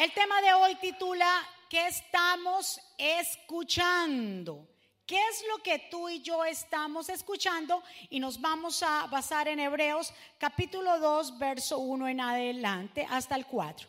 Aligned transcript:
El 0.00 0.12
tema 0.12 0.40
de 0.40 0.54
hoy 0.54 0.76
titula 0.76 1.46
¿Qué 1.68 1.88
estamos 1.88 2.80
escuchando? 2.96 4.66
¿Qué 5.04 5.18
es 5.18 5.44
lo 5.46 5.62
que 5.62 5.78
tú 5.90 6.08
y 6.08 6.22
yo 6.22 6.42
estamos 6.42 7.10
escuchando? 7.10 7.82
Y 8.08 8.18
nos 8.18 8.40
vamos 8.40 8.82
a 8.82 9.08
basar 9.08 9.46
en 9.48 9.60
Hebreos 9.60 10.14
capítulo 10.38 10.98
2, 10.98 11.38
verso 11.38 11.80
1 11.80 12.08
en 12.08 12.20
adelante 12.22 13.06
hasta 13.10 13.36
el 13.36 13.44
4. 13.44 13.86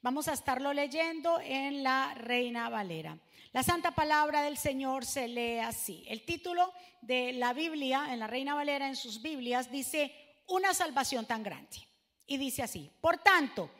Vamos 0.00 0.26
a 0.26 0.32
estarlo 0.32 0.72
leyendo 0.72 1.38
en 1.40 1.84
la 1.84 2.12
Reina 2.14 2.68
Valera. 2.68 3.16
La 3.52 3.62
santa 3.62 3.92
palabra 3.92 4.42
del 4.42 4.58
Señor 4.58 5.06
se 5.06 5.28
lee 5.28 5.60
así. 5.60 6.04
El 6.08 6.24
título 6.24 6.72
de 7.02 7.34
la 7.34 7.52
Biblia, 7.52 8.08
en 8.12 8.18
la 8.18 8.26
Reina 8.26 8.56
Valera, 8.56 8.88
en 8.88 8.96
sus 8.96 9.22
Biblias, 9.22 9.70
dice, 9.70 10.12
una 10.48 10.74
salvación 10.74 11.24
tan 11.24 11.44
grande. 11.44 11.86
Y 12.26 12.36
dice 12.36 12.64
así, 12.64 12.90
por 13.00 13.18
tanto, 13.18 13.70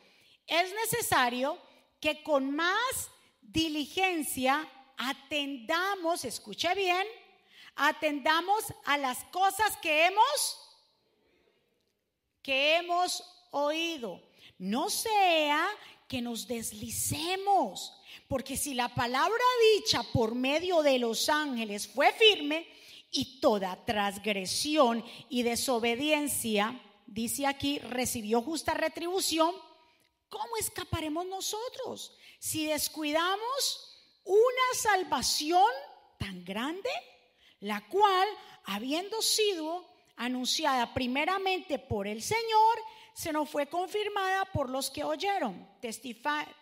es 0.46 0.72
necesario 0.74 1.58
que 2.02 2.22
con 2.22 2.54
más 2.54 3.10
diligencia 3.40 4.68
atendamos, 4.98 6.26
escuche 6.26 6.74
bien, 6.74 7.06
atendamos 7.76 8.64
a 8.84 8.98
las 8.98 9.24
cosas 9.24 9.76
que 9.78 10.06
hemos 10.06 10.58
que 12.42 12.76
hemos 12.76 13.22
oído. 13.52 14.20
No 14.58 14.90
sea 14.90 15.64
que 16.08 16.20
nos 16.20 16.48
deslicemos, 16.48 17.94
porque 18.28 18.56
si 18.56 18.74
la 18.74 18.88
palabra 18.88 19.44
dicha 19.76 20.02
por 20.12 20.34
medio 20.34 20.82
de 20.82 20.98
los 20.98 21.28
ángeles 21.28 21.86
fue 21.86 22.12
firme 22.12 22.66
y 23.12 23.40
toda 23.40 23.84
transgresión 23.84 25.04
y 25.28 25.42
desobediencia, 25.44 26.80
dice 27.06 27.46
aquí, 27.46 27.78
recibió 27.78 28.42
justa 28.42 28.74
retribución, 28.74 29.54
¿cómo 30.32 30.56
escaparemos 30.58 31.26
nosotros 31.26 32.16
si 32.38 32.66
descuidamos 32.66 33.98
una 34.24 34.74
salvación 34.74 35.70
tan 36.18 36.42
grande, 36.42 36.88
la 37.60 37.86
cual, 37.86 38.26
habiendo 38.64 39.20
sido 39.20 39.86
anunciada 40.16 40.94
primeramente 40.94 41.78
por 41.78 42.06
el 42.06 42.22
Señor, 42.22 42.78
se 43.12 43.30
nos 43.30 43.50
fue 43.50 43.66
confirmada 43.66 44.46
por 44.46 44.70
los 44.70 44.88
que 44.90 45.04
oyeron, 45.04 45.68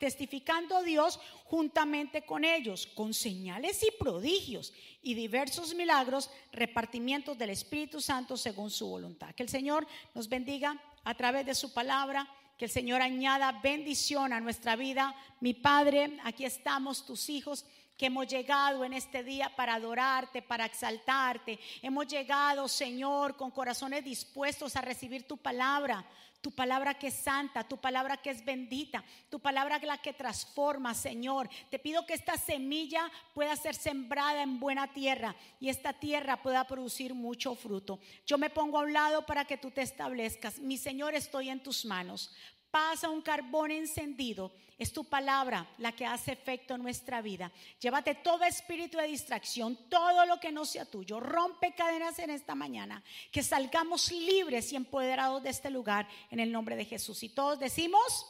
testificando 0.01 0.83
Dios 0.83 1.21
juntamente 1.45 2.23
con 2.27 2.45
ellos, 2.45 2.89
con 2.89 3.15
señales 3.15 3.85
y 3.85 3.93
prodigios 3.93 4.73
y 5.01 5.15
diversos 5.15 5.75
milagros, 5.75 6.29
repartimientos 6.51 7.39
del 7.39 7.51
Espíritu 7.51 8.01
Santo 8.01 8.37
según 8.37 8.71
su 8.71 8.89
voluntad. 8.89 9.33
Que 9.35 9.45
el 9.45 9.49
Señor 9.49 9.87
nos 10.13 10.29
bendiga 10.29 10.83
a 11.05 11.15
través 11.15 11.47
de 11.47 11.55
su 11.55 11.73
palabra 11.73 12.29
que 12.61 12.67
el 12.67 12.71
Señor 12.71 13.01
añada 13.01 13.53
bendición 13.63 14.35
a 14.35 14.41
nuestra 14.41 14.77
vida. 14.77 15.17
Mi 15.41 15.55
Padre, 15.55 16.19
aquí 16.25 16.45
estamos 16.45 17.07
tus 17.07 17.31
hijos 17.31 17.65
que 18.01 18.07
hemos 18.07 18.29
llegado 18.29 18.83
en 18.83 18.95
este 18.95 19.23
día 19.23 19.55
para 19.55 19.75
adorarte, 19.75 20.41
para 20.41 20.65
exaltarte. 20.65 21.59
Hemos 21.83 22.07
llegado, 22.07 22.67
Señor, 22.67 23.37
con 23.37 23.51
corazones 23.51 24.03
dispuestos 24.03 24.75
a 24.75 24.81
recibir 24.81 25.29
tu 25.29 25.37
palabra, 25.37 26.07
tu 26.41 26.51
palabra 26.51 26.95
que 26.95 27.09
es 27.09 27.15
santa, 27.15 27.63
tu 27.63 27.77
palabra 27.77 28.17
que 28.17 28.31
es 28.31 28.43
bendita, 28.43 29.05
tu 29.29 29.39
palabra 29.39 29.79
la 29.83 29.99
que 29.99 30.15
transforma, 30.15 30.95
Señor. 30.95 31.51
Te 31.69 31.79
pido 31.79 32.07
que 32.07 32.15
esta 32.15 32.39
semilla 32.39 33.03
pueda 33.35 33.55
ser 33.55 33.75
sembrada 33.75 34.43
en 34.43 34.59
buena 34.59 34.95
tierra 34.95 35.37
y 35.61 35.69
esta 35.69 35.93
tierra 35.93 36.41
pueda 36.41 36.67
producir 36.67 37.13
mucho 37.13 37.55
fruto. 37.55 38.01
Yo 38.25 38.39
me 38.39 38.49
pongo 38.49 38.79
a 38.79 38.85
un 38.85 38.95
lado 38.95 39.27
para 39.27 39.45
que 39.45 39.59
tú 39.59 39.71
te 39.71 39.83
establezcas. 39.83 40.59
Mi 40.59 40.79
Señor, 40.79 41.15
estoy 41.15 41.51
en 41.51 41.63
tus 41.63 41.85
manos 41.85 42.35
pasa 42.71 43.09
un 43.09 43.21
carbón 43.21 43.71
encendido. 43.71 44.53
Es 44.81 44.95
tu 44.95 45.05
palabra 45.05 45.69
la 45.77 45.93
que 45.93 46.07
hace 46.07 46.33
efecto 46.33 46.75
en 46.75 46.83
nuestra 46.83 47.21
vida. 47.21 47.53
Llévate 47.79 48.15
todo 48.15 48.45
espíritu 48.45 48.97
de 48.97 49.09
distracción, 49.09 49.77
todo 49.91 50.25
lo 50.25 50.41
que 50.41 50.51
no 50.51 50.65
sea 50.65 50.87
tuyo. 50.87 51.21
Rompe 51.21 51.75
cadenas 51.75 52.19
en 52.19 52.31
esta 52.31 52.55
mañana. 52.55 53.05
Que 53.31 53.43
salgamos 53.43 54.11
libres 54.11 54.73
y 54.73 54.77
empoderados 54.77 55.43
de 55.43 55.51
este 55.51 55.69
lugar 55.69 56.09
en 56.31 56.41
el 56.41 56.51
nombre 56.51 56.77
de 56.77 56.87
Jesús. 56.87 57.23
Y 57.23 57.29
todos 57.29 57.61
decimos, 57.61 58.25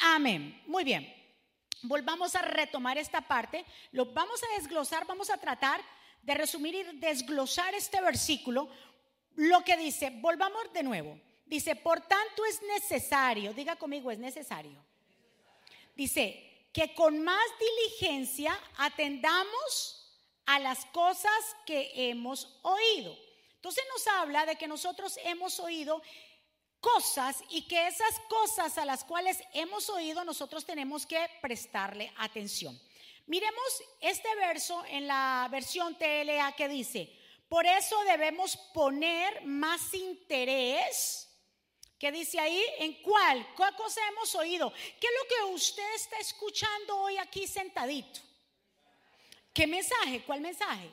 amén. 0.00 0.62
Muy 0.66 0.84
bien. 0.84 1.10
Volvamos 1.84 2.34
a 2.34 2.42
retomar 2.42 2.98
esta 2.98 3.22
parte. 3.22 3.64
Lo 3.92 4.04
vamos 4.12 4.38
a 4.42 4.60
desglosar, 4.60 5.06
vamos 5.06 5.30
a 5.30 5.38
tratar 5.38 5.80
de 6.20 6.34
resumir 6.34 6.74
y 6.74 6.98
desglosar 6.98 7.74
este 7.74 8.02
versículo. 8.02 8.68
Lo 9.36 9.64
que 9.64 9.78
dice, 9.78 10.10
volvamos 10.10 10.70
de 10.74 10.82
nuevo. 10.82 11.18
Dice, 11.46 11.74
por 11.74 12.02
tanto 12.02 12.44
es 12.44 12.60
necesario, 12.64 13.54
diga 13.54 13.76
conmigo, 13.76 14.10
es 14.10 14.18
necesario. 14.18 14.84
Dice, 16.00 16.66
que 16.72 16.94
con 16.94 17.22
más 17.22 17.44
diligencia 17.58 18.58
atendamos 18.78 20.16
a 20.46 20.58
las 20.58 20.86
cosas 20.86 21.56
que 21.66 21.92
hemos 21.94 22.58
oído. 22.62 23.14
Entonces 23.56 23.84
nos 23.92 24.06
habla 24.06 24.46
de 24.46 24.56
que 24.56 24.66
nosotros 24.66 25.18
hemos 25.24 25.60
oído 25.60 26.00
cosas 26.80 27.44
y 27.50 27.68
que 27.68 27.86
esas 27.86 28.18
cosas 28.30 28.78
a 28.78 28.86
las 28.86 29.04
cuales 29.04 29.42
hemos 29.52 29.90
oído 29.90 30.24
nosotros 30.24 30.64
tenemos 30.64 31.04
que 31.04 31.20
prestarle 31.42 32.10
atención. 32.16 32.80
Miremos 33.26 33.82
este 34.00 34.34
verso 34.36 34.82
en 34.86 35.06
la 35.06 35.48
versión 35.50 35.98
TLA 35.98 36.52
que 36.56 36.70
dice, 36.70 37.14
por 37.46 37.66
eso 37.66 38.02
debemos 38.04 38.56
poner 38.72 39.44
más 39.44 39.92
interés 39.92 41.29
¿Qué 42.00 42.10
dice 42.10 42.40
ahí? 42.40 42.64
¿En 42.78 42.94
cuál? 43.02 43.46
¿Cuál 43.54 43.76
cosa 43.76 44.00
hemos 44.08 44.34
oído? 44.34 44.72
¿Qué 44.72 45.06
es 45.06 45.12
lo 45.22 45.28
que 45.28 45.52
usted 45.52 45.94
está 45.94 46.16
escuchando 46.16 46.96
hoy 46.96 47.18
aquí 47.18 47.46
sentadito? 47.46 48.20
¿Qué 49.52 49.66
mensaje? 49.66 50.22
¿Cuál 50.22 50.40
mensaje? 50.40 50.90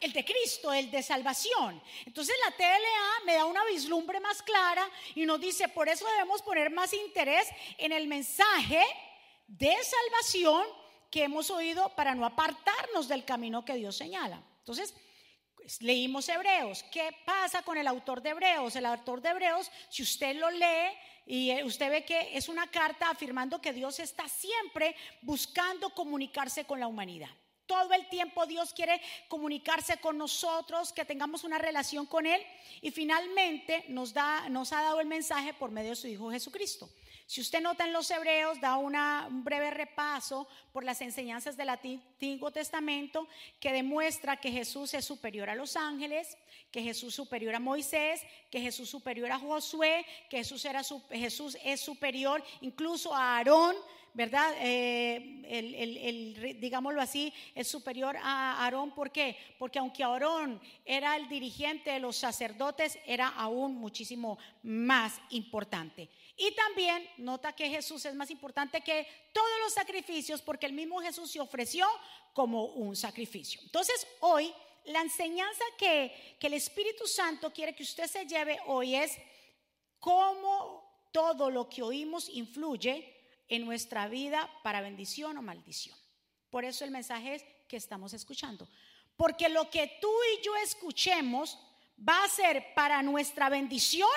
El 0.00 0.12
de 0.12 0.24
Cristo, 0.24 0.72
el 0.72 0.90
de 0.90 1.04
salvación. 1.04 1.80
Entonces 2.04 2.34
la 2.44 2.56
TLA 2.56 3.24
me 3.26 3.34
da 3.34 3.44
una 3.44 3.64
vislumbre 3.66 4.18
más 4.18 4.42
clara 4.42 4.90
y 5.14 5.24
nos 5.24 5.40
dice, 5.40 5.68
por 5.68 5.88
eso 5.88 6.04
debemos 6.08 6.42
poner 6.42 6.68
más 6.72 6.92
interés 6.94 7.46
en 7.78 7.92
el 7.92 8.08
mensaje 8.08 8.82
de 9.46 9.76
salvación 9.84 10.66
que 11.12 11.22
hemos 11.22 11.48
oído 11.50 11.94
para 11.94 12.16
no 12.16 12.26
apartarnos 12.26 13.06
del 13.06 13.24
camino 13.24 13.64
que 13.64 13.74
Dios 13.74 13.96
señala. 13.96 14.42
Entonces, 14.58 14.96
leímos 15.80 16.28
Hebreos. 16.28 16.84
¿Qué 16.90 17.14
pasa 17.24 17.62
con 17.62 17.76
el 17.78 17.86
autor 17.86 18.22
de 18.22 18.30
Hebreos? 18.30 18.76
El 18.76 18.86
autor 18.86 19.20
de 19.20 19.30
Hebreos, 19.30 19.70
si 19.88 20.02
usted 20.02 20.36
lo 20.36 20.50
lee 20.50 20.90
y 21.26 21.50
eh, 21.50 21.64
usted 21.64 21.90
ve 21.90 22.04
que 22.04 22.36
es 22.36 22.48
una 22.48 22.66
carta 22.68 23.10
afirmando 23.10 23.60
que 23.60 23.72
Dios 23.72 24.00
está 24.00 24.28
siempre 24.28 24.96
buscando 25.22 25.90
comunicarse 25.90 26.64
con 26.64 26.80
la 26.80 26.86
humanidad. 26.86 27.30
Todo 27.66 27.92
el 27.94 28.08
tiempo 28.08 28.46
Dios 28.46 28.72
quiere 28.74 29.00
comunicarse 29.28 29.98
con 29.98 30.18
nosotros, 30.18 30.92
que 30.92 31.04
tengamos 31.04 31.44
una 31.44 31.56
relación 31.56 32.04
con 32.04 32.26
Él 32.26 32.42
y 32.82 32.90
finalmente 32.90 33.84
nos, 33.88 34.12
da, 34.12 34.48
nos 34.48 34.72
ha 34.72 34.82
dado 34.82 35.00
el 35.00 35.06
mensaje 35.06 35.54
por 35.54 35.70
medio 35.70 35.90
de 35.90 35.96
su 35.96 36.08
Hijo 36.08 36.32
Jesucristo. 36.32 36.90
Si 37.30 37.40
usted 37.40 37.60
nota 37.60 37.84
en 37.84 37.92
los 37.92 38.10
Hebreos, 38.10 38.60
da 38.60 38.76
un 38.76 39.44
breve 39.44 39.70
repaso 39.70 40.48
por 40.72 40.82
las 40.82 41.00
enseñanzas 41.00 41.56
del 41.56 41.68
Antiguo 41.68 42.50
Testamento 42.50 43.28
que 43.60 43.72
demuestra 43.72 44.38
que 44.38 44.50
Jesús 44.50 44.94
es 44.94 45.04
superior 45.04 45.48
a 45.48 45.54
los 45.54 45.76
ángeles, 45.76 46.36
que 46.72 46.82
Jesús 46.82 47.10
es 47.10 47.14
superior 47.14 47.54
a 47.54 47.60
Moisés, 47.60 48.20
que 48.50 48.60
Jesús 48.60 48.88
es 48.88 48.90
superior 48.90 49.30
a 49.30 49.38
Josué, 49.38 50.04
que 50.28 50.38
Jesús, 50.38 50.64
era, 50.64 50.82
Jesús 51.12 51.56
es 51.62 51.80
superior 51.80 52.42
incluso 52.62 53.14
a 53.14 53.36
Aarón, 53.36 53.76
¿verdad? 54.12 54.52
Eh, 54.58 55.44
el, 55.46 56.58
digámoslo 56.60 57.00
así, 57.00 57.32
es 57.54 57.68
superior 57.68 58.16
a 58.16 58.64
Aarón. 58.64 58.90
¿Por 58.92 59.12
qué? 59.12 59.36
Porque 59.56 59.78
aunque 59.78 60.02
Aarón 60.02 60.60
era 60.84 61.14
el 61.14 61.28
dirigente 61.28 61.92
de 61.92 62.00
los 62.00 62.16
sacerdotes, 62.16 62.98
era 63.06 63.28
aún 63.28 63.76
muchísimo 63.76 64.36
más 64.64 65.20
importante. 65.30 66.10
Y 66.42 66.52
también 66.52 67.06
nota 67.18 67.52
que 67.52 67.68
Jesús 67.68 68.02
es 68.06 68.14
más 68.14 68.30
importante 68.30 68.80
que 68.80 69.06
todos 69.30 69.60
los 69.62 69.74
sacrificios 69.74 70.40
porque 70.40 70.64
el 70.64 70.72
mismo 70.72 70.98
Jesús 71.02 71.30
se 71.30 71.38
ofreció 71.38 71.86
como 72.32 72.64
un 72.64 72.96
sacrificio. 72.96 73.60
Entonces, 73.62 74.06
hoy 74.20 74.50
la 74.86 75.02
enseñanza 75.02 75.62
que, 75.76 76.38
que 76.40 76.46
el 76.46 76.54
Espíritu 76.54 77.06
Santo 77.06 77.52
quiere 77.52 77.74
que 77.74 77.82
usted 77.82 78.06
se 78.06 78.24
lleve 78.24 78.58
hoy 78.68 78.94
es 78.94 79.18
cómo 79.98 81.08
todo 81.12 81.50
lo 81.50 81.68
que 81.68 81.82
oímos 81.82 82.30
influye 82.30 83.44
en 83.46 83.66
nuestra 83.66 84.08
vida 84.08 84.50
para 84.62 84.80
bendición 84.80 85.36
o 85.36 85.42
maldición. 85.42 85.98
Por 86.48 86.64
eso 86.64 86.86
el 86.86 86.90
mensaje 86.90 87.34
es 87.34 87.44
que 87.68 87.76
estamos 87.76 88.14
escuchando. 88.14 88.66
Porque 89.14 89.50
lo 89.50 89.68
que 89.68 89.98
tú 90.00 90.10
y 90.38 90.42
yo 90.42 90.56
escuchemos 90.56 91.58
va 91.98 92.24
a 92.24 92.28
ser 92.30 92.72
para 92.74 93.02
nuestra 93.02 93.50
bendición 93.50 94.08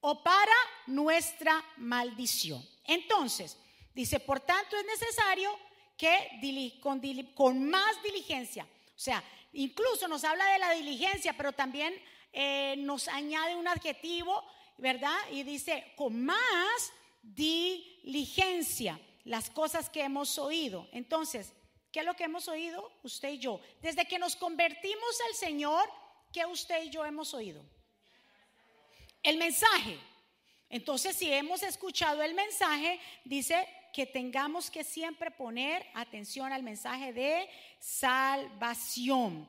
o 0.00 0.22
para 0.22 0.52
nuestra 0.86 1.64
maldición. 1.76 2.66
Entonces, 2.84 3.56
dice, 3.94 4.20
por 4.20 4.40
tanto 4.40 4.76
es 4.76 4.86
necesario 4.86 5.50
que 5.96 6.78
con, 6.80 7.00
con, 7.34 7.68
más 7.68 8.02
diligencia, 8.02 8.64
o 8.64 8.98
sea, 8.98 9.22
incluso 9.52 10.08
nos 10.08 10.24
habla 10.24 10.46
de 10.52 10.58
la 10.58 10.72
diligencia, 10.72 11.34
pero 11.36 11.52
también 11.52 11.94
eh, 12.32 12.76
nos 12.78 13.08
añade 13.08 13.56
un 13.56 13.68
adjetivo, 13.68 14.42
¿verdad? 14.78 15.16
Y 15.30 15.42
dice, 15.42 15.92
con 15.96 16.24
más 16.24 16.92
diligencia. 17.22 18.98
las 19.24 19.50
cosas 19.50 19.90
que 19.90 20.02
hemos 20.02 20.38
oído. 20.38 20.88
Entonces, 20.92 21.52
¿qué 21.92 22.00
es 22.00 22.06
lo 22.06 22.14
que 22.14 22.24
hemos 22.24 22.48
oído 22.48 22.90
usted 23.02 23.32
y 23.32 23.38
yo? 23.38 23.60
Desde 23.82 24.06
que 24.06 24.18
nos 24.18 24.34
convertimos 24.34 25.20
al 25.28 25.34
Señor, 25.34 25.88
¿qué 26.32 26.46
usted 26.46 26.84
y 26.84 26.90
yo 26.90 27.04
hemos 27.04 27.34
oído? 27.34 27.62
El 29.22 29.36
mensaje. 29.36 29.98
Entonces, 30.68 31.16
si 31.16 31.32
hemos 31.32 31.62
escuchado 31.62 32.22
el 32.22 32.34
mensaje, 32.34 33.00
dice 33.24 33.68
que 33.92 34.06
tengamos 34.06 34.70
que 34.70 34.84
siempre 34.84 35.30
poner 35.30 35.84
atención 35.94 36.52
al 36.52 36.62
mensaje 36.62 37.12
de 37.12 37.48
salvación. 37.80 39.48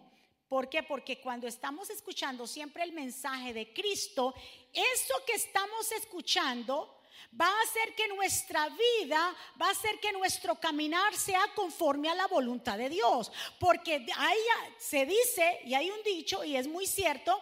¿Por 0.50 0.68
qué? 0.68 0.84
Porque 0.84 1.22
cuando 1.22 1.48
estamos 1.48 1.90
escuchando 1.90 2.48
siempre 2.48 2.84
el 2.84 2.92
mensaje 2.92 3.54
de 3.54 3.72
Cristo, 3.72 4.34
eso 4.74 5.14
que 5.26 5.34
estamos 5.34 5.92
escuchando 5.94 7.02
va 7.40 7.48
a 7.48 7.62
hacer 7.62 7.96
que 7.96 8.08
nuestra 8.10 8.68
vida, 8.68 9.34
va 9.62 9.68
a 9.68 9.72
hacer 9.72 10.00
que 10.00 10.12
nuestro 10.12 10.56
caminar 10.56 11.16
sea 11.16 11.44
conforme 11.56 12.10
a 12.10 12.16
la 12.16 12.28
voluntad 12.28 12.78
de 12.78 12.90
Dios. 12.90 13.32
Porque 13.60 14.06
ahí 14.18 14.38
se 14.78 15.06
dice, 15.06 15.62
y 15.66 15.74
hay 15.74 15.90
un 15.90 16.04
dicho, 16.04 16.44
y 16.44 16.58
es 16.58 16.68
muy 16.68 16.88
cierto, 16.88 17.42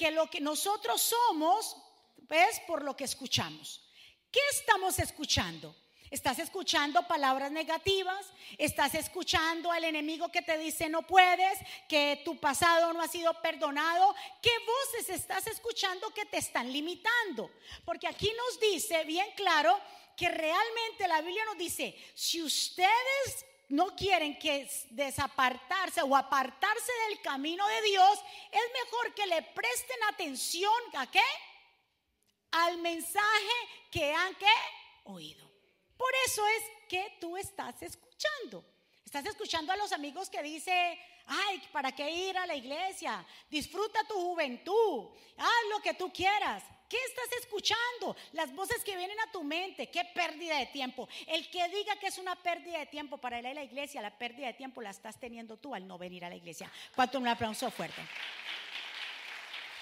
que 0.00 0.10
lo 0.10 0.30
que 0.30 0.40
nosotros 0.40 0.98
somos 0.98 1.76
es 2.30 2.58
por 2.60 2.82
lo 2.82 2.96
que 2.96 3.04
escuchamos. 3.04 3.82
¿Qué 4.32 4.40
estamos 4.50 4.98
escuchando? 4.98 5.76
Estás 6.10 6.38
escuchando 6.38 7.06
palabras 7.06 7.52
negativas, 7.52 8.26
estás 8.56 8.94
escuchando 8.94 9.70
al 9.70 9.84
enemigo 9.84 10.32
que 10.32 10.40
te 10.40 10.56
dice 10.56 10.88
no 10.88 11.02
puedes, 11.02 11.58
que 11.86 12.22
tu 12.24 12.40
pasado 12.40 12.94
no 12.94 13.02
ha 13.02 13.08
sido 13.08 13.34
perdonado. 13.42 14.14
¿Qué 14.40 14.52
voces 14.64 15.10
estás 15.10 15.46
escuchando 15.48 16.08
que 16.14 16.24
te 16.24 16.38
están 16.38 16.72
limitando? 16.72 17.50
Porque 17.84 18.08
aquí 18.08 18.32
nos 18.34 18.58
dice 18.58 19.04
bien 19.04 19.28
claro 19.36 19.78
que 20.16 20.30
realmente 20.30 21.08
la 21.08 21.20
Biblia 21.20 21.44
nos 21.44 21.58
dice, 21.58 21.94
si 22.14 22.42
ustedes 22.42 23.44
no 23.70 23.94
quieren 23.96 24.38
que 24.38 24.68
desapartarse 24.90 26.02
o 26.02 26.16
apartarse 26.16 26.92
del 27.08 27.20
camino 27.22 27.66
de 27.66 27.82
Dios, 27.82 28.18
es 28.50 28.84
mejor 28.84 29.14
que 29.14 29.26
le 29.26 29.42
presten 29.42 30.02
atención 30.12 30.72
a 30.94 31.10
qué? 31.10 31.22
Al 32.50 32.78
mensaje 32.78 33.56
que 33.90 34.12
han 34.12 34.36
oído. 35.04 35.48
Por 35.96 36.12
eso 36.26 36.46
es 36.46 36.62
que 36.88 37.16
tú 37.20 37.36
estás 37.36 37.80
escuchando. 37.82 38.64
Estás 39.04 39.26
escuchando 39.26 39.72
a 39.72 39.76
los 39.76 39.92
amigos 39.92 40.28
que 40.28 40.42
dice, 40.42 40.98
ay, 41.26 41.62
¿para 41.72 41.92
qué 41.92 42.10
ir 42.10 42.36
a 42.36 42.46
la 42.46 42.54
iglesia? 42.54 43.24
Disfruta 43.48 44.04
tu 44.04 44.14
juventud, 44.14 45.10
haz 45.36 45.68
lo 45.70 45.80
que 45.80 45.94
tú 45.94 46.12
quieras. 46.12 46.62
¿Qué 46.90 46.96
estás 47.06 47.28
escuchando? 47.40 48.16
Las 48.32 48.52
voces 48.52 48.82
que 48.82 48.96
vienen 48.96 49.18
a 49.20 49.30
tu 49.30 49.44
mente. 49.44 49.88
Qué 49.90 50.04
pérdida 50.06 50.58
de 50.58 50.66
tiempo. 50.66 51.08
El 51.28 51.48
que 51.48 51.68
diga 51.68 51.94
que 52.00 52.08
es 52.08 52.18
una 52.18 52.34
pérdida 52.34 52.80
de 52.80 52.86
tiempo 52.86 53.16
para 53.16 53.38
ir 53.38 53.46
a 53.46 53.54
la 53.54 53.62
iglesia, 53.62 54.02
la 54.02 54.10
pérdida 54.10 54.48
de 54.48 54.54
tiempo 54.54 54.82
la 54.82 54.90
estás 54.90 55.20
teniendo 55.20 55.56
tú 55.56 55.72
al 55.72 55.86
no 55.86 55.98
venir 55.98 56.24
a 56.24 56.28
la 56.28 56.34
iglesia. 56.34 56.68
¿Cuánto 56.96 57.18
un 57.18 57.28
aplauso 57.28 57.70
fuerte? 57.70 58.02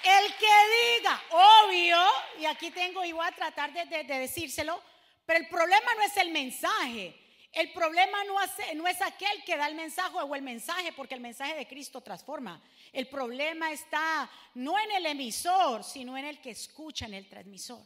El 0.05 0.35
que 0.35 0.99
diga, 0.99 1.23
obvio, 1.31 1.99
y 2.41 2.45
aquí 2.45 2.71
tengo 2.71 3.03
y 3.03 3.13
voy 3.13 3.27
a 3.27 3.33
tratar 3.33 3.73
de, 3.73 4.05
de 4.05 4.19
decírselo, 4.19 4.83
pero 5.25 5.41
el 5.41 5.49
problema 5.49 5.95
no 5.95 6.03
es 6.03 6.17
el 6.19 6.31
mensaje. 6.31 7.28
El 7.53 7.73
problema 7.73 8.19
no, 8.25 8.89
es 8.89 9.03
aquel 9.03 9.43
que 9.45 9.57
da 9.57 9.69
el 9.69 9.75
mensaje 9.75 10.17
o 10.17 10.35
el 10.35 10.43
mensaje, 10.43 10.93
porque 10.93 11.15
el 11.15 11.21
mensaje 11.21 11.55
de 11.55 11.67
Cristo 11.67 12.01
transforma. 12.01 12.63
El 12.93 13.09
problema 13.09 13.73
está 13.73 14.31
no 14.55 14.79
en 14.79 14.91
el 14.93 15.07
emisor, 15.07 15.83
sino 15.83 16.17
en 16.17 16.27
el 16.27 16.41
que 16.41 16.51
escucha 16.51 17.07
en 17.07 17.15
el 17.15 17.29
transmisor. 17.29 17.83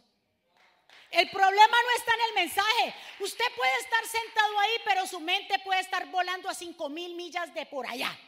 El 1.11 1.29
problema 1.31 1.77
no 1.85 1.97
está 1.97 2.13
en 2.15 2.21
el 2.29 2.35
mensaje. 2.35 2.95
Usted 3.21 3.45
puede 3.57 3.77
estar 3.81 4.05
sentado 4.07 4.59
ahí, 4.61 4.73
pero 4.85 5.07
su 5.07 5.21
mente 5.21 5.59
puede 5.61 5.81
estar 5.81 6.11
volando 6.11 6.49
a 6.49 6.55
cinco 6.55 6.89
mil 6.89 7.15
millas 7.15 7.53
de 7.55 7.67
por 7.67 7.87
allá. 7.87 8.19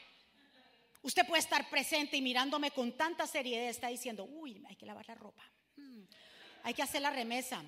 Usted 1.02 1.26
puede 1.26 1.40
estar 1.40 1.68
presente 1.68 2.16
y 2.16 2.22
mirándome 2.22 2.70
con 2.70 2.96
tanta 2.96 3.26
seriedad, 3.26 3.68
está 3.68 3.88
diciendo, 3.88 4.24
uy, 4.24 4.62
hay 4.66 4.76
que 4.76 4.86
lavar 4.86 5.06
la 5.06 5.14
ropa, 5.14 5.42
mm, 5.76 6.02
hay 6.62 6.72
que 6.72 6.82
hacer 6.82 7.02
la 7.02 7.10
remesa, 7.10 7.62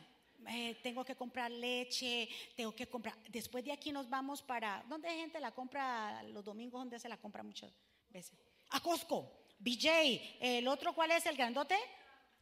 eh, 0.49 0.79
tengo 0.83 1.05
que 1.05 1.15
comprar 1.15 1.51
leche, 1.51 2.29
tengo 2.55 2.75
que 2.75 2.87
comprar. 2.89 3.17
Después 3.29 3.65
de 3.65 3.73
aquí 3.73 3.93
nos 3.93 4.09
vamos 4.09 4.43
para. 4.43 4.85
¿Dónde 4.89 5.09
hay 5.09 5.19
gente 5.19 5.41
la 5.41 5.53
compra 5.53 6.23
los 6.25 6.45
domingos? 6.45 6.81
¿Dónde 6.81 6.99
se 6.99 7.09
la 7.09 7.17
compra 7.17 7.43
muchas 7.43 7.73
veces? 8.09 8.39
A 8.71 8.81
Costco, 8.81 9.47
BJ. 9.59 10.39
¿El 10.41 10.69
otro 10.69 10.95
cuál 10.95 11.11
es 11.11 11.27
el 11.27 11.37
grandote? 11.37 11.77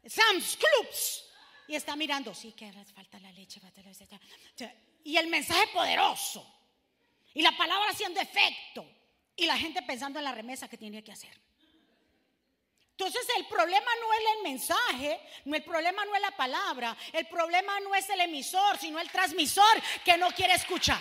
Sam's 0.06 0.56
Clubs. 0.56 1.24
Y 1.66 1.74
está 1.74 1.96
mirando, 1.96 2.34
sí, 2.34 2.52
que 2.52 2.70
falta 2.72 3.18
la 3.20 3.32
leche, 3.32 3.58
falta 3.60 3.82
la 3.82 3.88
leche. 3.90 4.74
Y 5.04 5.16
el 5.16 5.28
mensaje 5.28 5.66
poderoso. 5.72 6.46
Y 7.32 7.42
la 7.42 7.56
palabra 7.56 7.90
haciendo 7.90 8.20
efecto. 8.20 8.86
Y 9.36 9.46
la 9.46 9.56
gente 9.56 9.82
pensando 9.82 10.18
en 10.18 10.24
la 10.24 10.32
remesa 10.32 10.68
que 10.68 10.78
tiene 10.78 11.02
que 11.02 11.12
hacer. 11.12 11.36
Entonces 12.96 13.26
el 13.36 13.46
problema 13.46 13.90
no 14.00 14.12
es 14.12 14.20
el 14.36 14.42
mensaje, 14.44 15.20
no 15.46 15.56
el 15.56 15.64
problema 15.64 16.04
no 16.04 16.14
es 16.14 16.22
la 16.22 16.30
palabra, 16.30 16.96
el 17.12 17.26
problema 17.26 17.80
no 17.80 17.92
es 17.92 18.08
el 18.08 18.20
emisor, 18.20 18.78
sino 18.78 19.00
el 19.00 19.10
transmisor 19.10 19.82
que 20.04 20.16
no 20.16 20.30
quiere 20.30 20.54
escuchar. 20.54 21.00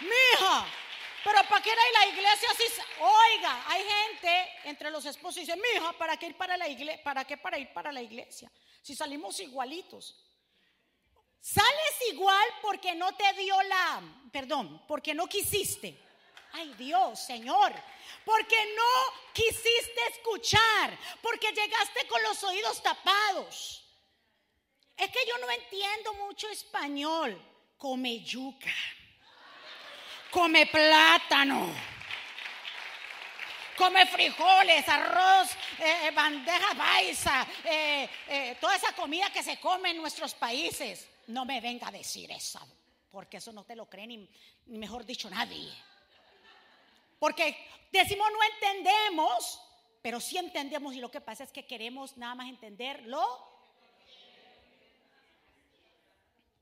Mija, 0.00 0.64
pero 1.24 1.42
¿para 1.48 1.60
qué 1.60 1.70
ir 1.70 1.76
a 1.76 2.04
la 2.04 2.12
iglesia 2.12 2.48
si 2.56 2.80
oiga? 3.00 3.64
Hay 3.66 3.82
gente 3.82 4.48
entre 4.64 4.92
los 4.92 5.04
esposos 5.04 5.38
y 5.38 5.40
dice, 5.40 5.56
mija, 5.56 5.92
¿para 5.94 6.16
qué 6.16 6.26
ir 6.26 6.36
para 6.36 6.56
la 6.56 6.68
iglesia? 6.68 7.02
¿Para 7.02 7.24
qué 7.24 7.36
para 7.36 7.58
ir 7.58 7.72
para 7.72 7.90
la 7.90 8.00
iglesia? 8.00 8.52
Si 8.80 8.94
salimos 8.94 9.40
igualitos. 9.40 10.24
Sales 11.40 12.12
igual 12.12 12.46
porque 12.62 12.94
no 12.94 13.12
te 13.16 13.32
dio 13.32 13.60
la, 13.62 14.00
perdón, 14.32 14.84
porque 14.86 15.14
no 15.14 15.26
quisiste. 15.26 16.00
Ay 16.52 16.74
Dios, 16.74 17.18
Señor, 17.18 17.72
porque 18.24 18.56
no 18.76 19.32
quisiste 19.32 20.00
escuchar, 20.10 20.98
porque 21.22 21.48
llegaste 21.48 22.06
con 22.06 22.22
los 22.22 22.42
oídos 22.44 22.82
tapados. 22.82 23.84
Es 24.96 25.10
que 25.10 25.20
yo 25.26 25.38
no 25.38 25.50
entiendo 25.50 26.14
mucho 26.14 26.48
español. 26.50 27.40
Come 27.78 28.20
yuca, 28.20 28.74
come 30.30 30.66
plátano, 30.66 31.74
come 33.76 34.06
frijoles, 34.06 34.88
arroz, 34.88 35.50
eh, 35.80 36.06
eh, 36.06 36.10
bandeja 36.12 36.74
paisa, 36.76 37.46
eh, 37.64 38.56
toda 38.60 38.76
esa 38.76 38.92
comida 38.92 39.30
que 39.30 39.42
se 39.42 39.58
come 39.58 39.90
en 39.90 39.96
nuestros 39.96 40.34
países. 40.34 41.08
No 41.26 41.44
me 41.44 41.60
venga 41.60 41.88
a 41.88 41.90
decir 41.90 42.30
eso, 42.30 42.60
porque 43.10 43.38
eso 43.38 43.52
no 43.52 43.64
te 43.64 43.74
lo 43.74 43.86
cree 43.86 44.06
ni 44.06 44.28
mejor 44.66 45.04
dicho 45.04 45.28
nadie. 45.28 45.72
Porque 47.22 47.56
decimos 47.92 48.26
no 48.32 48.38
entendemos, 48.52 49.60
pero 50.02 50.18
sí 50.18 50.38
entendemos 50.38 50.92
y 50.92 50.98
lo 50.98 51.08
que 51.08 51.20
pasa 51.20 51.44
es 51.44 51.52
que 51.52 51.64
queremos 51.64 52.16
nada 52.16 52.34
más 52.34 52.48
entenderlo. 52.48 53.22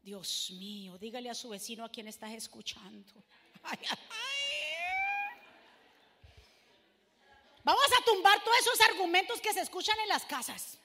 Dios 0.03 0.51
mío, 0.51 0.99
dígale 0.99 1.31
a 1.31 1.35
su 1.35 1.49
vecino 1.49 1.83
a 1.83 1.89
quien 1.89 2.09
estás 2.09 2.33
escuchando. 2.33 3.25
Vamos 7.65 7.87
a 7.99 8.05
tumbar 8.05 8.45
todos 8.45 8.59
esos 8.59 8.83
argumentos 8.83 9.41
que 9.41 9.55
se 9.55 9.61
escuchan 9.61 9.99
en 10.01 10.09
las 10.09 10.27
casas. 10.27 10.77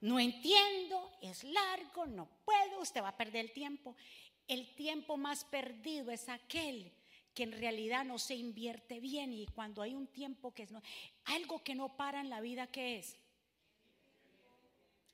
No 0.00 0.20
entiendo, 0.20 1.18
es 1.20 1.42
largo, 1.42 2.06
no 2.06 2.28
puedo, 2.44 2.78
usted 2.78 3.02
va 3.02 3.08
a 3.08 3.16
perder 3.16 3.46
el 3.46 3.52
tiempo. 3.52 3.96
El 4.46 4.72
tiempo 4.76 5.16
más 5.16 5.42
perdido 5.42 6.12
es 6.12 6.28
aquel 6.28 6.92
que 7.38 7.44
en 7.44 7.52
realidad 7.52 8.04
no 8.04 8.18
se 8.18 8.34
invierte 8.34 8.98
bien 8.98 9.32
y 9.32 9.46
cuando 9.46 9.80
hay 9.80 9.94
un 9.94 10.08
tiempo 10.08 10.52
que 10.52 10.64
es 10.64 10.70
algo 11.26 11.62
que 11.62 11.76
no 11.76 11.96
para 11.96 12.20
en 12.20 12.30
la 12.30 12.40
vida, 12.40 12.66
¿qué 12.66 12.98
es? 12.98 13.16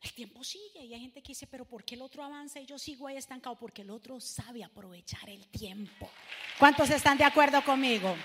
El 0.01 0.15
tiempo 0.15 0.43
sigue 0.43 0.87
y 0.87 0.95
hay 0.95 1.01
gente 1.01 1.23
que 1.23 1.33
dice, 1.33 1.47
pero 1.47 1.67
¿por 1.67 1.85
qué 1.85 1.97
el 1.97 2.01
otro 2.01 2.25
avanza 2.25 2.61
y 2.61 2.65
yo 2.65 2.79
sigo 2.79 3.09
ahí 3.09 3.19
estancado? 3.19 3.57
Porque 3.57 3.83
el 3.83 3.91
otro 3.91 4.23
sabe 4.23 4.65
aprovechar 4.65 5.29
el 5.29 5.47
tiempo. 5.49 6.11
¿Cuántos 6.59 6.89
están 6.89 7.19
de 7.19 7.25
acuerdo 7.25 7.63
conmigo? 7.63 8.17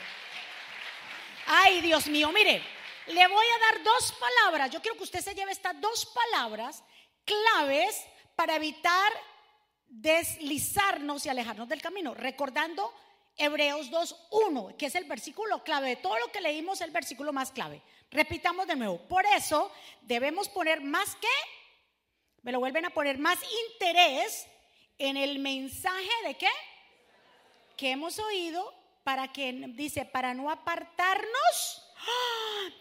Ay, 1.46 1.82
Dios 1.82 2.08
mío, 2.08 2.32
mire, 2.32 2.64
le 3.08 3.28
voy 3.28 3.46
a 3.48 3.74
dar 3.74 3.84
dos 3.84 4.14
palabras. 4.14 4.72
Yo 4.72 4.82
quiero 4.82 4.96
que 4.96 5.04
usted 5.04 5.20
se 5.20 5.36
lleve 5.36 5.52
estas 5.52 5.78
dos 5.82 6.06
palabras 6.06 6.86
claves 7.26 8.06
para 8.38 8.56
evitar 8.56 9.12
deslizarnos 9.90 11.26
y 11.26 11.30
alejarnos 11.30 11.68
del 11.68 11.82
camino, 11.82 12.14
recordando 12.14 12.94
Hebreos 13.40 13.90
2.1, 13.90 14.76
que 14.76 14.88
es 14.88 14.96
el 14.96 15.06
versículo 15.06 15.64
clave. 15.64 15.88
De 15.90 15.96
todo 15.96 16.20
lo 16.20 16.32
que 16.32 16.42
leímos, 16.42 16.82
el 16.82 16.92
versículo 16.92 17.34
más 17.34 17.52
clave. 17.52 17.82
Repitamos 18.12 18.68
de 18.68 18.76
nuevo. 18.76 18.98
Por 19.08 19.26
eso 19.26 19.72
debemos 20.02 20.50
poner 20.50 20.82
más 20.82 21.16
que, 21.16 21.28
me 22.42 22.52
lo 22.52 22.60
vuelven 22.60 22.86
a 22.86 22.90
poner, 22.90 23.18
más 23.18 23.40
interés 23.72 24.46
en 24.98 25.16
el 25.16 25.40
mensaje 25.40 26.10
de 26.26 26.36
qué? 26.36 26.50
Que 27.78 27.92
hemos 27.92 28.20
oído 28.20 28.74
para 29.04 29.32
que, 29.32 29.54
dice, 29.70 30.06
para 30.06 30.34
no 30.34 30.52
apartarnos. 30.52 31.89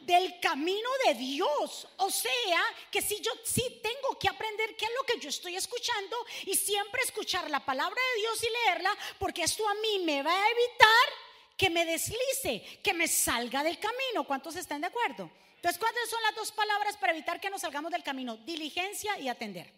Del 0.00 0.40
camino 0.40 0.88
de 1.06 1.14
Dios. 1.14 1.86
O 1.98 2.10
sea, 2.10 2.62
que 2.90 3.02
si 3.02 3.20
yo 3.20 3.30
sí 3.44 3.80
tengo 3.82 4.18
que 4.18 4.28
aprender 4.28 4.76
qué 4.76 4.86
es 4.86 4.92
lo 4.98 5.04
que 5.04 5.20
yo 5.20 5.28
estoy 5.28 5.56
escuchando 5.56 6.16
y 6.46 6.54
siempre 6.54 7.02
escuchar 7.02 7.50
la 7.50 7.64
palabra 7.64 8.00
de 8.14 8.20
Dios 8.20 8.42
y 8.42 8.66
leerla, 8.66 8.96
porque 9.18 9.42
esto 9.42 9.68
a 9.68 9.74
mí 9.74 10.00
me 10.04 10.22
va 10.22 10.32
a 10.32 10.50
evitar 10.50 11.08
que 11.56 11.70
me 11.70 11.84
deslice, 11.84 12.80
que 12.82 12.94
me 12.94 13.08
salga 13.08 13.62
del 13.62 13.78
camino. 13.78 14.24
¿Cuántos 14.24 14.56
están 14.56 14.80
de 14.80 14.86
acuerdo? 14.86 15.30
Entonces, 15.56 15.78
¿cuáles 15.78 16.08
son 16.08 16.22
las 16.22 16.36
dos 16.36 16.52
palabras 16.52 16.96
para 16.96 17.12
evitar 17.12 17.40
que 17.40 17.50
nos 17.50 17.62
salgamos 17.62 17.90
del 17.90 18.04
camino? 18.04 18.36
Diligencia 18.36 19.18
y 19.18 19.28
atender. 19.28 19.72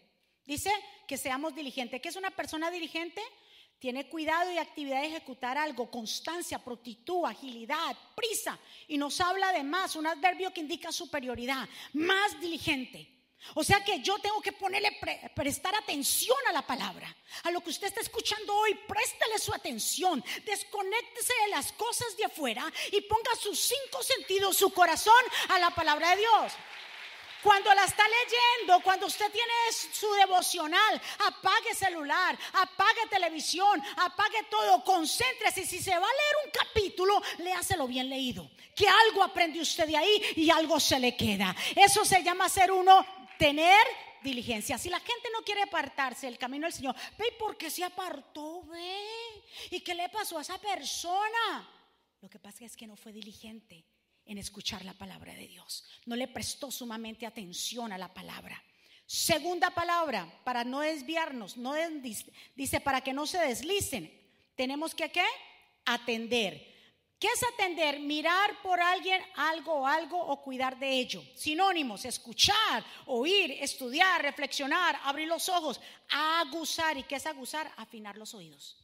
Dice 0.45 0.71
que 1.07 1.17
seamos 1.17 1.55
diligentes. 1.55 2.01
¿Qué 2.01 2.09
es 2.09 2.15
una 2.15 2.31
persona 2.31 2.69
diligente? 2.69 3.21
Tiene 3.81 4.07
cuidado 4.07 4.51
y 4.51 4.59
actividad 4.59 5.01
de 5.01 5.07
ejecutar 5.07 5.57
algo, 5.57 5.89
constancia, 5.89 6.59
prontitud, 6.59 7.25
agilidad, 7.25 7.97
prisa. 8.15 8.59
Y 8.87 8.95
nos 8.95 9.19
habla 9.19 9.51
de 9.53 9.63
más, 9.63 9.95
un 9.95 10.05
adverbio 10.05 10.53
que 10.53 10.61
indica 10.61 10.91
superioridad, 10.91 11.67
más 11.93 12.39
diligente. 12.39 13.09
O 13.55 13.63
sea 13.63 13.83
que 13.83 13.99
yo 14.01 14.19
tengo 14.19 14.39
que 14.39 14.51
ponerle, 14.51 14.99
prestar 15.33 15.73
atención 15.73 16.37
a 16.47 16.51
la 16.51 16.61
palabra. 16.61 17.11
A 17.41 17.49
lo 17.49 17.59
que 17.61 17.71
usted 17.71 17.87
está 17.87 18.01
escuchando 18.01 18.55
hoy, 18.55 18.75
préstale 18.87 19.39
su 19.39 19.51
atención. 19.51 20.23
Desconéctese 20.45 21.33
de 21.45 21.49
las 21.49 21.71
cosas 21.71 22.15
de 22.17 22.25
afuera 22.25 22.71
y 22.91 23.01
ponga 23.01 23.31
sus 23.39 23.57
cinco 23.59 24.03
sentidos, 24.03 24.57
su 24.57 24.69
corazón 24.69 25.23
a 25.49 25.57
la 25.57 25.71
palabra 25.71 26.11
de 26.11 26.17
Dios. 26.17 26.53
Cuando 27.41 27.73
la 27.73 27.85
está 27.85 28.03
leyendo, 28.07 28.81
cuando 28.83 29.07
usted 29.07 29.31
tiene 29.31 29.51
su 29.71 30.11
devocional, 30.13 31.01
apague 31.27 31.73
celular, 31.73 32.37
apague 32.53 33.07
televisión, 33.09 33.81
apague 33.97 34.43
todo, 34.49 34.83
concéntrese. 34.83 35.65
Si 35.65 35.81
se 35.81 35.91
va 35.91 35.97
a 35.97 35.99
leer 35.99 36.35
un 36.45 36.51
capítulo, 36.51 37.21
léaselo 37.39 37.87
bien 37.87 38.09
leído. 38.09 38.51
Que 38.75 38.87
algo 38.87 39.23
aprende 39.23 39.59
usted 39.59 39.87
de 39.87 39.97
ahí 39.97 40.21
y 40.35 40.49
algo 40.49 40.79
se 40.79 40.99
le 40.99 41.15
queda. 41.15 41.55
Eso 41.75 42.05
se 42.05 42.23
llama 42.23 42.47
ser 42.47 42.71
uno, 42.71 43.05
tener 43.39 43.85
diligencia. 44.21 44.77
Si 44.77 44.89
la 44.89 44.99
gente 44.99 45.29
no 45.33 45.43
quiere 45.43 45.63
apartarse 45.63 46.27
del 46.27 46.37
camino 46.37 46.67
del 46.67 46.73
Señor, 46.73 46.95
ve 47.17 47.35
por 47.39 47.57
qué 47.57 47.69
se 47.71 47.83
apartó, 47.83 48.63
ve. 48.65 49.43
¿Y 49.71 49.81
qué 49.81 49.95
le 49.95 50.09
pasó 50.09 50.37
a 50.37 50.41
esa 50.41 50.59
persona? 50.59 51.67
Lo 52.21 52.29
que 52.29 52.37
pasa 52.37 52.65
es 52.65 52.77
que 52.77 52.85
no 52.85 52.95
fue 52.95 53.11
diligente 53.11 53.83
en 54.25 54.37
escuchar 54.37 54.83
la 54.85 54.93
palabra 54.93 55.33
de 55.33 55.47
Dios. 55.47 55.85
No 56.05 56.15
le 56.15 56.27
prestó 56.27 56.71
sumamente 56.71 57.25
atención 57.25 57.91
a 57.91 57.97
la 57.97 58.13
palabra. 58.13 58.61
Segunda 59.05 59.71
palabra, 59.71 60.31
para 60.43 60.63
no 60.63 60.79
desviarnos, 60.79 61.57
no 61.57 61.73
dice 62.55 62.79
para 62.79 63.01
que 63.01 63.13
no 63.13 63.27
se 63.27 63.39
deslicen. 63.39 64.09
Tenemos 64.55 64.95
que 64.95 65.11
qué? 65.11 65.25
Atender. 65.85 66.71
¿Qué 67.19 67.27
es 67.27 67.43
atender? 67.43 67.99
Mirar 67.99 68.61
por 68.63 68.81
alguien 68.81 69.21
algo, 69.35 69.85
algo 69.85 70.17
o 70.17 70.41
cuidar 70.41 70.79
de 70.79 70.89
ello. 70.89 71.21
Sinónimos, 71.35 72.03
escuchar, 72.05 72.83
oír, 73.05 73.51
estudiar, 73.59 74.23
reflexionar, 74.23 74.99
abrir 75.03 75.27
los 75.27 75.47
ojos, 75.49 75.79
aguzar. 76.09 76.97
¿Y 76.97 77.03
qué 77.03 77.17
es 77.17 77.25
aguzar? 77.27 77.71
Afinar 77.77 78.17
los 78.17 78.33
oídos. 78.33 78.77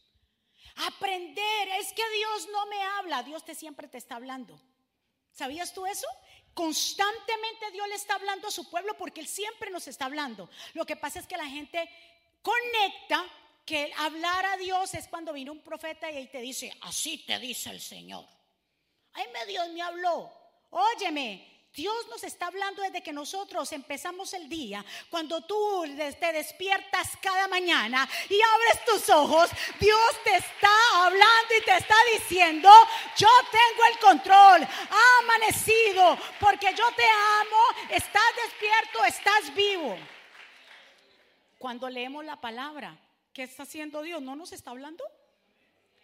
Aprender, 0.75 1.69
es 1.79 1.91
que 1.93 2.03
Dios 2.15 2.49
no 2.51 2.67
me 2.67 2.79
habla, 2.83 3.23
Dios 3.23 3.43
te 3.43 3.55
siempre 3.55 3.87
te 3.87 3.97
está 3.97 4.17
hablando. 4.17 4.61
¿Sabías 5.37 5.71
tú 5.71 5.85
eso? 5.85 6.07
Constantemente 6.55 7.69
Dios 7.71 7.87
le 7.87 7.93
está 7.93 8.15
hablando 8.15 8.47
a 8.47 8.51
su 8.51 8.67
pueblo 8.71 8.97
porque 8.97 9.21
Él 9.21 9.27
siempre 9.27 9.69
nos 9.69 9.87
está 9.87 10.05
hablando. 10.05 10.49
Lo 10.73 10.83
que 10.83 10.95
pasa 10.95 11.19
es 11.19 11.27
que 11.27 11.37
la 11.37 11.45
gente 11.45 11.87
conecta 12.41 13.23
que 13.63 13.93
hablar 13.97 14.47
a 14.47 14.57
Dios 14.57 14.95
es 14.95 15.07
cuando 15.07 15.33
viene 15.33 15.51
un 15.51 15.59
profeta 15.59 16.09
y 16.09 16.25
te 16.25 16.41
dice, 16.41 16.75
así 16.81 17.19
te 17.19 17.37
dice 17.37 17.69
el 17.69 17.79
Señor. 17.79 18.25
Ay, 19.13 19.25
me 19.31 19.45
Dios 19.45 19.69
me 19.69 19.81
habló. 19.83 20.33
Óyeme, 20.71 21.56
Dios 21.77 22.07
nos 22.09 22.23
está 22.23 22.47
hablando 22.47 22.81
desde 22.81 23.03
que 23.03 23.13
nosotros 23.13 23.71
empezamos 23.71 24.33
el 24.33 24.49
día. 24.49 24.83
Cuando 25.11 25.41
tú 25.41 25.85
te 26.19 26.33
despiertas 26.33 27.15
cada 27.21 27.47
mañana 27.47 28.09
y 28.27 28.39
abres 28.41 28.83
tus 28.83 29.09
ojos, 29.11 29.51
Dios 29.79 30.23
te 30.23 30.37
está 30.37 30.71
hablando 30.95 31.53
y 31.55 31.63
te 31.63 31.77
está 31.77 31.93
diciendo, 32.13 32.67
yo 33.15 33.27
tengo 33.51 33.83
el 33.91 33.99
control, 33.99 34.63
ha 34.63 35.19
amanecido, 35.21 36.17
porque 36.39 36.73
yo 36.75 36.91
te 36.95 37.05
amo, 37.41 37.91
estás 37.91 38.23
despierto, 38.43 39.05
estás 39.05 39.53
vivo. 39.53 39.95
Cuando 41.59 41.91
leemos 41.91 42.25
la 42.25 42.41
palabra, 42.41 42.97
¿qué 43.33 43.43
está 43.43 43.63
haciendo 43.63 44.01
Dios? 44.01 44.19
¿No 44.19 44.35
nos 44.35 44.51
está 44.51 44.71
hablando? 44.71 45.03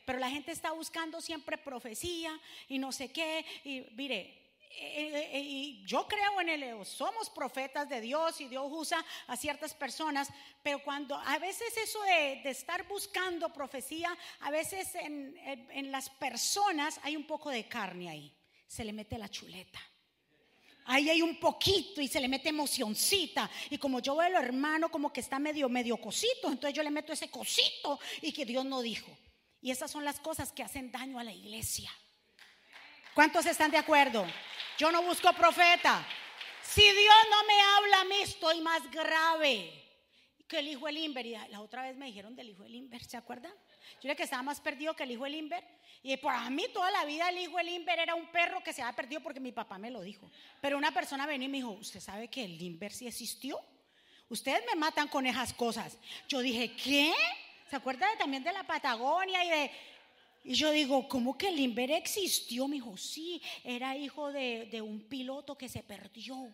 Pero 0.05 0.19
la 0.19 0.29
gente 0.29 0.51
está 0.51 0.71
buscando 0.71 1.19
siempre 1.19 1.57
profecía 1.57 2.39
y 2.67 2.77
no 2.77 2.91
sé 2.91 3.11
qué. 3.11 3.43
Y 3.63 3.87
mire, 3.95 4.42
eh, 4.75 5.11
eh, 5.13 5.29
eh, 5.33 5.81
yo 5.85 6.07
creo 6.07 6.41
en 6.41 6.49
el, 6.49 6.85
somos 6.85 7.29
profetas 7.29 7.87
de 7.87 8.01
Dios 8.01 8.41
y 8.41 8.47
Dios 8.47 8.65
usa 8.69 9.05
a 9.27 9.37
ciertas 9.37 9.73
personas, 9.73 10.29
pero 10.63 10.83
cuando 10.83 11.15
a 11.15 11.37
veces 11.37 11.75
eso 11.77 12.01
de, 12.03 12.41
estar 12.49 12.87
buscando 12.87 13.53
profecía, 13.53 14.17
a 14.39 14.49
veces 14.49 14.95
en, 14.95 15.35
en, 15.45 15.91
las 15.91 16.09
personas 16.09 16.99
hay 17.03 17.15
un 17.15 17.27
poco 17.27 17.51
de 17.51 17.67
carne 17.67 18.09
ahí, 18.09 18.33
se 18.65 18.83
le 18.83 18.93
mete 18.93 19.17
la 19.17 19.29
chuleta. 19.29 19.79
Ahí 20.85 21.09
hay 21.09 21.21
un 21.21 21.39
poquito 21.39 22.01
y 22.01 22.07
se 22.07 22.19
le 22.19 22.27
mete 22.27 22.49
emocioncita. 22.49 23.49
Y 23.69 23.77
como 23.77 23.99
yo 24.01 24.17
veo 24.17 24.27
al 24.27 24.43
hermano 24.43 24.91
como 24.91 25.13
que 25.13 25.21
está 25.21 25.39
medio, 25.39 25.69
medio 25.69 25.95
cosito, 25.97 26.47
entonces 26.49 26.73
yo 26.73 26.83
le 26.83 26.91
meto 26.91 27.13
ese 27.13 27.29
cosito 27.29 27.99
y 28.21 28.33
que 28.33 28.43
Dios 28.43 28.65
no 28.65 28.81
dijo. 28.81 29.17
Y 29.61 29.71
esas 29.71 29.89
son 29.89 30.03
las 30.03 30.19
cosas 30.19 30.51
que 30.51 30.63
hacen 30.63 30.91
daño 30.91 31.19
a 31.19 31.23
la 31.23 31.31
iglesia. 31.31 31.89
¿Cuántos 33.13 33.45
están 33.45 33.69
de 33.69 33.77
acuerdo? 33.77 34.25
Yo 34.77 34.91
no 34.91 35.03
busco 35.03 35.31
profeta. 35.33 36.05
Si 36.61 36.81
Dios 36.81 37.15
no 37.29 37.43
me 37.45 37.61
habla 37.61 38.01
a 38.01 38.05
mí, 38.05 38.15
estoy 38.21 38.61
más 38.61 38.89
grave 38.89 39.71
que 40.47 40.59
el 40.59 40.67
hijo 40.69 40.87
de 40.87 40.93
Limber. 40.93 41.25
Y 41.25 41.35
la 41.49 41.61
otra 41.61 41.83
vez 41.83 41.95
me 41.95 42.07
dijeron 42.07 42.35
del 42.35 42.49
hijo 42.49 42.63
de 42.63 42.69
Limber, 42.69 43.03
¿se 43.03 43.17
acuerda? 43.17 43.49
Yo 44.01 44.07
le 44.07 44.15
que 44.15 44.23
estaba 44.23 44.41
más 44.41 44.59
perdido 44.59 44.95
que 44.95 45.03
el 45.03 45.11
hijo 45.11 45.25
de 45.25 45.29
Limber. 45.29 45.63
Y 46.01 46.17
por 46.17 46.33
mí 46.49 46.65
toda 46.73 46.91
la 46.91 47.05
vida 47.05 47.29
el 47.29 47.37
hijo 47.37 47.57
de 47.57 47.63
Limber 47.63 47.99
era 47.99 48.15
un 48.15 48.27
perro 48.27 48.63
que 48.63 48.73
se 48.73 48.81
había 48.81 48.95
perdido 48.95 49.21
porque 49.21 49.39
mi 49.39 49.51
papá 49.51 49.77
me 49.77 49.91
lo 49.91 50.01
dijo. 50.01 50.29
Pero 50.59 50.77
una 50.77 50.91
persona 50.91 51.25
venía 51.25 51.45
y 51.45 51.51
me 51.51 51.57
dijo, 51.57 51.71
¿usted 51.71 51.99
sabe 51.99 52.27
que 52.27 52.43
el 52.43 52.57
Limber 52.57 52.91
sí 52.91 53.07
existió? 53.07 53.59
Ustedes 54.29 54.63
me 54.65 54.75
matan 54.75 55.07
con 55.07 55.25
esas 55.27 55.53
cosas. 55.53 55.97
Yo 56.27 56.39
dije, 56.39 56.75
¿qué? 56.75 57.13
¿Se 57.69 57.75
acuerda 57.75 58.07
también 58.17 58.43
de 58.43 58.51
la 58.51 58.63
Patagonia 58.63 59.45
y 59.45 59.49
de 59.49 59.71
y 60.43 60.55
yo 60.55 60.71
digo, 60.71 61.07
¿cómo 61.07 61.37
que 61.37 61.51
Limber 61.51 61.91
existió? 61.91 62.67
Me 62.67 62.75
dijo, 62.75 62.97
sí, 62.97 63.41
era 63.63 63.95
hijo 63.95 64.31
de, 64.31 64.81
un 64.81 65.01
piloto 65.07 65.57
que 65.57 65.69
se 65.69 65.83
perdió. 65.83 66.49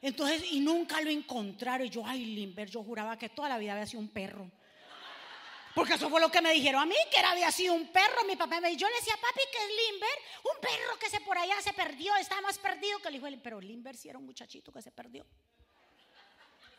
Entonces, 0.00 0.44
y 0.50 0.58
nunca 0.58 1.00
lo 1.00 1.10
encontraron. 1.10 1.86
Y 1.86 1.90
yo, 1.90 2.02
ay, 2.04 2.24
Limber, 2.24 2.68
yo 2.68 2.82
juraba 2.82 3.16
que 3.16 3.28
toda 3.28 3.48
la 3.48 3.58
vida 3.58 3.74
había 3.74 3.86
sido 3.86 4.00
un 4.00 4.08
perro. 4.08 4.50
Porque 5.72 5.94
eso 5.94 6.10
fue 6.10 6.20
lo 6.20 6.30
que 6.30 6.42
me 6.42 6.52
dijeron 6.52 6.82
a 6.82 6.86
mí, 6.86 6.96
que 7.10 7.20
era, 7.20 7.30
había 7.30 7.52
sido 7.52 7.74
un 7.74 7.86
perro. 7.92 8.24
Mi 8.26 8.34
papá 8.34 8.60
me 8.60 8.68
dijo, 8.68 8.80
yo 8.80 8.88
le 8.88 8.96
decía, 8.96 9.14
papi, 9.14 9.40
que 9.52 9.58
es 9.58 9.92
Limber, 9.92 10.18
un 10.54 10.60
perro 10.60 10.98
que 10.98 11.08
se 11.08 11.20
por 11.20 11.38
allá 11.38 11.54
se 11.62 11.72
perdió, 11.72 12.16
está 12.16 12.40
más 12.40 12.58
perdido 12.58 12.98
que 12.98 13.08
el 13.08 13.16
hijo 13.16 13.26
de 13.26 13.38
Pero 13.38 13.60
Limber 13.60 13.96
sí 13.96 14.08
era 14.08 14.18
un 14.18 14.26
muchachito 14.26 14.72
que 14.72 14.82
se 14.82 14.90
perdió. 14.90 15.24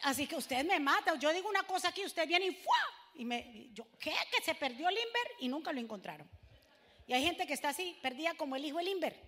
Así 0.02 0.28
que 0.28 0.36
usted 0.36 0.66
me 0.66 0.80
mata. 0.82 1.16
Yo 1.16 1.32
digo 1.32 1.48
una 1.48 1.64
cosa 1.64 1.88
aquí, 1.88 2.06
usted 2.06 2.28
viene 2.28 2.48
y 2.48 2.52
¡fua! 2.52 3.03
Y 3.16 3.26
me, 3.26 3.70
yo, 3.74 3.86
¿qué? 4.00 4.14
Que 4.32 4.44
se 4.44 4.56
perdió 4.56 4.90
Limber 4.90 5.32
y 5.40 5.48
nunca 5.48 5.72
lo 5.72 5.80
encontraron. 5.80 6.30
Y 7.08 7.14
hay 7.14 7.24
gente 7.24 7.46
que 7.46 7.54
está 7.54 7.70
así, 7.70 7.98
perdida 8.02 8.34
como 8.36 8.56
el 8.56 8.66
hijo 8.66 8.78
de 8.78 8.86
Limber, 8.86 9.20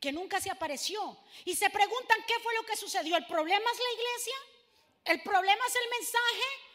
que 0.00 0.12
nunca 0.12 0.40
se 0.40 0.50
apareció. 0.50 1.18
Y 1.44 1.54
se 1.54 1.68
preguntan 1.70 2.18
qué 2.26 2.34
fue 2.42 2.54
lo 2.54 2.64
que 2.64 2.76
sucedió. 2.76 3.16
¿El 3.16 3.26
problema 3.26 3.70
es 3.70 3.78
la 3.78 3.92
iglesia? 3.92 4.34
¿El 5.04 5.22
problema 5.22 5.62
es 5.66 5.76
el 5.76 5.90
mensaje? 5.98 6.66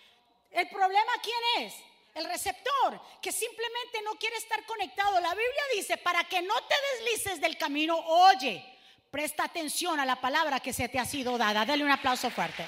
¿El 0.52 0.70
problema 0.70 1.12
quién 1.24 1.66
es? 1.66 1.74
El 2.14 2.26
receptor, 2.26 3.02
que 3.22 3.32
simplemente 3.32 4.02
no 4.04 4.16
quiere 4.16 4.36
estar 4.36 4.66
conectado. 4.66 5.20
La 5.22 5.34
Biblia 5.34 5.64
dice, 5.74 5.98
para 5.98 6.26
que 6.26 6.42
no 6.42 6.54
te 6.64 6.76
deslices 6.94 7.40
del 7.40 7.58
camino, 7.58 7.98
oye, 7.98 8.64
presta 9.10 9.46
atención 9.46 10.00
a 10.00 10.06
la 10.06 10.20
palabra 10.20 10.60
que 10.60 10.74
se 10.74 10.90
te 10.90 11.00
ha 11.00 11.06
sido 11.06 11.38
dada. 11.38 11.66
Dale 11.66 11.84
un 11.84 11.92
aplauso 11.92 12.30
fuerte. 12.30 12.66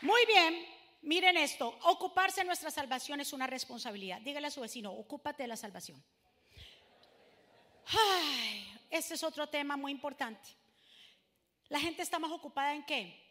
Muy 0.00 0.24
bien, 0.26 0.64
miren 1.02 1.36
esto, 1.36 1.76
ocuparse 1.82 2.42
de 2.42 2.46
nuestra 2.46 2.70
salvación 2.70 3.20
es 3.20 3.32
una 3.32 3.48
responsabilidad. 3.48 4.20
Dígale 4.20 4.46
a 4.46 4.50
su 4.50 4.60
vecino, 4.60 4.92
ocúpate 4.92 5.42
de 5.42 5.48
la 5.48 5.56
salvación. 5.56 6.02
Ay, 7.86 8.72
este 8.90 9.14
es 9.14 9.22
otro 9.24 9.48
tema 9.48 9.76
muy 9.76 9.90
importante. 9.90 10.50
La 11.68 11.80
gente 11.80 12.02
está 12.02 12.18
más 12.18 12.30
ocupada 12.30 12.74
en 12.74 12.84
qué? 12.84 13.26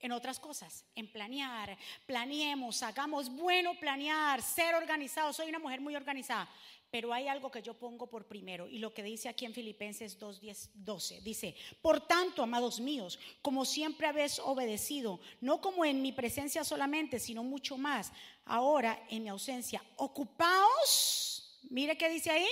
En 0.00 0.12
otras 0.12 0.40
cosas, 0.40 0.84
en 0.94 1.10
planear, 1.10 1.76
planeemos, 2.06 2.82
hagamos 2.82 3.28
bueno 3.30 3.74
planear, 3.78 4.40
ser 4.42 4.74
organizados. 4.74 5.36
Soy 5.36 5.48
una 5.48 5.58
mujer 5.58 5.80
muy 5.80 5.96
organizada, 5.96 6.48
pero 6.94 7.12
hay 7.12 7.26
algo 7.26 7.50
que 7.50 7.60
yo 7.60 7.74
pongo 7.74 8.06
por 8.06 8.24
primero 8.24 8.68
y 8.68 8.78
lo 8.78 8.94
que 8.94 9.02
dice 9.02 9.28
aquí 9.28 9.44
en 9.44 9.52
Filipenses 9.52 10.16
2, 10.16 10.40
12, 10.74 11.22
dice, 11.22 11.56
por 11.82 12.06
tanto, 12.06 12.40
amados 12.40 12.78
míos, 12.78 13.18
como 13.42 13.64
siempre 13.64 14.06
habéis 14.06 14.38
obedecido, 14.38 15.18
no 15.40 15.60
como 15.60 15.84
en 15.84 16.00
mi 16.00 16.12
presencia 16.12 16.62
solamente, 16.62 17.18
sino 17.18 17.42
mucho 17.42 17.76
más, 17.76 18.12
ahora 18.44 19.04
en 19.10 19.24
mi 19.24 19.28
ausencia, 19.28 19.82
ocupaos 19.96 21.34
Mire 21.70 21.98
qué 21.98 22.08
dice 22.08 22.30
ahí. 22.30 22.46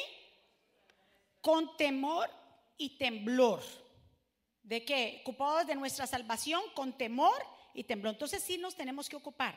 Con 1.41 1.77
temor 1.77 2.29
y 2.77 2.99
temblor. 2.99 3.63
¿De 4.65 4.85
qué? 4.85 5.21
Ocupados 5.23 5.69
de 5.69 5.77
nuestra 5.77 6.09
salvación 6.09 6.61
con 6.75 6.99
temor 6.99 7.41
y 7.75 7.85
temblor. 7.85 8.15
Entonces 8.15 8.43
sí 8.43 8.59
nos 8.59 8.75
tenemos 8.75 9.09
que 9.09 9.15
ocupar. 9.15 9.57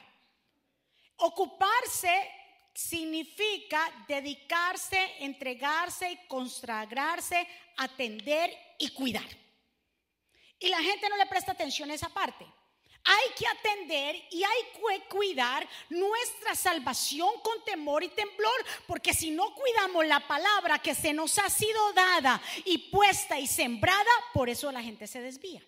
Ocuparse 1.18 2.30
significa 2.76 3.90
dedicarse, 4.06 5.00
entregarse, 5.20 6.20
consagrarse, 6.28 7.48
atender 7.78 8.52
y 8.78 8.90
cuidar. 8.90 9.26
Y 10.60 10.68
la 10.68 10.84
gente 10.84 11.08
no 11.10 11.16
le 11.16 11.26
presta 11.26 11.54
atención 11.54 11.90
a 11.90 11.94
esa 11.94 12.10
parte. 12.10 12.46
Hay 13.08 13.34
que 13.38 13.48
atender 13.48 14.16
y 14.32 14.44
hay 14.44 14.64
que 14.74 15.08
cuidar 15.08 15.66
nuestra 15.90 16.56
salvación 16.56 17.30
con 17.44 17.64
temor 17.64 18.04
y 18.04 18.10
temblor, 18.10 18.66
porque 18.88 19.14
si 19.14 19.32
no 19.32 19.54
cuidamos 19.54 20.06
la 20.08 20.28
palabra 20.28 20.80
que 20.80 20.96
se 20.96 21.14
nos 21.14 21.38
ha 21.40 21.50
sido 21.50 21.94
dada 21.94 22.42
y 22.66 22.90
puesta 22.90 23.40
y 23.40 23.48
sembrada, 23.48 24.12
por 24.34 24.50
eso 24.50 24.72
la 24.72 24.82
gente 24.82 25.08
se 25.08 25.22
desvía. 25.22 25.62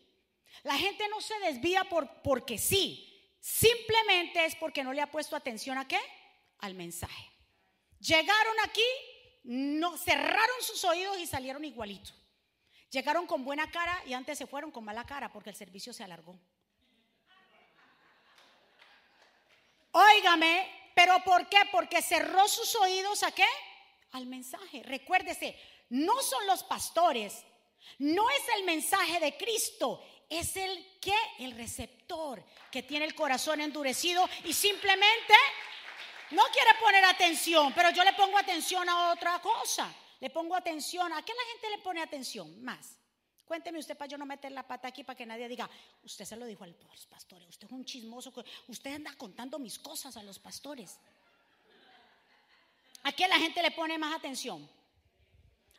La 0.63 0.75
gente 0.75 1.07
no 1.09 1.21
se 1.21 1.37
desvía 1.39 1.85
por, 1.85 2.09
porque 2.21 2.57
sí, 2.57 3.31
simplemente 3.39 4.43
es 4.43 4.55
porque 4.55 4.83
no 4.83 4.91
le 4.91 5.01
ha 5.01 5.11
puesto 5.11 5.35
atención 5.35 5.77
a 5.77 5.87
qué? 5.87 5.99
Al 6.59 6.73
mensaje. 6.73 7.31
Llegaron 7.99 8.55
aquí, 8.63 8.85
no 9.43 9.97
cerraron 9.97 10.61
sus 10.61 10.83
oídos 10.83 11.19
y 11.19 11.27
salieron 11.27 11.63
igualito. 11.65 12.11
Llegaron 12.89 13.27
con 13.27 13.43
buena 13.43 13.69
cara 13.69 14.01
y 14.05 14.13
antes 14.13 14.37
se 14.37 14.47
fueron 14.47 14.71
con 14.71 14.83
mala 14.83 15.05
cara 15.05 15.31
porque 15.31 15.49
el 15.49 15.55
servicio 15.55 15.93
se 15.93 16.03
alargó. 16.03 16.39
Óigame, 19.91 20.91
pero 20.95 21.23
¿por 21.23 21.49
qué? 21.49 21.57
Porque 21.71 22.01
cerró 22.01 22.47
sus 22.47 22.75
oídos 22.75 23.23
a 23.23 23.31
qué? 23.31 23.47
Al 24.11 24.25
mensaje. 24.25 24.83
Recuérdese, 24.83 25.59
no 25.89 26.21
son 26.21 26.45
los 26.47 26.63
pastores, 26.63 27.43
no 27.99 28.29
es 28.29 28.41
el 28.57 28.63
mensaje 28.63 29.19
de 29.19 29.37
Cristo, 29.37 30.03
es 30.29 30.55
el 30.55 30.99
que, 30.99 31.15
el 31.39 31.51
receptor 31.53 32.43
que 32.71 32.83
tiene 32.83 33.05
el 33.05 33.15
corazón 33.15 33.61
endurecido 33.61 34.27
y 34.43 34.53
simplemente 34.53 35.33
no 36.31 36.43
quiere 36.51 36.71
poner 36.79 37.05
atención, 37.05 37.73
pero 37.73 37.89
yo 37.91 38.03
le 38.03 38.13
pongo 38.13 38.37
atención 38.37 38.87
a 38.89 39.11
otra 39.11 39.39
cosa. 39.39 39.93
Le 40.19 40.29
pongo 40.29 40.55
atención. 40.55 41.11
¿A 41.13 41.21
qué 41.23 41.33
la 41.33 41.51
gente 41.51 41.69
le 41.69 41.83
pone 41.83 42.01
atención 42.01 42.63
más? 42.63 42.97
Cuénteme 43.45 43.79
usted 43.79 43.97
para 43.97 44.09
yo 44.09 44.17
no 44.17 44.25
meter 44.25 44.51
la 44.51 44.67
pata 44.67 44.89
aquí 44.89 45.05
para 45.05 45.15
que 45.15 45.25
nadie 45.25 45.47
diga, 45.47 45.69
usted 46.03 46.25
se 46.25 46.35
lo 46.35 46.45
dijo 46.45 46.65
a 46.65 46.67
los 46.67 47.05
pastores, 47.05 47.47
usted 47.47 47.67
es 47.67 47.71
un 47.71 47.85
chismoso, 47.85 48.33
usted 48.67 48.95
anda 48.95 49.13
contando 49.15 49.57
mis 49.57 49.79
cosas 49.79 50.17
a 50.17 50.23
los 50.23 50.37
pastores. 50.37 50.99
¿A 53.03 53.13
qué 53.13 53.25
la 53.25 53.37
gente 53.37 53.61
le 53.61 53.71
pone 53.71 53.97
más 53.97 54.13
atención? 54.13 54.69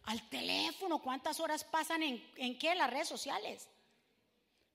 Al 0.04 0.26
teléfono, 0.30 1.02
¿cuántas 1.02 1.40
horas 1.40 1.62
pasan 1.62 2.02
en, 2.02 2.32
en 2.36 2.58
qué? 2.58 2.74
Las 2.74 2.88
redes 2.88 3.08
sociales. 3.08 3.68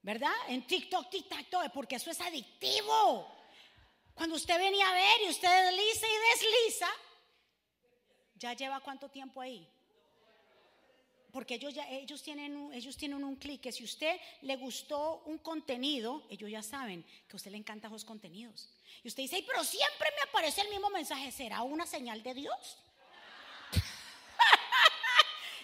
¿Verdad? 0.03 0.33
En 0.49 0.67
TikTok, 0.67 1.09
TikTok, 1.09 1.71
porque 1.73 1.95
eso 1.95 2.11
es 2.11 2.21
adictivo. 2.21 3.42
Cuando 4.13 4.35
usted 4.35 4.57
venía 4.57 4.89
a 4.89 4.93
ver 4.93 5.21
y 5.25 5.29
usted 5.29 5.65
desliza 5.65 6.07
y 6.07 6.29
desliza, 6.29 6.87
¿ya 8.35 8.53
lleva 8.53 8.79
cuánto 8.79 9.09
tiempo 9.09 9.41
ahí? 9.41 9.67
porque 11.33 11.55
ellos, 11.55 11.73
ya, 11.73 11.89
ellos, 11.89 12.21
tienen, 12.21 12.55
un, 12.55 12.71
ellos 12.71 12.95
tienen 12.95 13.23
un 13.23 13.35
clic 13.37 13.59
que 13.59 13.71
si 13.71 13.83
usted 13.83 14.19
le 14.43 14.55
gustó 14.55 15.23
un 15.25 15.39
contenido, 15.39 16.21
ellos 16.29 16.47
ya 16.49 16.61
saben 16.61 17.03
que 17.27 17.33
a 17.33 17.37
usted 17.37 17.49
le 17.49 17.57
encantan 17.57 17.91
los 17.91 18.05
contenidos. 18.05 18.69
Y 19.03 19.07
usted 19.07 19.23
dice, 19.23 19.43
pero 19.47 19.63
siempre 19.63 20.09
me 20.15 20.29
aparece 20.29 20.61
el 20.61 20.69
mismo 20.69 20.91
mensaje, 20.91 21.31
¿será 21.31 21.63
una 21.63 21.87
señal 21.87 22.21
de 22.21 22.35
Dios? 22.35 22.77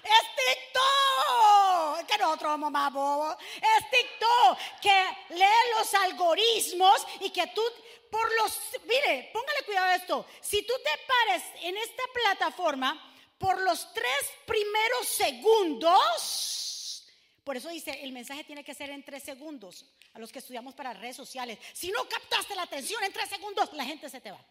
es 0.03 0.23
TikTok, 0.39 2.07
que 2.07 2.17
nosotros 2.17 2.51
somos 2.51 2.71
más 2.71 2.91
bobos. 2.91 3.35
Es 3.57 3.91
TikTok 3.91 4.57
que 4.81 5.35
lee 5.35 5.77
los 5.77 5.93
algoritmos 5.93 7.05
y 7.19 7.29
que 7.29 7.45
tú 7.53 7.61
por 8.09 8.35
los, 8.35 8.59
mire, 8.85 9.29
póngale 9.33 9.63
cuidado 9.65 9.87
a 9.87 9.95
esto. 9.95 10.25
Si 10.41 10.63
tú 10.63 10.73
te 10.83 10.91
pares 11.05 11.43
en 11.61 11.77
esta 11.77 12.03
plataforma, 12.13 13.09
por 13.39 13.59
los 13.61 13.91
tres 13.93 14.31
primeros 14.45 15.07
segundos. 15.07 17.05
Por 17.43 17.57
eso 17.57 17.69
dice, 17.69 18.03
el 18.03 18.11
mensaje 18.11 18.43
tiene 18.43 18.63
que 18.63 18.75
ser 18.75 18.91
en 18.91 19.03
tres 19.03 19.23
segundos. 19.23 19.85
A 20.13 20.19
los 20.19 20.31
que 20.31 20.39
estudiamos 20.39 20.73
para 20.75 20.93
redes 20.93 21.15
sociales. 21.15 21.57
Si 21.73 21.89
no 21.91 22.07
captaste 22.07 22.55
la 22.55 22.63
atención 22.63 23.03
en 23.03 23.13
tres 23.13 23.29
segundos, 23.29 23.71
la 23.73 23.85
gente 23.85 24.09
se 24.09 24.19
te 24.19 24.31
va. 24.31 24.43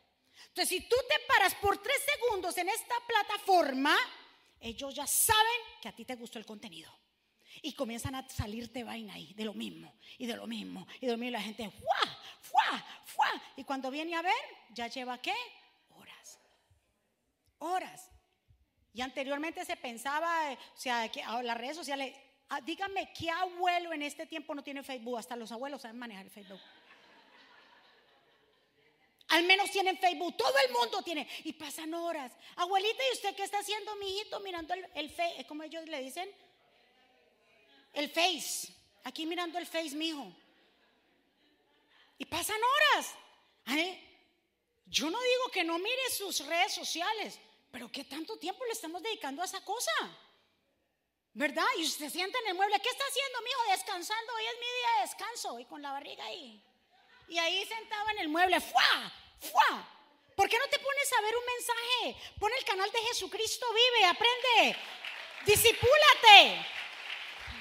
Entonces, 0.48 0.68
si 0.68 0.80
tú 0.88 0.96
te 1.08 1.18
paras 1.26 1.54
por 1.56 1.82
tres 1.82 2.00
segundos 2.14 2.56
en 2.58 2.68
esta 2.68 2.94
plataforma, 3.06 3.96
ellos 4.60 4.94
ya 4.94 5.06
saben 5.06 5.60
que 5.82 5.88
a 5.88 5.92
ti 5.94 6.04
te 6.04 6.14
gustó 6.14 6.38
el 6.38 6.46
contenido. 6.46 6.90
Y 7.62 7.72
comienzan 7.72 8.14
a 8.14 8.28
salirte 8.28 8.84
vaina 8.84 9.14
ahí, 9.14 9.32
de 9.34 9.44
lo 9.44 9.54
mismo, 9.54 9.92
y 10.18 10.26
de 10.26 10.36
lo 10.36 10.46
mismo, 10.46 10.86
y 11.00 11.06
de 11.06 11.12
lo 11.12 11.18
mismo. 11.18 11.28
Y 11.28 11.32
la 11.32 11.42
gente, 11.42 11.70
¡fuá! 11.70 12.18
¡fuá! 12.40 12.86
¡fuá! 13.04 13.42
Y 13.56 13.64
cuando 13.64 13.90
viene 13.90 14.14
a 14.14 14.22
ver, 14.22 14.32
ya 14.70 14.86
lleva 14.86 15.20
qué? 15.20 15.34
Horas. 15.90 16.38
Horas. 17.58 18.10
Y 18.92 19.00
anteriormente 19.00 19.64
se 19.64 19.76
pensaba, 19.76 20.52
o 20.52 20.80
sea, 20.80 21.08
que 21.08 21.22
las 21.42 21.56
redes 21.56 21.76
sociales, 21.76 22.14
ah, 22.48 22.60
dígame, 22.60 23.12
¿qué 23.12 23.30
abuelo 23.30 23.92
en 23.92 24.02
este 24.02 24.26
tiempo 24.26 24.54
no 24.54 24.62
tiene 24.62 24.82
Facebook? 24.82 25.18
Hasta 25.18 25.36
los 25.36 25.52
abuelos 25.52 25.82
saben 25.82 25.98
manejar 25.98 26.24
el 26.24 26.30
Facebook. 26.30 26.60
Al 29.28 29.44
menos 29.44 29.70
tienen 29.70 29.98
Facebook, 29.98 30.36
todo 30.36 30.54
el 30.66 30.72
mundo 30.72 31.02
tiene. 31.02 31.28
Y 31.44 31.52
pasan 31.52 31.92
horas. 31.92 32.32
Abuelita, 32.56 33.02
¿y 33.10 33.14
usted 33.14 33.36
qué 33.36 33.42
está 33.42 33.58
haciendo, 33.58 33.94
mi 33.96 34.08
hijito? 34.08 34.40
Mirando 34.40 34.72
el, 34.72 34.86
el 34.94 35.10
Face, 35.10 35.44
¿cómo 35.46 35.62
ellos 35.64 35.84
le 35.86 36.00
dicen? 36.00 36.28
El 37.92 38.10
Face. 38.10 38.72
Aquí 39.04 39.26
mirando 39.26 39.58
el 39.58 39.66
Face, 39.66 39.96
mi 39.96 40.08
hijo. 40.08 40.32
Y 42.18 42.24
pasan 42.26 42.60
horas. 42.62 43.14
Yo 44.86 45.10
no 45.10 45.20
digo 45.20 45.48
que 45.52 45.64
no 45.64 45.78
mire 45.78 46.10
sus 46.10 46.44
redes 46.46 46.74
sociales, 46.74 47.38
pero 47.70 47.92
¿qué 47.92 48.04
tanto 48.04 48.38
tiempo 48.38 48.64
le 48.64 48.72
estamos 48.72 49.02
dedicando 49.02 49.42
a 49.42 49.44
esa 49.44 49.62
cosa? 49.64 49.92
¿Verdad? 51.34 51.66
Y 51.76 51.84
usted 51.84 52.10
sienta 52.10 52.38
en 52.40 52.48
el 52.48 52.54
mueble, 52.54 52.80
¿qué 52.80 52.88
está 52.88 53.04
haciendo, 53.04 53.42
mi 53.42 53.50
hijo? 53.50 53.70
Descansando, 53.70 54.34
hoy 54.34 54.44
es 54.46 54.54
mi 54.54 54.66
día 54.66 54.94
de 54.96 55.00
descanso, 55.02 55.60
y 55.60 55.64
con 55.66 55.82
la 55.82 55.92
barriga 55.92 56.24
ahí. 56.24 56.64
Y 57.28 57.38
ahí 57.38 57.66
sentado 57.66 58.08
en 58.10 58.18
el 58.20 58.28
mueble, 58.28 58.60
¡fuá! 58.60 59.12
¡fuá! 59.40 59.88
¿Por 60.34 60.48
qué 60.48 60.58
no 60.58 60.66
te 60.68 60.78
pones 60.78 61.12
a 61.12 61.20
ver 61.20 61.36
un 61.36 61.44
mensaje? 61.44 62.32
Pon 62.40 62.50
el 62.58 62.64
canal 62.64 62.90
de 62.90 62.98
Jesucristo 63.00 63.66
Vive, 63.72 64.04
aprende, 64.06 64.78
disipúlate. 65.44 66.66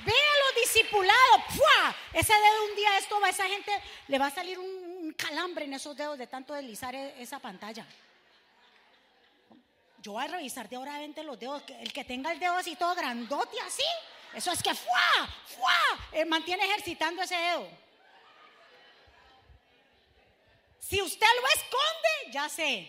Véalo 0.07 0.47
discipulado. 0.63 1.43
¡Fua! 1.49 1.95
Ese 2.13 2.33
dedo 2.33 2.65
un 2.69 2.75
día 2.77 2.97
esto 2.97 3.19
va, 3.19 3.27
a 3.27 3.31
esa 3.31 3.45
gente 3.45 3.71
le 4.07 4.17
va 4.17 4.27
a 4.27 4.31
salir 4.31 4.57
un 4.57 5.13
calambre 5.17 5.65
en 5.65 5.73
esos 5.73 5.97
dedos 5.97 6.17
de 6.17 6.27
tanto 6.27 6.53
deslizar 6.53 6.95
e, 6.95 7.21
esa 7.21 7.39
pantalla. 7.39 7.85
Yo 10.01 10.13
voy 10.13 10.23
a 10.23 10.27
revisar 10.27 10.69
de 10.69 10.77
ahora 10.77 10.97
vente 10.99 11.23
los 11.23 11.37
dedos. 11.37 11.61
El 11.81 11.91
que 11.91 12.05
tenga 12.05 12.31
el 12.31 12.39
dedo 12.39 12.55
así 12.55 12.77
todo 12.77 12.95
grandote 12.95 13.59
así, 13.59 13.83
eso 14.33 14.49
es 14.53 14.63
que 14.63 14.73
¡fua! 14.73 15.27
¡fua! 15.45 16.07
Eh, 16.13 16.23
mantiene 16.23 16.63
ejercitando 16.63 17.21
ese 17.21 17.35
dedo. 17.35 17.67
Si 20.79 21.01
usted 21.01 21.27
lo 21.41 21.47
esconde, 21.49 22.31
ya 22.31 22.47
sé. 22.47 22.87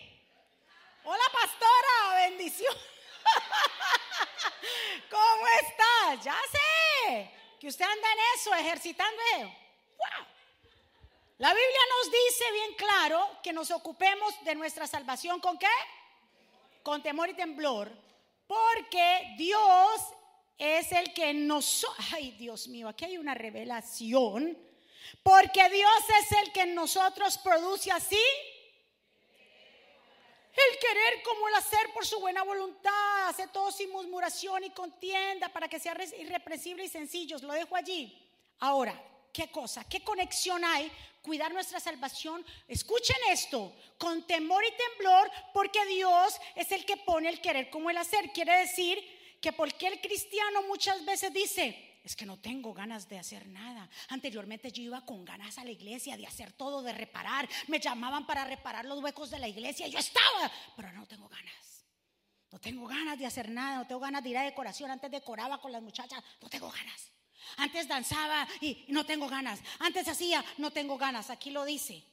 Hola 1.03 1.25
pastora, 1.33 2.27
bendición. 2.29 2.77
¿Cómo 5.11 5.47
estás? 5.63 6.25
Ya 6.25 6.39
sé 6.53 6.78
que 7.61 7.69
usted 7.69 7.85
anda 7.85 8.13
en 8.13 8.19
eso, 8.37 8.55
ejercitando 8.55 9.23
eso. 9.37 9.51
La 11.39 11.53
Biblia 11.53 11.81
nos 11.97 12.13
dice 12.13 12.53
bien 12.53 12.75
claro 12.75 13.39
que 13.43 13.53
nos 13.53 13.71
ocupemos 13.71 14.45
de 14.45 14.55
nuestra 14.55 14.87
salvación 14.87 15.41
con 15.41 15.57
qué? 15.59 15.69
con 16.89 17.03
temor 17.03 17.29
y 17.29 17.35
temblor, 17.35 17.93
porque 18.47 19.35
Dios 19.37 20.01
es 20.57 20.91
el 20.93 21.13
que 21.13 21.35
nos... 21.35 21.87
Ay, 22.15 22.31
Dios 22.31 22.67
mío, 22.69 22.89
aquí 22.89 23.05
hay 23.05 23.19
una 23.19 23.35
revelación. 23.35 24.57
Porque 25.23 25.69
Dios 25.69 26.05
es 26.23 26.33
el 26.33 26.51
que 26.51 26.63
en 26.63 26.75
nosotros 26.75 27.37
produce 27.37 27.93
así 27.93 28.23
el 30.55 30.79
querer 30.79 31.23
como 31.23 31.49
el 31.49 31.55
hacer 31.55 31.93
por 31.93 32.07
su 32.07 32.19
buena 32.21 32.43
voluntad, 32.43 33.29
hace 33.29 33.47
todo 33.49 33.71
sin 33.71 33.91
murmuración 33.91 34.65
y 34.65 34.71
contienda 34.71 35.49
para 35.49 35.69
que 35.69 35.79
sea 35.79 35.97
irrepresible 36.19 36.85
y 36.85 36.89
sencillos. 36.89 37.43
Lo 37.43 37.53
dejo 37.53 37.77
allí. 37.77 38.19
Ahora, 38.61 39.01
¿qué 39.33 39.51
cosa? 39.51 39.85
¿Qué 39.89 40.03
conexión 40.03 40.65
hay 40.65 40.91
cuidar 41.29 41.53
nuestra 41.53 41.79
salvación, 41.79 42.43
escuchen 42.67 43.17
esto, 43.31 43.75
con 43.99 44.27
temor 44.27 44.65
y 44.65 44.73
temblor, 44.73 45.31
porque 45.53 45.85
Dios 45.85 46.41
es 46.55 46.73
el 46.73 46.87
que 46.87 46.97
pone 46.97 47.29
el 47.29 47.43
querer 47.43 47.69
como 47.69 47.91
el 47.91 47.99
hacer. 47.99 48.33
Quiere 48.33 48.61
decir 48.61 48.99
que 49.41 49.53
porque 49.53 49.89
el 49.89 50.01
cristiano 50.01 50.63
muchas 50.63 51.05
veces 51.05 51.31
dice, 51.33 51.88
es 52.05 52.17
que 52.17 52.27
no 52.27 52.39
tengo 52.39 52.73
ganas 52.73 53.09
de 53.09 53.19
hacer 53.19 53.47
nada. 53.49 53.89
Anteriormente 54.09 54.73
yo 54.73 54.83
iba 54.83 55.05
con 55.05 55.25
ganas 55.25 55.59
a 55.59 55.65
la 55.65 55.71
iglesia 55.71 56.17
de 56.17 56.27
hacer 56.27 56.53
todo, 56.53 56.83
de 56.83 56.93
reparar. 56.93 57.49
Me 57.67 57.81
llamaban 57.81 58.27
para 58.27 58.45
reparar 58.45 58.85
los 58.85 59.03
huecos 59.03 59.31
de 59.31 59.39
la 59.39 59.49
iglesia. 59.49 59.89
Yo 59.89 59.99
estaba, 59.99 60.51
pero 60.77 60.93
no 60.93 61.07
tengo 61.07 61.29
ganas. 61.29 61.85
No 62.51 62.59
tengo 62.59 62.87
ganas 62.87 63.19
de 63.19 63.27
hacer 63.27 63.51
nada, 63.51 63.77
no 63.77 63.87
tengo 63.87 64.01
ganas 64.01 64.23
de 64.23 64.31
ir 64.31 64.39
a 64.39 64.43
decoración. 64.43 64.91
Antes 64.91 65.11
decoraba 65.11 65.61
con 65.61 65.71
las 65.71 65.83
muchachas, 65.83 66.23
no 66.41 66.49
tengo 66.49 66.71
ganas. 66.71 67.13
Antes 67.57 67.89
danzaba 67.89 68.47
y 68.61 68.85
no 68.89 69.05
tengo 69.05 69.29
ganas. 69.29 69.61
Antes 69.79 70.09
hacía, 70.09 70.45
no 70.59 70.71
tengo 70.71 70.97
ganas. 70.97 71.31
Aquí 71.31 71.51
lo 71.51 71.65
dice. 71.65 72.05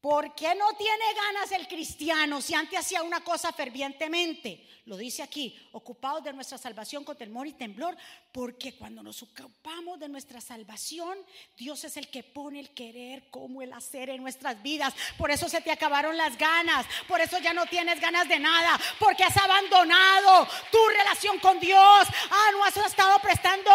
¿Por 0.00 0.34
qué 0.34 0.54
no 0.54 0.72
tiene 0.78 1.04
ganas 1.14 1.52
el 1.52 1.68
cristiano 1.68 2.40
si 2.40 2.54
antes 2.54 2.78
hacía 2.78 3.02
una 3.02 3.22
cosa 3.22 3.52
fervientemente? 3.52 4.66
Lo 4.86 4.96
dice 4.96 5.22
aquí, 5.22 5.54
ocupados 5.72 6.24
de 6.24 6.32
nuestra 6.32 6.56
salvación 6.56 7.04
con 7.04 7.18
temor 7.18 7.46
y 7.46 7.52
temblor, 7.52 7.94
porque 8.32 8.74
cuando 8.76 9.02
nos 9.02 9.22
ocupamos 9.22 10.00
de 10.00 10.08
nuestra 10.08 10.40
salvación, 10.40 11.18
Dios 11.54 11.84
es 11.84 11.98
el 11.98 12.08
que 12.08 12.22
pone 12.22 12.60
el 12.60 12.70
querer 12.70 13.28
como 13.30 13.60
el 13.60 13.74
hacer 13.74 14.08
en 14.08 14.22
nuestras 14.22 14.62
vidas. 14.62 14.94
Por 15.18 15.30
eso 15.30 15.50
se 15.50 15.60
te 15.60 15.70
acabaron 15.70 16.16
las 16.16 16.38
ganas, 16.38 16.86
por 17.06 17.20
eso 17.20 17.38
ya 17.38 17.52
no 17.52 17.66
tienes 17.66 18.00
ganas 18.00 18.26
de 18.26 18.38
nada, 18.38 18.80
porque 18.98 19.22
has 19.22 19.36
abandonado 19.36 20.48
tu 20.72 20.78
relación 20.88 21.38
con 21.40 21.60
Dios. 21.60 22.08
Ah, 22.30 22.50
no 22.52 22.64
has 22.64 22.76
estado 22.78 23.18
prestando 23.18 23.70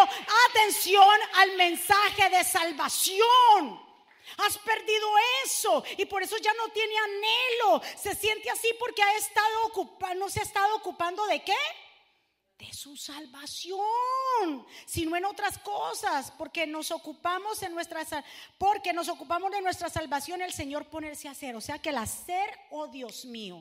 atención 0.49 1.19
al 1.35 1.55
mensaje 1.55 2.31
de 2.31 2.43
salvación. 2.43 3.84
Has 4.37 4.57
perdido 4.57 5.07
eso 5.45 5.83
y 5.97 6.05
por 6.05 6.23
eso 6.23 6.37
ya 6.37 6.53
no 6.53 6.69
tiene 6.69 6.93
anhelo. 6.97 7.81
Se 7.97 8.15
siente 8.15 8.49
así 8.49 8.69
porque 8.79 9.01
ha 9.01 9.17
estado 9.17 9.71
no 10.15 10.29
se 10.29 10.39
ha 10.39 10.43
estado 10.43 10.75
ocupando 10.75 11.25
de 11.25 11.43
qué? 11.43 11.57
De 12.57 12.71
su 12.73 12.95
salvación, 12.95 14.65
sino 14.85 15.15
en 15.15 15.25
otras 15.25 15.57
cosas, 15.59 16.31
porque 16.37 16.65
nos 16.65 16.89
ocupamos 16.91 17.61
en 17.63 17.73
nuestra 17.73 18.05
porque 18.57 18.93
nos 18.93 19.09
ocupamos 19.09 19.51
de 19.51 19.61
nuestra 19.61 19.89
salvación, 19.89 20.41
el 20.41 20.53
Señor 20.53 20.85
ponerse 20.85 21.27
a 21.27 21.31
hacer, 21.31 21.55
o 21.55 21.61
sea 21.61 21.79
que 21.79 21.89
el 21.89 21.97
hacer, 21.97 22.49
oh 22.71 22.87
Dios 22.87 23.25
mío, 23.25 23.59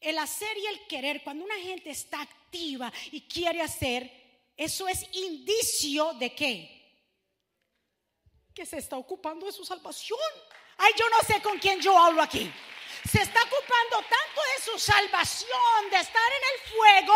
el 0.00 0.18
hacer 0.18 0.56
y 0.58 0.66
el 0.66 0.86
querer, 0.88 1.22
cuando 1.22 1.44
una 1.44 1.56
gente 1.56 1.90
está 1.90 2.20
activa 2.20 2.92
y 3.12 3.22
quiere 3.22 3.62
hacer, 3.62 4.10
eso 4.56 4.88
es 4.88 5.06
indicio 5.12 6.14
de 6.14 6.34
qué? 6.34 6.75
Que 8.56 8.64
se 8.64 8.78
está 8.78 8.96
ocupando 8.96 9.44
de 9.44 9.52
su 9.52 9.66
salvación. 9.66 10.18
Ay, 10.78 10.90
yo 10.98 11.06
no 11.10 11.20
sé 11.26 11.42
con 11.42 11.58
quién 11.58 11.78
yo 11.78 11.96
hablo 11.96 12.22
aquí. 12.22 12.50
Se 13.06 13.20
está 13.20 13.40
ocupando 13.42 13.98
tanto 13.98 14.40
de 14.54 14.62
su 14.64 14.78
salvación, 14.78 15.90
de 15.90 15.98
estar 15.98 16.32
en 16.32 16.42
el 16.52 16.72
fuego, 16.72 17.14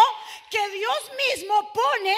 que 0.50 0.68
Dios 0.68 1.10
mismo 1.26 1.72
pone 1.72 2.16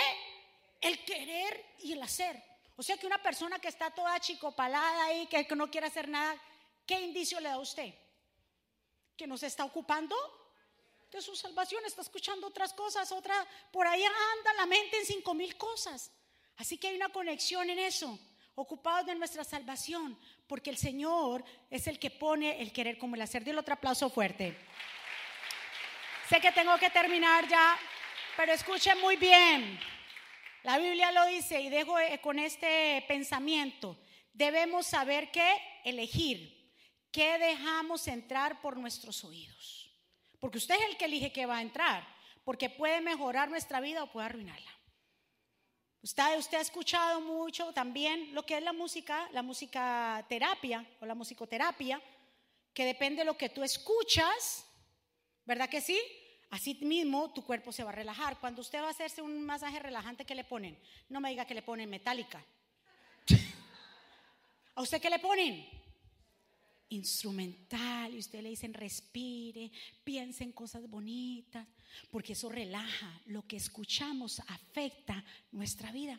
el 0.81 1.05
querer 1.05 1.75
y 1.79 1.93
el 1.93 2.03
hacer. 2.03 2.43
O 2.77 2.83
sea 2.83 2.97
que 2.97 3.07
una 3.07 3.23
persona 3.23 3.61
que 3.61 3.69
está 3.69 3.91
toda 3.93 4.19
chicopalada 4.19 5.05
ahí, 5.05 5.29
que 5.29 5.47
no 5.55 5.71
quiere 5.71 5.87
hacer 5.87 6.09
nada, 6.09 6.37
¿qué 6.85 7.01
indicio 7.01 7.39
le 7.39 7.49
da 7.49 7.55
a 7.55 7.61
usted? 7.61 7.95
Que 9.17 9.29
no 9.29 9.39
se 9.39 9.47
está 9.47 9.65
ocupando 9.65 10.17
de 11.13 11.23
su 11.23 11.37
salvación, 11.37 11.85
está 11.85 12.03
escuchando 12.03 12.49
otras 12.49 12.73
cosas, 12.73 13.13
otra, 13.13 13.47
por 13.71 13.87
ahí 13.87 14.03
anda 14.05 14.53
la 14.55 14.67
mente 14.67 14.99
en 14.99 15.07
cinco 15.07 15.33
mil 15.33 15.57
cosas. 15.57 16.11
Así 16.57 16.77
que 16.77 16.89
hay 16.89 16.97
una 16.97 17.11
conexión 17.11 17.71
en 17.71 17.79
eso 17.79 18.19
ocupados 18.55 19.07
de 19.07 19.15
nuestra 19.15 19.45
salvación, 19.45 20.19
porque 20.47 20.71
el 20.71 20.77
Señor 20.77 21.45
es 21.71 21.87
el 21.87 21.99
que 21.99 22.11
pone 22.11 22.61
el 22.61 22.73
querer 22.73 22.99
como 22.99 23.15
el 23.15 23.23
hacer. 23.23 23.45
Dile 23.45 23.59
otro 23.59 23.75
aplauso 23.75 24.11
fuerte. 24.11 24.57
Sé 26.29 26.41
que 26.41 26.53
tengo 26.53 26.77
que 26.79 26.91
terminar 26.91 27.49
ya, 27.49 27.77
pero 28.37 28.53
escuchen 28.53 29.01
muy 29.01 29.17
bien. 29.17 29.79
La 30.63 30.79
Biblia 30.79 31.11
lo 31.13 31.27
dice 31.27 31.61
y 31.61 31.69
dejo 31.69 31.99
eh, 31.99 32.21
con 32.21 32.39
este 32.39 33.05
pensamiento. 33.09 33.99
Debemos 34.33 34.87
saber 34.87 35.31
qué 35.31 35.57
elegir, 35.85 36.73
qué 37.11 37.39
dejamos 37.39 38.07
entrar 38.07 38.61
por 38.61 38.77
nuestros 38.77 39.25
oídos. 39.25 39.91
Porque 40.39 40.59
usted 40.59 40.77
es 40.77 40.91
el 40.91 40.97
que 40.97 41.05
elige 41.05 41.33
qué 41.33 41.47
va 41.47 41.59
a 41.59 41.63
entrar, 41.63 42.07
porque 42.45 42.71
puede 42.71 43.01
mejorar 43.01 43.51
nuestra 43.51 43.81
vida 43.81 44.03
o 44.03 44.11
puede 44.11 44.27
arruinarla. 44.27 44.72
Usted, 46.03 46.37
usted, 46.37 46.59
ha 46.59 46.63
escuchado 46.63 47.21
mucho 47.21 47.73
también 47.73 48.35
lo 48.35 48.45
que 48.45 48.57
es 48.57 48.63
la 48.63 48.73
música, 48.73 49.29
la 49.33 49.43
música 49.43 50.25
terapia 50.29 50.85
o 51.01 51.07
la 51.07 51.15
musicoterapia, 51.15 52.03
que 52.75 52.85
depende 52.85 53.21
de 53.21 53.25
lo 53.25 53.37
que 53.37 53.51
tú 53.51 53.63
escuchas, 53.63 54.67
¿verdad 55.45 55.69
que 55.69 55.81
sí? 55.81 56.01
Así 56.51 56.75
mismo 56.83 57.33
tu 57.33 57.45
cuerpo 57.45 57.71
se 57.71 57.85
va 57.85 57.91
a 57.91 57.95
relajar. 57.95 58.41
Cuando 58.41 58.63
usted 58.63 58.83
va 58.83 58.89
a 58.89 58.91
hacerse 58.91 59.23
un 59.23 59.47
masaje 59.47 59.79
relajante, 59.79 60.25
¿qué 60.25 60.35
le 60.35 60.43
ponen? 60.43 60.77
No 61.09 61.21
me 61.21 61.31
diga 61.31 61.47
que 61.47 61.55
le 61.55 61.63
ponen 61.63 61.89
metálica. 61.89 62.45
¿A 64.75 64.83
usted 64.83 65.01
qué 65.01 65.09
le 65.09 65.21
ponen? 65.21 65.82
Instrumental. 66.93 68.15
Y 68.15 68.19
usted 68.19 68.43
le 68.43 68.51
dicen 68.51 68.75
respire, 68.75 69.71
piense 70.05 70.45
en 70.45 70.53
cosas 70.53 70.89
bonitas 70.89 71.67
porque 72.11 72.33
eso 72.33 72.49
relaja, 72.49 73.21
lo 73.27 73.47
que 73.47 73.57
escuchamos 73.57 74.41
afecta 74.41 75.25
nuestra 75.51 75.93
vida. 75.93 76.19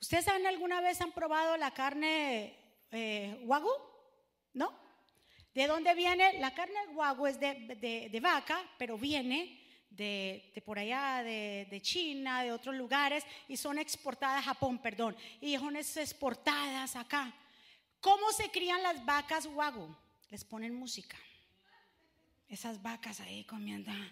¿Ustedes 0.00 0.24
saben 0.24 0.46
alguna 0.46 0.80
vez 0.80 1.00
han 1.00 1.12
probado 1.12 1.56
la 1.56 1.72
carne 1.72 2.54
eh, 2.90 3.40
wagyu? 3.44 3.70
¿No? 4.52 4.72
¿De 5.54 5.66
dónde 5.66 5.94
viene? 5.94 6.38
La 6.40 6.54
carne 6.54 6.74
wagyu 6.94 7.26
es 7.26 7.40
de, 7.40 8.20
vaca, 8.22 8.62
pero 8.76 8.98
viene 8.98 9.60
de, 9.90 10.62
por 10.64 10.78
allá, 10.78 11.22
de, 11.22 11.80
China, 11.80 12.42
de 12.42 12.52
otros 12.52 12.74
lugares, 12.74 13.24
y 13.48 13.56
son 13.56 13.78
exportadas 13.78 14.40
a 14.40 14.42
Japón, 14.42 14.78
perdón, 14.78 15.16
y 15.40 15.56
son 15.56 15.76
exportadas 15.76 16.96
acá. 16.96 17.32
¿Cómo 18.04 18.30
se 18.32 18.50
crían 18.50 18.82
las 18.82 19.02
vacas 19.02 19.46
wagyu? 19.46 19.88
Les 20.28 20.44
ponen 20.44 20.74
música. 20.74 21.16
Esas 22.46 22.82
vacas 22.82 23.18
ahí 23.20 23.44
comiendo. 23.44 23.90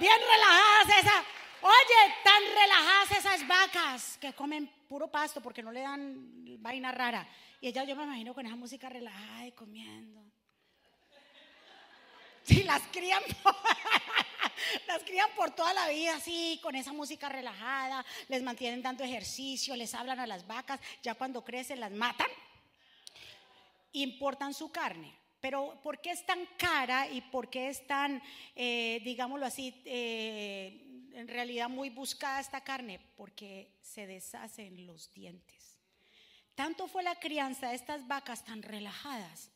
Bien 0.00 0.20
relajadas 0.32 0.98
esas. 0.98 1.24
Oye, 1.62 2.14
tan 2.24 2.42
relajadas 2.42 3.10
esas 3.18 3.46
vacas 3.46 4.18
que 4.18 4.32
comen 4.32 4.66
puro 4.88 5.06
pasto 5.06 5.40
porque 5.40 5.62
no 5.62 5.70
le 5.70 5.82
dan 5.82 6.60
vaina 6.60 6.90
rara. 6.90 7.28
Y 7.60 7.68
ella 7.68 7.84
yo 7.84 7.94
me 7.94 8.02
imagino 8.02 8.34
con 8.34 8.44
esa 8.44 8.56
música 8.56 8.88
relajada 8.88 9.46
y 9.46 9.52
comiendo. 9.52 10.20
Sí, 12.44 12.62
las 12.62 12.82
crían, 12.92 13.22
las 14.86 15.02
crían 15.02 15.30
por 15.34 15.52
toda 15.52 15.72
la 15.72 15.88
vida 15.88 16.16
así, 16.16 16.60
con 16.62 16.74
esa 16.76 16.92
música 16.92 17.28
relajada, 17.28 18.04
les 18.28 18.42
mantienen 18.42 18.82
dando 18.82 19.02
ejercicio, 19.02 19.74
les 19.74 19.94
hablan 19.94 20.20
a 20.20 20.26
las 20.26 20.46
vacas, 20.46 20.78
ya 21.02 21.14
cuando 21.14 21.42
crecen 21.42 21.80
las 21.80 21.90
matan, 21.90 22.28
importan 23.92 24.52
su 24.52 24.70
carne. 24.70 25.12
Pero 25.40 25.80
¿por 25.82 26.00
qué 26.00 26.10
es 26.10 26.24
tan 26.26 26.46
cara 26.58 27.08
y 27.08 27.22
por 27.22 27.48
qué 27.48 27.68
es 27.68 27.86
tan, 27.86 28.22
eh, 28.54 29.00
digámoslo 29.04 29.46
así, 29.46 29.74
eh, 29.84 31.10
en 31.14 31.28
realidad 31.28 31.68
muy 31.68 31.90
buscada 31.90 32.40
esta 32.40 32.62
carne? 32.62 33.00
Porque 33.16 33.70
se 33.80 34.06
deshacen 34.06 34.86
los 34.86 35.12
dientes. 35.12 35.78
Tanto 36.54 36.88
fue 36.88 37.02
la 37.02 37.16
crianza 37.16 37.70
de 37.70 37.74
estas 37.74 38.06
vacas 38.06 38.44
tan 38.44 38.62
relajadas 38.62 39.50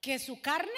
que 0.00 0.18
su 0.18 0.40
carne 0.40 0.70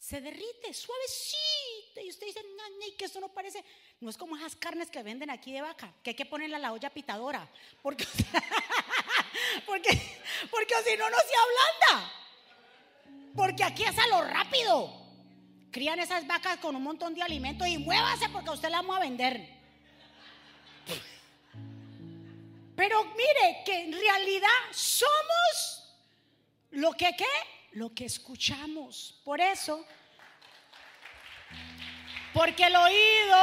se 0.00 0.20
derrite 0.20 0.72
suavecita. 0.72 2.00
Y 2.02 2.08
usted 2.08 2.26
dice, 2.26 2.40
no, 2.56 2.96
que 2.96 3.04
eso 3.04 3.20
no 3.20 3.28
parece. 3.28 3.62
No 4.00 4.08
es 4.08 4.16
como 4.16 4.36
esas 4.36 4.56
carnes 4.56 4.90
que 4.90 5.02
venden 5.02 5.30
aquí 5.30 5.52
de 5.52 5.60
vaca, 5.60 5.92
que 6.02 6.10
hay 6.10 6.16
que 6.16 6.24
ponerle 6.24 6.56
a 6.56 6.58
la 6.58 6.72
olla 6.72 6.90
pitadora. 6.90 7.46
Porque, 7.82 8.04
porque, 9.66 10.18
porque 10.50 10.74
si 10.86 10.96
no, 10.96 11.08
no 11.10 11.16
se 11.18 11.34
ablanda. 11.36 12.12
Porque 13.36 13.62
aquí 13.62 13.84
es 13.84 13.98
a 13.98 14.06
lo 14.08 14.24
rápido. 14.24 14.90
Crían 15.70 16.00
esas 16.00 16.26
vacas 16.26 16.58
con 16.58 16.74
un 16.74 16.82
montón 16.82 17.14
de 17.14 17.22
alimentos 17.22 17.68
y 17.68 17.78
muévase 17.78 18.28
porque 18.30 18.50
usted 18.50 18.70
la 18.70 18.78
vamos 18.78 18.96
a 18.96 19.00
vender. 19.00 19.60
Pero 22.74 23.04
mire 23.04 23.62
que 23.64 23.84
en 23.84 23.92
realidad 23.92 24.48
somos 24.72 25.94
lo 26.70 26.92
que 26.92 27.14
qué, 27.16 27.26
lo 27.72 27.94
que 27.94 28.04
escuchamos. 28.04 29.20
Por 29.24 29.40
eso, 29.40 29.84
porque 32.32 32.64
el 32.64 32.76
oído, 32.76 33.38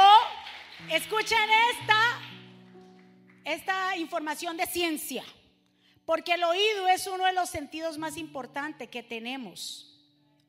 escuchen 0.90 1.38
esta, 1.72 2.20
esta 3.44 3.96
información 3.96 4.56
de 4.56 4.66
ciencia. 4.66 5.24
Porque 6.04 6.34
el 6.34 6.44
oído 6.44 6.88
es 6.88 7.06
uno 7.06 7.26
de 7.26 7.34
los 7.34 7.50
sentidos 7.50 7.98
más 7.98 8.16
importantes 8.16 8.88
que 8.88 9.02
tenemos. 9.02 9.84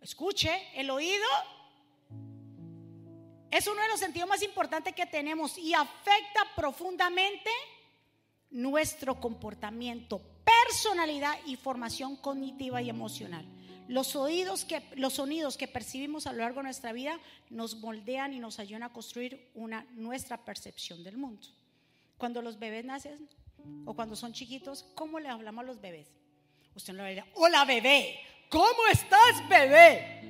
Escuche, 0.02 0.52
el 0.74 0.90
oído 0.90 1.28
es 3.52 3.68
uno 3.68 3.82
de 3.82 3.88
los 3.90 4.00
sentidos 4.00 4.30
más 4.30 4.42
importantes 4.42 4.94
que 4.94 5.06
tenemos 5.06 5.58
y 5.58 5.74
afecta 5.74 6.48
profundamente 6.56 7.50
nuestro 8.52 9.20
comportamiento, 9.20 10.22
personalidad 10.46 11.38
y 11.46 11.58
formación 11.58 12.16
cognitiva 12.16 12.82
y 12.82 12.90
emocional. 12.90 13.46
Los, 13.90 14.08
sonidos 14.08 15.58
que 15.58 15.68
percibimos 15.68 16.28
a 16.28 16.32
lo 16.32 16.40
largo 16.40 16.60
de 16.60 16.64
nuestra 16.64 16.94
vida 16.94 17.20
nos 17.50 17.76
moldean 17.76 18.34
y 18.34 18.40
nos 18.40 18.60
ayudan 18.60 18.84
a 18.84 18.94
construir 18.94 19.52
nuestra 19.96 20.38
percepción 20.38 21.04
del 21.04 21.18
mundo. 21.18 21.48
Cuando 22.18 22.42
los 22.42 22.60
bebés 22.60 22.86
nacen, 22.86 23.28
o 23.86 23.94
cuando 23.94 24.16
son 24.16 24.32
chiquitos, 24.32 24.86
¿cómo 24.96 25.20
le 25.20 25.28
hablamos 25.28 25.64
a 25.64 25.68
los 25.68 25.82
bebés? 25.82 26.08
Usted 26.76 26.94
no 26.94 27.04
le 27.04 27.10
dirá, 27.10 27.28
hola 27.34 27.66
bebé, 27.66 28.20
¿Cómo 28.50 28.88
estás, 28.92 29.48
bebé? 29.48 30.22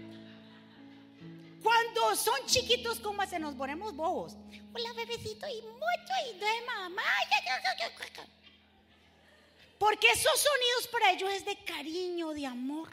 Cuando 1.63 2.15
son 2.17 2.45
chiquitos, 2.45 2.99
¿cómo 2.99 3.25
se 3.25 3.39
nos 3.39 3.55
ponemos 3.55 3.95
bobos? 3.95 4.35
Hola, 4.73 4.91
bebecito, 4.93 5.47
y 5.47 5.61
mucho, 5.61 6.13
y 6.29 6.37
de 6.37 6.65
mamá. 6.65 7.01
Porque 9.77 10.07
esos 10.07 10.37
sonidos 10.37 10.87
para 10.91 11.11
ellos 11.11 11.31
es 11.31 11.45
de 11.45 11.57
cariño, 11.63 12.31
de 12.31 12.45
amor. 12.45 12.89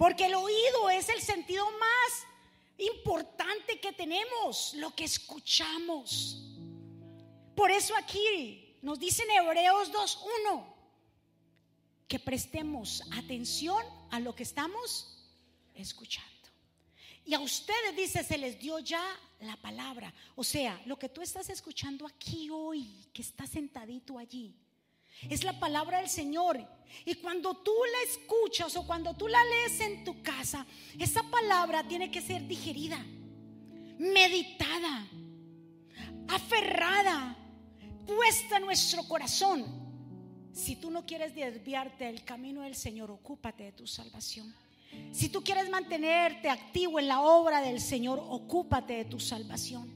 Porque 0.00 0.24
el 0.24 0.34
oído 0.34 0.88
es 0.88 1.10
el 1.10 1.20
sentido 1.20 1.62
más 1.72 2.26
importante 2.78 3.78
que 3.80 3.92
tenemos, 3.92 4.72
lo 4.76 4.94
que 4.94 5.04
escuchamos. 5.04 6.42
Por 7.54 7.70
eso 7.70 7.94
aquí 7.94 8.78
nos 8.80 8.98
dicen 8.98 9.30
Hebreos 9.30 9.92
2.1 9.92 10.64
que 12.08 12.18
prestemos 12.18 13.02
atención 13.12 13.84
a 14.10 14.20
lo 14.20 14.34
que 14.34 14.44
estamos 14.44 15.22
escuchando. 15.74 16.48
Y 17.26 17.34
a 17.34 17.40
ustedes 17.40 17.94
dice, 17.94 18.24
se 18.24 18.38
les 18.38 18.58
dio 18.58 18.78
ya 18.78 19.04
la 19.40 19.58
palabra. 19.58 20.14
O 20.34 20.44
sea, 20.44 20.80
lo 20.86 20.98
que 20.98 21.10
tú 21.10 21.20
estás 21.20 21.50
escuchando 21.50 22.06
aquí 22.06 22.48
hoy, 22.48 23.06
que 23.12 23.20
está 23.20 23.46
sentadito 23.46 24.16
allí, 24.16 24.56
es 25.28 25.44
la 25.44 25.58
palabra 25.58 25.98
del 25.98 26.08
Señor. 26.08 26.60
Y 27.04 27.14
cuando 27.16 27.54
tú 27.54 27.72
la 27.92 28.10
escuchas 28.10 28.76
o 28.76 28.86
cuando 28.86 29.14
tú 29.14 29.28
la 29.28 29.42
lees 29.44 29.80
en 29.80 30.04
tu 30.04 30.22
casa, 30.22 30.66
esa 30.98 31.22
palabra 31.22 31.86
tiene 31.86 32.10
que 32.10 32.20
ser 32.20 32.46
digerida, 32.46 32.98
meditada, 33.98 35.06
aferrada, 36.28 37.36
puesta 38.06 38.56
en 38.56 38.64
nuestro 38.64 39.06
corazón. 39.06 39.80
Si 40.52 40.76
tú 40.76 40.90
no 40.90 41.06
quieres 41.06 41.34
desviarte 41.34 42.06
del 42.06 42.24
camino 42.24 42.62
del 42.62 42.74
Señor, 42.74 43.10
ocúpate 43.10 43.64
de 43.64 43.72
tu 43.72 43.86
salvación. 43.86 44.52
Si 45.12 45.28
tú 45.28 45.42
quieres 45.44 45.70
mantenerte 45.70 46.50
activo 46.50 46.98
en 46.98 47.06
la 47.06 47.20
obra 47.20 47.60
del 47.60 47.80
Señor, 47.80 48.18
ocúpate 48.28 48.94
de 48.94 49.04
tu 49.04 49.20
salvación. 49.20 49.88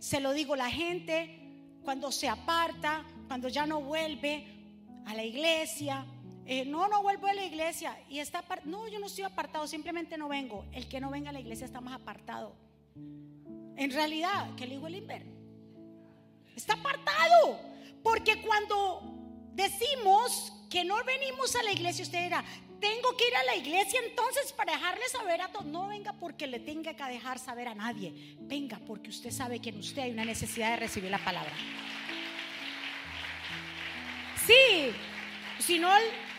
Se 0.00 0.20
lo 0.20 0.32
digo, 0.32 0.56
la 0.56 0.68
gente 0.68 1.38
cuando 1.82 2.10
se 2.12 2.28
aparta, 2.28 3.04
cuando 3.32 3.48
ya 3.48 3.64
no 3.64 3.80
vuelve 3.80 4.44
a 5.06 5.14
la 5.14 5.24
iglesia. 5.24 6.04
Eh, 6.44 6.66
no, 6.66 6.86
no 6.86 7.02
vuelvo 7.02 7.28
a 7.28 7.32
la 7.32 7.42
iglesia. 7.42 7.98
Y 8.10 8.18
está 8.18 8.44
no, 8.66 8.86
yo 8.88 8.98
no 8.98 9.06
estoy 9.06 9.24
apartado, 9.24 9.66
simplemente 9.66 10.18
no 10.18 10.28
vengo. 10.28 10.66
El 10.70 10.86
que 10.86 11.00
no 11.00 11.08
venga 11.08 11.30
a 11.30 11.32
la 11.32 11.40
iglesia 11.40 11.64
está 11.64 11.80
más 11.80 11.94
apartado. 11.94 12.54
En 12.94 13.90
realidad, 13.90 14.54
que 14.54 14.66
le 14.66 14.74
digo 14.74 14.86
el 14.86 14.96
invierno. 14.96 15.32
Está 16.54 16.74
apartado. 16.74 17.58
Porque 18.02 18.42
cuando 18.42 19.00
decimos 19.54 20.52
que 20.68 20.84
no 20.84 21.02
venimos 21.02 21.56
a 21.56 21.62
la 21.62 21.72
iglesia, 21.72 22.04
usted 22.04 22.24
dirá, 22.24 22.44
tengo 22.80 23.16
que 23.16 23.28
ir 23.28 23.34
a 23.34 23.44
la 23.44 23.56
iglesia 23.56 23.98
entonces 24.10 24.52
para 24.52 24.74
dejarle 24.74 25.08
saber 25.08 25.40
a 25.40 25.48
todos. 25.48 25.64
No 25.64 25.86
venga 25.86 26.12
porque 26.12 26.46
le 26.46 26.60
tenga 26.60 26.92
que 26.92 27.04
dejar 27.04 27.38
saber 27.38 27.68
a 27.68 27.74
nadie. 27.74 28.36
Venga 28.40 28.78
porque 28.86 29.08
usted 29.08 29.30
sabe 29.30 29.58
que 29.58 29.70
en 29.70 29.78
usted 29.78 30.02
hay 30.02 30.10
una 30.10 30.26
necesidad 30.26 30.72
de 30.72 30.76
recibir 30.76 31.10
la 31.10 31.24
palabra. 31.24 31.54
Sí, 34.46 34.92
si 35.58 35.78
no, 35.78 35.90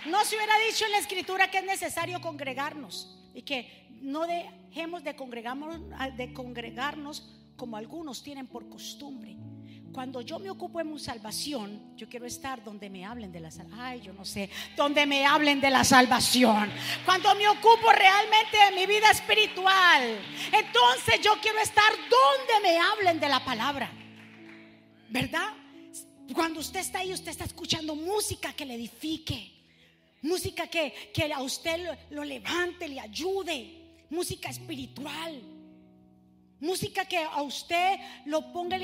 no 0.05 0.25
se 0.25 0.35
hubiera 0.35 0.53
dicho 0.67 0.85
en 0.85 0.91
la 0.91 0.97
escritura 0.97 1.49
que 1.49 1.59
es 1.59 1.65
necesario 1.65 2.19
congregarnos 2.21 3.15
y 3.33 3.41
que 3.43 3.87
no 4.01 4.25
dejemos 4.25 5.03
de 5.03 5.15
congregarnos, 5.15 5.79
de 6.17 6.33
congregarnos 6.33 7.29
como 7.55 7.77
algunos 7.77 8.21
tienen 8.21 8.47
por 8.47 8.67
costumbre. 8.69 9.37
Cuando 9.93 10.21
yo 10.21 10.39
me 10.39 10.49
ocupo 10.49 10.81
en 10.81 10.91
mi 10.91 10.99
salvación, 10.99 11.95
yo 11.95 12.09
quiero 12.09 12.25
estar 12.25 12.63
donde 12.63 12.89
me 12.89 13.05
hablen 13.05 13.31
de 13.31 13.39
la 13.39 13.51
salvación. 13.51 13.79
Ay, 13.79 14.01
yo 14.01 14.11
no 14.11 14.25
sé, 14.25 14.49
donde 14.75 15.05
me 15.05 15.23
hablen 15.25 15.61
de 15.61 15.69
la 15.69 15.83
salvación. 15.83 16.71
Cuando 17.05 17.33
me 17.35 17.47
ocupo 17.47 17.91
realmente 17.91 18.57
de 18.57 18.75
mi 18.75 18.87
vida 18.87 19.11
espiritual, 19.11 20.19
entonces 20.51 21.21
yo 21.21 21.33
quiero 21.39 21.59
estar 21.59 21.91
donde 21.91 22.67
me 22.67 22.79
hablen 22.79 23.19
de 23.19 23.29
la 23.29 23.45
palabra. 23.45 23.91
¿Verdad? 25.09 25.62
Cuando 26.33 26.59
usted 26.59 26.79
está 26.79 26.99
ahí, 26.99 27.13
usted 27.13 27.31
está 27.31 27.45
escuchando 27.45 27.95
música 27.95 28.53
que 28.53 28.65
le 28.65 28.75
edifique, 28.75 29.51
música 30.21 30.67
que, 30.67 30.93
a 31.33 31.41
usted 31.41 31.97
lo, 32.09 32.23
levante, 32.23 32.87
le 32.87 32.99
ayude, 32.99 34.05
música 34.09 34.49
espiritual, 34.49 35.41
música 36.59 37.05
que 37.05 37.17
a 37.17 37.41
usted 37.41 37.99
lo 38.25 38.51
ponga. 38.51 38.77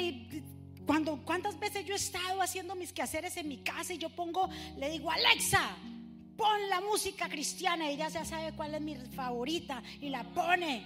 Cuando, 0.85 1.23
¿Cuántas 1.23 1.59
veces 1.59 1.85
yo 1.85 1.93
he 1.93 1.97
estado 1.97 2.41
haciendo 2.41 2.75
mis 2.75 2.91
quehaceres 2.93 3.37
en 3.37 3.47
mi 3.47 3.57
casa 3.57 3.93
y 3.93 3.97
yo 3.97 4.09
pongo, 4.09 4.49
le 4.77 4.89
digo, 4.89 5.11
Alexa, 5.11 5.77
pon 6.35 6.69
la 6.69 6.81
música 6.81 7.29
cristiana 7.29 7.91
y 7.91 7.97
ya 7.97 8.09
se 8.09 8.23
sabe 8.25 8.53
cuál 8.53 8.75
es 8.75 8.81
mi 8.81 8.95
favorita 8.95 9.83
y 10.01 10.09
la 10.09 10.23
pone. 10.23 10.85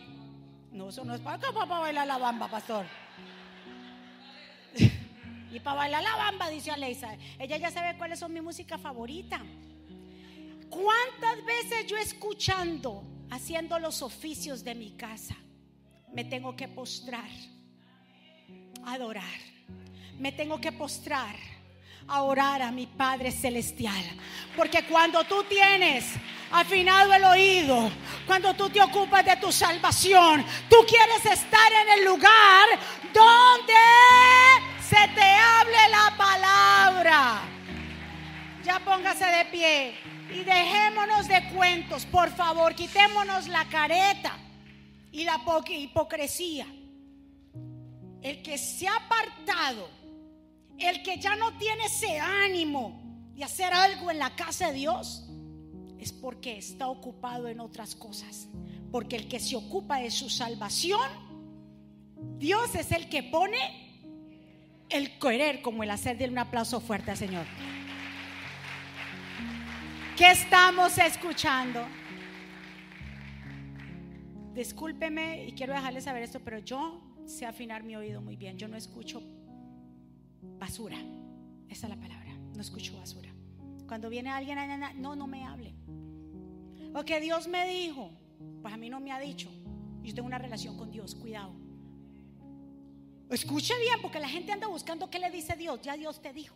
No, 0.72 0.90
eso 0.90 1.06
no 1.06 1.14
es 1.14 1.22
para 1.22 1.40
para 1.40 1.80
bailar 1.80 2.08
la 2.08 2.18
bamba, 2.18 2.50
pastor. 2.50 2.86
Y 5.54 5.60
para 5.60 5.78
bailar 5.78 6.02
la 6.02 6.16
bamba, 6.16 6.50
dice 6.50 6.72
Aleisa, 6.72 7.16
ella 7.38 7.58
ya 7.58 7.70
sabe 7.70 7.96
cuáles 7.96 8.18
son 8.18 8.34
mi 8.34 8.42
música 8.42 8.80
favorita. 8.80 9.40
¿Cuántas 10.68 11.46
veces 11.46 11.86
yo 11.86 11.96
escuchando, 11.96 13.04
haciendo 13.30 13.78
los 13.78 14.02
oficios 14.02 14.64
de 14.64 14.74
mi 14.74 14.94
casa, 14.94 15.36
me 16.12 16.26
tengo 16.26 16.56
que 16.56 16.68
postrar, 16.68 17.30
adorar? 18.84 19.40
Me 20.18 20.32
tengo 20.32 20.60
que 20.60 20.72
postrar 20.72 21.36
a 22.08 22.24
orar 22.24 22.64
a 22.64 22.72
mi 22.72 22.88
Padre 22.88 23.32
Celestial. 23.32 24.04
Porque 24.58 24.84
cuando 24.88 25.24
tú 25.24 25.44
tienes 25.44 26.16
afinado 26.52 27.14
el 27.14 27.24
oído, 27.26 27.92
cuando 28.26 28.56
tú 28.56 28.72
te 28.72 28.82
ocupas 28.82 29.24
de 29.24 29.38
tu 29.38 29.52
salvación, 29.52 30.44
tú 30.68 30.78
quieres 30.88 31.24
estar 31.24 31.72
en 31.74 32.00
el 32.00 32.06
lugar 32.06 32.70
donde 33.14 34.73
se 34.94 35.08
te 35.16 35.22
hable 35.22 35.78
la 35.90 36.18
palabra. 36.18 37.42
Ya 38.64 38.80
póngase 38.80 39.26
de 39.26 39.46
pie 39.46 39.96
y 40.32 40.44
dejémonos 40.44 41.28
de 41.28 41.50
cuentos, 41.50 42.06
por 42.06 42.30
favor, 42.30 42.76
quitémonos 42.76 43.48
la 43.48 43.66
careta 43.70 44.38
y 45.12 45.24
la 45.24 45.42
hipocresía. 45.68 46.68
El 48.22 48.42
que 48.44 48.58
se 48.58 48.88
ha 48.88 48.96
apartado, 48.96 49.90
el 50.78 51.02
que 51.02 51.18
ya 51.18 51.36
no 51.36 51.58
tiene 51.58 51.86
ese 51.86 52.20
ánimo 52.20 53.02
de 53.36 53.44
hacer 53.44 53.74
algo 53.74 54.12
en 54.12 54.20
la 54.20 54.36
casa 54.36 54.68
de 54.68 54.74
Dios, 54.74 55.28
es 55.98 56.14
porque 56.14 56.58
está 56.58 56.88
ocupado 56.88 57.48
en 57.48 57.60
otras 57.60 57.96
cosas. 57.96 58.48
Porque 58.92 59.16
el 59.16 59.28
que 59.28 59.40
se 59.40 59.56
ocupa 59.56 59.98
de 59.98 60.12
su 60.12 60.30
salvación, 60.30 61.10
Dios 62.38 62.76
es 62.76 62.92
el 62.92 63.10
que 63.10 63.24
pone 63.24 63.83
el 64.94 65.18
querer 65.18 65.62
como 65.62 65.84
el 65.84 65.92
hacer. 65.92 66.18
de 66.18 66.30
un 66.30 66.38
aplauso 66.38 66.80
fuerte 66.80 67.12
al 67.12 67.18
Señor. 67.18 67.46
¿Qué 70.16 70.32
estamos 70.32 70.98
escuchando? 71.00 71.86
Discúlpeme 74.54 75.46
y 75.48 75.54
quiero 75.54 75.74
dejarles 75.74 76.04
saber 76.04 76.22
esto, 76.22 76.40
pero 76.40 76.60
yo 76.60 77.02
sé 77.26 77.48
afinar 77.48 77.84
mi 77.84 77.96
oído 77.96 78.22
muy 78.22 78.36
bien. 78.36 78.58
Yo 78.58 78.68
no 78.68 78.78
escucho 78.78 79.24
basura. 80.60 80.98
Esa 81.68 81.88
es 81.88 81.90
la 81.90 82.00
palabra. 82.00 82.32
No 82.56 82.62
escucho 82.62 82.96
basura. 82.96 83.34
Cuando 83.88 84.10
viene 84.10 84.30
alguien, 84.30 84.60
no, 84.98 85.16
no 85.16 85.26
me 85.26 85.44
hable. 85.44 85.74
O 86.94 87.04
que 87.04 87.20
Dios 87.20 87.48
me 87.48 87.68
dijo, 87.68 88.12
pues 88.62 88.72
a 88.74 88.78
mí 88.78 88.90
no 88.90 89.00
me 89.00 89.12
ha 89.12 89.20
dicho. 89.20 89.50
Yo 90.04 90.14
tengo 90.14 90.28
una 90.28 90.38
relación 90.38 90.78
con 90.78 90.92
Dios, 90.92 91.16
cuidado. 91.16 91.63
Escuche 93.34 93.74
bien, 93.80 94.00
porque 94.02 94.20
la 94.20 94.30
gente 94.30 94.52
anda 94.52 94.68
buscando 94.68 95.10
qué 95.10 95.18
le 95.18 95.32
dice 95.32 95.56
Dios. 95.56 95.80
Ya 95.82 95.98
Dios 95.98 96.22
te 96.22 96.32
dijo. 96.34 96.56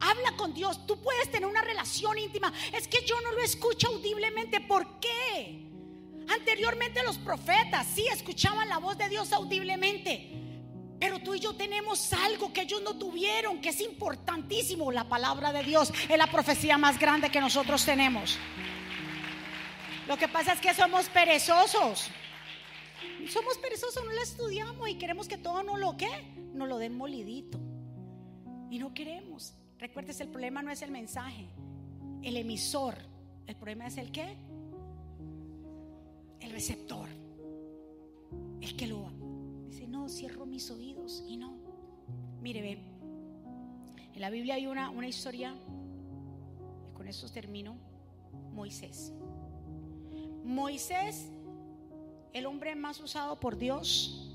Habla 0.00 0.34
con 0.36 0.54
Dios. 0.54 0.86
Tú 0.86 1.02
puedes 1.02 1.30
tener 1.30 1.46
una 1.46 1.60
relación 1.60 2.16
íntima. 2.18 2.50
Es 2.72 2.88
que 2.88 3.04
yo 3.04 3.20
no 3.20 3.32
lo 3.32 3.42
escucho 3.42 3.88
audiblemente. 3.88 4.60
¿Por 4.62 4.98
qué? 5.00 5.68
Anteriormente 6.28 7.02
los 7.02 7.18
profetas 7.18 7.86
sí 7.94 8.06
escuchaban 8.06 8.68
la 8.70 8.78
voz 8.78 8.96
de 8.96 9.10
Dios 9.10 9.32
audiblemente. 9.32 10.30
Pero 10.98 11.18
tú 11.18 11.34
y 11.34 11.40
yo 11.40 11.54
tenemos 11.54 12.10
algo 12.14 12.52
que 12.52 12.62
ellos 12.62 12.80
no 12.80 12.96
tuvieron, 12.96 13.60
que 13.60 13.70
es 13.70 13.80
importantísimo. 13.82 14.90
La 14.90 15.08
palabra 15.08 15.52
de 15.52 15.62
Dios 15.62 15.92
es 16.08 16.16
la 16.16 16.26
profecía 16.28 16.78
más 16.78 16.98
grande 16.98 17.30
que 17.30 17.40
nosotros 17.40 17.84
tenemos. 17.84 18.38
Lo 20.06 20.16
que 20.16 20.28
pasa 20.28 20.54
es 20.54 20.60
que 20.60 20.72
somos 20.72 21.08
perezosos 21.10 22.10
somos 23.28 23.58
perezosos, 23.58 24.04
no 24.04 24.12
la 24.12 24.22
estudiamos 24.22 24.88
y 24.88 24.96
queremos 24.96 25.28
que 25.28 25.38
todo 25.38 25.62
no 25.62 25.76
lo 25.76 25.96
que, 25.96 26.08
no 26.54 26.66
lo 26.66 26.78
den 26.78 26.96
molidito. 26.96 27.58
Y 28.70 28.78
no 28.78 28.94
queremos. 28.94 29.54
Recuerdes, 29.78 30.20
el 30.20 30.28
problema 30.28 30.62
no 30.62 30.70
es 30.70 30.82
el 30.82 30.90
mensaje, 30.90 31.48
el 32.22 32.36
emisor. 32.36 32.96
El 33.46 33.56
problema 33.56 33.86
es 33.86 33.98
el 33.98 34.12
qué? 34.12 34.36
El 36.40 36.50
receptor. 36.50 37.08
El 38.60 38.76
que 38.76 38.86
lo 38.86 39.10
dice, 39.66 39.86
no, 39.88 40.08
cierro 40.08 40.46
mis 40.46 40.70
oídos 40.70 41.24
y 41.26 41.36
no. 41.36 41.56
Mire, 42.40 42.62
ve, 42.62 42.78
en 44.14 44.20
la 44.20 44.30
Biblia 44.30 44.54
hay 44.54 44.66
una, 44.66 44.90
una 44.90 45.08
historia, 45.08 45.54
y 46.88 46.94
con 46.94 47.08
eso 47.08 47.28
termino. 47.30 47.76
Moisés. 48.52 49.12
Moisés, 50.44 51.26
el 52.32 52.46
hombre 52.46 52.74
más 52.74 53.00
usado 53.00 53.38
por 53.40 53.58
Dios, 53.58 54.30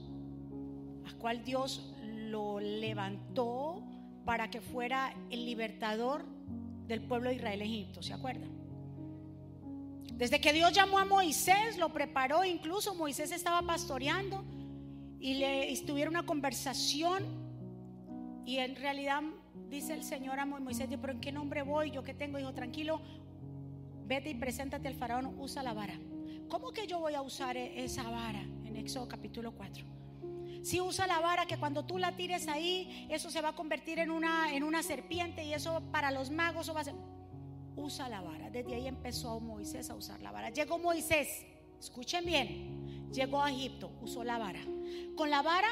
a 1.08 1.14
cual 1.18 1.44
Dios 1.44 1.94
lo 2.04 2.60
levantó 2.60 3.84
para 4.26 4.50
que 4.50 4.62
fuera 4.62 5.14
el 5.30 5.46
libertador 5.46 6.26
del 6.88 7.02
pueblo 7.02 7.30
de 7.30 7.36
Israel 7.36 7.62
Egipto, 7.62 8.02
¿se 8.02 8.14
acuerdan? 8.14 8.50
Desde 10.14 10.40
que 10.40 10.54
Dios 10.54 10.72
llamó 10.72 11.00
a 11.00 11.06
Moisés, 11.06 11.78
lo 11.78 11.90
preparó, 11.90 12.46
incluso 12.46 12.96
Moisés 12.96 13.32
estaba 13.32 13.62
pastoreando 13.62 14.46
y 15.20 15.36
le 15.36 15.72
estuvieron 15.72 16.16
una 16.16 16.26
conversación 16.26 17.24
y 18.46 18.58
en 18.58 18.76
realidad 18.76 19.22
dice 19.70 19.94
el 19.94 20.04
Señor 20.04 20.40
a 20.40 20.46
Moisés, 20.46 20.88
pero 21.02 21.14
¿en 21.14 21.20
qué 21.20 21.32
nombre 21.32 21.64
voy? 21.64 21.92
¿Yo 21.92 22.04
qué 22.04 22.14
tengo? 22.14 22.38
Dijo, 22.38 22.54
tranquilo, 22.54 23.02
vete 24.06 24.30
y 24.30 24.36
preséntate 24.36 24.88
al 24.88 24.96
faraón, 24.96 25.36
usa 25.40 25.64
la 25.64 25.74
vara. 25.74 26.00
¿Cómo 26.50 26.72
que 26.72 26.88
yo 26.88 27.00
voy 27.00 27.16
a 27.16 27.22
usar 27.22 27.58
e-, 27.58 27.84
esa 27.84 28.04
vara 28.04 28.42
en 28.42 28.76
Éxodo 28.76 29.08
capítulo 29.08 29.52
4? 29.54 29.86
Si 30.64 30.82
usa 30.82 31.06
la 31.06 31.20
vara 31.20 31.46
que 31.46 31.58
cuando 31.58 31.86
tú 31.86 31.98
la 31.98 32.16
tires 32.16 32.48
ahí, 32.48 33.08
eso 33.10 33.30
se 33.30 33.42
va 33.42 33.50
a 33.50 33.56
convertir 33.56 34.00
en 34.00 34.10
una, 34.10 34.52
en 34.54 34.64
una 34.64 34.82
serpiente 34.82 35.44
y 35.44 35.54
eso 35.54 35.82
para 35.92 36.12
los 36.12 36.32
magos 36.32 36.76
va 36.76 36.82
a 36.82 36.84
ser... 36.84 36.96
Usa 37.76 38.10
la 38.10 38.22
vara. 38.22 38.50
Desde 38.50 38.74
ahí 38.74 38.88
empezó 38.88 39.40
Moisés 39.40 39.90
a 39.90 39.96
usar 39.96 40.22
la 40.22 40.32
vara. 40.32 40.50
Llegó 40.50 40.80
Moisés, 40.80 41.46
escuchen 41.80 42.26
bien, 42.26 43.12
llegó 43.12 43.44
a 43.44 43.52
Egipto, 43.52 43.92
usó 44.02 44.24
la 44.24 44.38
vara. 44.38 44.62
Con 45.16 45.30
la 45.30 45.42
vara 45.42 45.68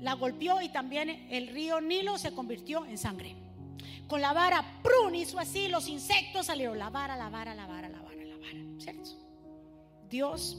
la 0.00 0.14
golpeó 0.14 0.60
y 0.60 0.68
también 0.68 1.08
el 1.30 1.48
río 1.48 1.80
Nilo 1.80 2.18
se 2.18 2.34
convirtió 2.34 2.84
en 2.84 2.98
sangre. 2.98 3.36
Con 4.08 4.20
la 4.20 4.32
vara, 4.34 4.80
prun, 4.82 5.14
hizo 5.14 5.38
así, 5.38 5.68
los 5.68 5.88
insectos 5.88 6.46
salieron. 6.46 6.78
La 6.78 6.90
vara, 6.90 7.16
la 7.16 7.30
vara, 7.30 7.54
la 7.54 7.66
vara, 7.66 7.88
la 7.88 8.02
vara, 8.02 8.24
la 8.24 8.36
vara. 8.36 8.58
¿Cierto? 8.78 9.23
Dios 10.14 10.56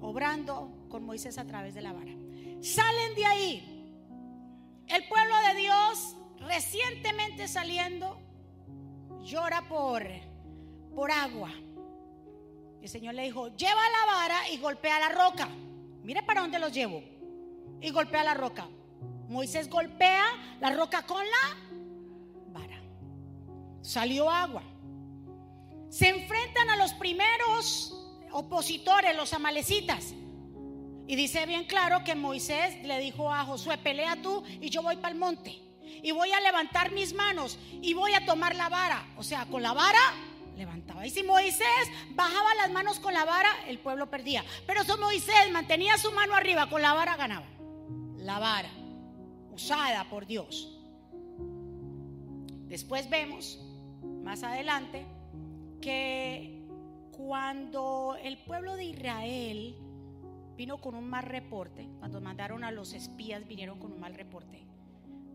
obrando 0.00 0.70
con 0.88 1.04
Moisés 1.04 1.38
a 1.38 1.44
través 1.44 1.74
de 1.74 1.82
la 1.82 1.92
vara. 1.92 2.12
Salen 2.60 3.16
de 3.16 3.26
ahí. 3.26 3.94
El 4.86 5.08
pueblo 5.08 5.34
de 5.48 5.60
Dios 5.60 6.16
recientemente 6.38 7.48
saliendo 7.48 8.16
llora 9.24 9.62
por, 9.68 10.06
por 10.94 11.10
agua. 11.10 11.50
El 12.80 12.88
Señor 12.88 13.14
le 13.14 13.24
dijo, 13.24 13.48
lleva 13.56 13.72
la 13.74 14.12
vara 14.12 14.50
y 14.50 14.58
golpea 14.58 15.00
la 15.00 15.08
roca. 15.08 15.48
Mire 16.04 16.22
para 16.22 16.42
dónde 16.42 16.60
los 16.60 16.72
llevo. 16.72 17.02
Y 17.80 17.90
golpea 17.90 18.22
la 18.22 18.34
roca. 18.34 18.68
Moisés 19.28 19.68
golpea 19.68 20.26
la 20.60 20.70
roca 20.70 21.02
con 21.02 21.24
la 21.24 22.52
vara. 22.52 22.80
Salió 23.82 24.30
agua. 24.30 24.62
Se 25.88 26.08
enfrentan 26.08 26.70
a 26.70 26.76
los 26.76 26.94
primeros 26.94 27.95
opositores, 28.36 29.16
los 29.16 29.32
amalecitas. 29.32 30.12
Y 31.08 31.16
dice 31.16 31.46
bien 31.46 31.64
claro 31.64 32.04
que 32.04 32.14
Moisés 32.14 32.84
le 32.84 32.98
dijo 32.98 33.32
a 33.32 33.44
Josué, 33.44 33.78
pelea 33.78 34.20
tú 34.20 34.44
y 34.60 34.68
yo 34.68 34.82
voy 34.82 34.96
para 34.96 35.12
el 35.12 35.18
monte. 35.18 35.58
Y 36.02 36.10
voy 36.10 36.30
a 36.32 36.40
levantar 36.40 36.92
mis 36.92 37.14
manos 37.14 37.58
y 37.80 37.94
voy 37.94 38.12
a 38.12 38.26
tomar 38.26 38.54
la 38.54 38.68
vara. 38.68 39.06
O 39.16 39.22
sea, 39.22 39.46
con 39.46 39.62
la 39.62 39.72
vara 39.72 40.00
levantaba. 40.56 41.06
Y 41.06 41.10
si 41.10 41.22
Moisés 41.22 41.66
bajaba 42.10 42.54
las 42.56 42.70
manos 42.70 43.00
con 43.00 43.14
la 43.14 43.24
vara, 43.24 43.48
el 43.68 43.78
pueblo 43.78 44.10
perdía. 44.10 44.44
Pero 44.66 44.84
si 44.84 44.92
Moisés 45.00 45.50
mantenía 45.52 45.96
su 45.96 46.12
mano 46.12 46.34
arriba 46.34 46.68
con 46.68 46.82
la 46.82 46.92
vara, 46.92 47.16
ganaba. 47.16 47.46
La 48.18 48.38
vara, 48.38 48.70
usada 49.52 50.04
por 50.10 50.26
Dios. 50.26 50.76
Después 52.68 53.08
vemos, 53.08 53.58
más 54.22 54.42
adelante, 54.42 55.06
que 55.80 56.55
cuando 57.26 58.16
el 58.22 58.38
pueblo 58.38 58.76
de 58.76 58.84
Israel 58.84 59.74
vino 60.56 60.80
con 60.80 60.94
un 60.94 61.08
mal 61.08 61.24
reporte, 61.24 61.88
cuando 61.98 62.20
mandaron 62.20 62.62
a 62.62 62.70
los 62.70 62.92
espías, 62.92 63.44
vinieron 63.48 63.80
con 63.80 63.90
un 63.90 63.98
mal 63.98 64.14
reporte. 64.14 64.64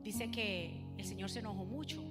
Dice 0.01 0.32
que 0.32 0.86
el 0.97 1.04
Señor 1.04 1.30
se 1.30 1.39
enojó 1.39 1.65
mucho 1.65 2.01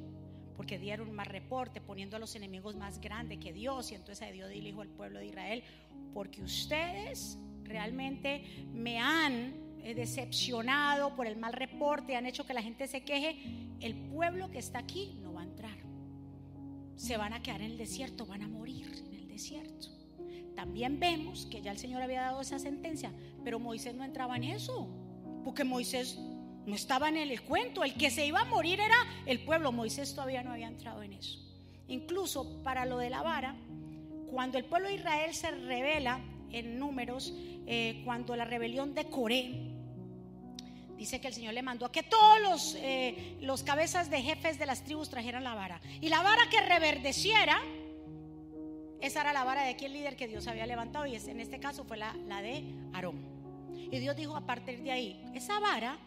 porque 0.54 0.78
dieron 0.78 1.08
un 1.08 1.14
mal 1.14 1.24
reporte, 1.24 1.80
poniendo 1.80 2.16
a 2.16 2.18
los 2.18 2.36
enemigos 2.36 2.76
más 2.76 3.00
grandes 3.00 3.38
que 3.38 3.54
Dios. 3.54 3.90
Y 3.90 3.94
entonces 3.94 4.28
a 4.28 4.30
Dios 4.30 4.50
dijo 4.50 4.82
al 4.82 4.88
pueblo 4.88 5.18
de 5.18 5.28
Israel, 5.28 5.62
porque 6.12 6.42
ustedes 6.42 7.38
realmente 7.64 8.66
me 8.74 8.98
han 8.98 9.54
eh, 9.82 9.94
decepcionado 9.94 11.16
por 11.16 11.26
el 11.26 11.38
mal 11.38 11.54
reporte, 11.54 12.16
han 12.16 12.26
hecho 12.26 12.44
que 12.44 12.52
la 12.52 12.62
gente 12.62 12.86
se 12.86 13.02
queje, 13.02 13.38
el 13.80 13.94
pueblo 13.94 14.50
que 14.50 14.58
está 14.58 14.80
aquí 14.80 15.18
no 15.22 15.32
va 15.32 15.40
a 15.40 15.44
entrar. 15.44 15.78
Se 16.96 17.16
van 17.16 17.32
a 17.32 17.42
quedar 17.42 17.62
en 17.62 17.70
el 17.70 17.78
desierto, 17.78 18.26
van 18.26 18.42
a 18.42 18.48
morir 18.48 19.08
desierto. 19.40 19.88
También 20.54 21.00
vemos 21.00 21.46
que 21.46 21.62
ya 21.62 21.72
el 21.72 21.78
Señor 21.78 22.02
había 22.02 22.20
dado 22.20 22.42
esa 22.42 22.58
sentencia, 22.58 23.10
pero 23.42 23.58
Moisés 23.58 23.94
no 23.94 24.04
entraba 24.04 24.36
en 24.36 24.44
eso, 24.44 24.86
porque 25.42 25.64
Moisés 25.64 26.18
no 26.66 26.74
estaba 26.74 27.08
en 27.08 27.16
el 27.16 27.40
cuento. 27.42 27.82
El 27.82 27.94
que 27.94 28.10
se 28.10 28.26
iba 28.26 28.40
a 28.40 28.44
morir 28.44 28.78
era 28.78 28.96
el 29.24 29.42
pueblo. 29.42 29.72
Moisés 29.72 30.14
todavía 30.14 30.42
no 30.42 30.52
había 30.52 30.68
entrado 30.68 31.02
en 31.02 31.14
eso. 31.14 31.38
Incluso 31.88 32.62
para 32.62 32.84
lo 32.84 32.98
de 32.98 33.08
la 33.08 33.22
vara, 33.22 33.56
cuando 34.30 34.58
el 34.58 34.64
pueblo 34.64 34.88
de 34.88 34.96
Israel 34.96 35.34
se 35.34 35.50
revela 35.50 36.20
en 36.50 36.78
números, 36.78 37.32
eh, 37.66 38.02
cuando 38.04 38.36
la 38.36 38.44
rebelión 38.44 38.94
de 38.94 39.06
Coré, 39.06 39.70
dice 40.98 41.22
que 41.22 41.28
el 41.28 41.34
Señor 41.34 41.54
le 41.54 41.62
mandó 41.62 41.86
a 41.86 41.92
que 41.92 42.02
todos 42.02 42.40
los, 42.42 42.74
eh, 42.80 43.38
los 43.40 43.62
cabezas 43.62 44.10
de 44.10 44.20
jefes 44.20 44.58
de 44.58 44.66
las 44.66 44.84
tribus 44.84 45.08
trajeran 45.08 45.42
la 45.42 45.54
vara. 45.54 45.80
Y 46.02 46.10
la 46.10 46.22
vara 46.22 46.42
que 46.50 46.60
reverdeciera 46.60 47.58
esa 49.00 49.22
era 49.22 49.32
la 49.32 49.44
vara 49.44 49.62
de 49.62 49.70
aquel 49.70 49.92
líder 49.92 50.16
que 50.16 50.28
Dios 50.28 50.46
había 50.46 50.66
levantado 50.66 51.06
y 51.06 51.14
en 51.14 51.40
este 51.40 51.58
caso 51.58 51.84
fue 51.84 51.96
la, 51.96 52.12
de 52.42 52.64
Aarón. 52.92 53.18
Y 53.90 53.98
Dios 53.98 54.16
dijo 54.16 54.36
a 54.36 54.42
partir 54.46 54.82
de 54.82 54.92
ahí, 54.92 55.30
esa 55.34 55.58
vara 55.58 55.98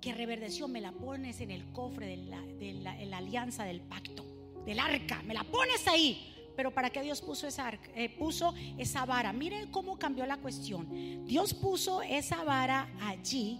que 0.00 0.12
reverdeció 0.12 0.66
me 0.68 0.80
la 0.80 0.92
pones 0.92 1.40
en 1.40 1.50
el 1.50 1.64
cofre 1.72 2.06
de 2.06 3.06
la, 3.06 3.16
alianza 3.16 3.64
del 3.64 3.80
pacto, 3.80 4.24
del 4.66 4.80
arca, 4.80 5.22
me 5.24 5.34
la 5.34 5.44
pones 5.44 5.86
ahí. 5.86 6.28
Pero 6.56 6.70
¿para 6.70 6.90
qué 6.90 7.00
Dios 7.00 7.22
puso 7.22 7.46
esa, 7.46 7.72
eh, 7.94 8.10
puso 8.10 8.52
esa 8.76 9.06
vara? 9.06 9.32
Miren 9.32 9.70
cómo 9.70 9.98
cambió 9.98 10.26
la 10.26 10.36
cuestión. 10.36 11.24
Dios 11.24 11.54
puso 11.54 12.02
esa 12.02 12.44
vara 12.44 12.90
allí 13.00 13.58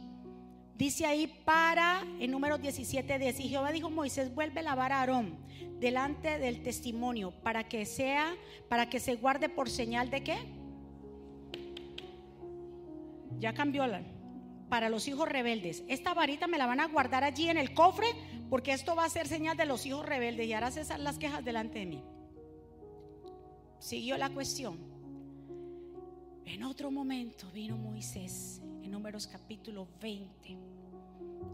Dice 0.76 1.06
ahí 1.06 1.26
para, 1.44 2.02
en 2.18 2.30
número 2.30 2.58
17, 2.58 3.18
dice, 3.18 3.42
y 3.42 3.48
Jehová 3.48 3.72
dijo 3.72 3.90
Moisés, 3.90 4.34
vuelve 4.34 4.62
la 4.62 4.74
vara 4.74 4.96
a 4.96 5.00
Aarón 5.00 5.38
delante 5.78 6.38
del 6.38 6.62
testimonio 6.62 7.32
para 7.42 7.68
que 7.68 7.84
sea, 7.84 8.34
para 8.68 8.88
que 8.88 9.00
se 9.00 9.16
guarde 9.16 9.48
por 9.48 9.68
señal 9.68 10.10
de 10.10 10.22
qué. 10.22 10.38
Ya 13.38 13.52
cambió 13.52 13.86
la, 13.86 14.02
para 14.72 14.88
los 14.88 15.06
hijos 15.06 15.28
rebeldes. 15.28 15.84
Esta 15.86 16.14
varita 16.14 16.46
me 16.46 16.56
la 16.56 16.66
van 16.66 16.80
a 16.80 16.86
guardar 16.86 17.24
allí 17.24 17.50
en 17.50 17.58
el 17.58 17.74
cofre 17.74 18.06
porque 18.48 18.72
esto 18.72 18.96
va 18.96 19.04
a 19.04 19.10
ser 19.10 19.28
señal 19.28 19.54
de 19.54 19.66
los 19.66 19.84
hijos 19.84 20.06
rebeldes 20.06 20.46
y 20.46 20.54
hará 20.54 20.70
cesar 20.70 20.98
las 20.98 21.18
quejas 21.18 21.44
delante 21.44 21.80
de 21.80 21.84
mí. 21.84 22.02
Siguió 23.78 24.16
la 24.16 24.30
cuestión. 24.30 24.78
En 26.46 26.62
otro 26.62 26.90
momento 26.90 27.50
vino 27.52 27.76
Moisés, 27.76 28.61
en 28.82 28.90
números 28.90 29.26
capítulo 29.26 29.88
20 30.00 30.56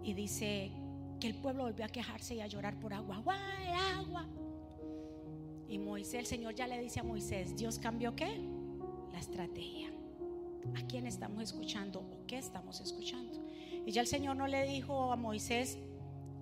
y 0.03 0.14
dice 0.14 0.71
que 1.21 1.27
el 1.27 1.35
pueblo 1.35 1.64
volvió 1.64 1.85
a 1.85 1.88
quejarse 1.88 2.35
y 2.35 2.41
a 2.41 2.47
llorar 2.47 2.79
por 2.79 2.95
agua. 2.95 3.17
Agua, 3.17 3.37
agua. 3.97 4.27
Y 5.69 5.79
Moisés, 5.79 6.14
el 6.14 6.27
Señor 6.27 6.55
ya 6.55 6.67
le 6.67 6.81
dice 6.81 7.01
a 7.01 7.03
Moisés, 7.03 7.57
Dios 7.57 7.79
cambió 7.79 8.14
qué? 8.17 8.38
La 9.12 9.19
estrategia. 9.19 9.88
¿A 10.77 10.87
quién 10.87 11.07
estamos 11.07 11.43
escuchando 11.43 12.01
o 12.01 12.27
qué 12.27 12.38
estamos 12.38 12.81
escuchando? 12.81 13.45
Y 13.85 13.93
ya 13.93 14.01
el 14.01 14.07
Señor 14.07 14.37
no 14.37 14.47
le 14.47 14.64
dijo 14.67 15.12
a 15.12 15.17
Moisés, 15.17 15.79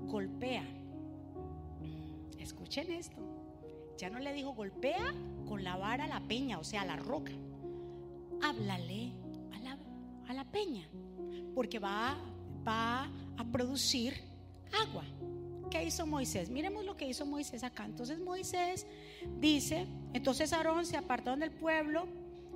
golpea. 0.04 0.64
Escuchen 2.38 2.92
esto. 2.92 3.16
Ya 3.98 4.10
no 4.10 4.18
le 4.18 4.32
dijo, 4.32 4.52
golpea 4.52 5.14
con 5.48 5.64
la 5.64 5.76
vara 5.76 6.06
la 6.06 6.20
peña, 6.20 6.58
o 6.58 6.64
sea, 6.64 6.84
la 6.84 6.96
roca. 6.96 7.32
Háblale 8.42 9.12
a 10.28 10.32
la, 10.32 10.40
a 10.40 10.44
la 10.44 10.44
peña, 10.44 10.88
porque 11.54 11.78
va, 11.78 12.16
va 12.66 13.10
a 13.36 13.44
producir 13.44 14.14
agua. 14.72 15.04
¿Qué 15.70 15.82
hizo 15.84 16.06
Moisés? 16.06 16.48
Miremos 16.50 16.84
lo 16.84 16.96
que 16.96 17.08
hizo 17.08 17.26
Moisés 17.26 17.64
acá. 17.64 17.84
Entonces 17.84 18.20
Moisés 18.20 18.86
dice, 19.40 19.86
entonces 20.12 20.52
Aarón 20.52 20.86
se 20.86 20.96
apartó 20.96 21.36
del 21.36 21.50
pueblo, 21.50 22.06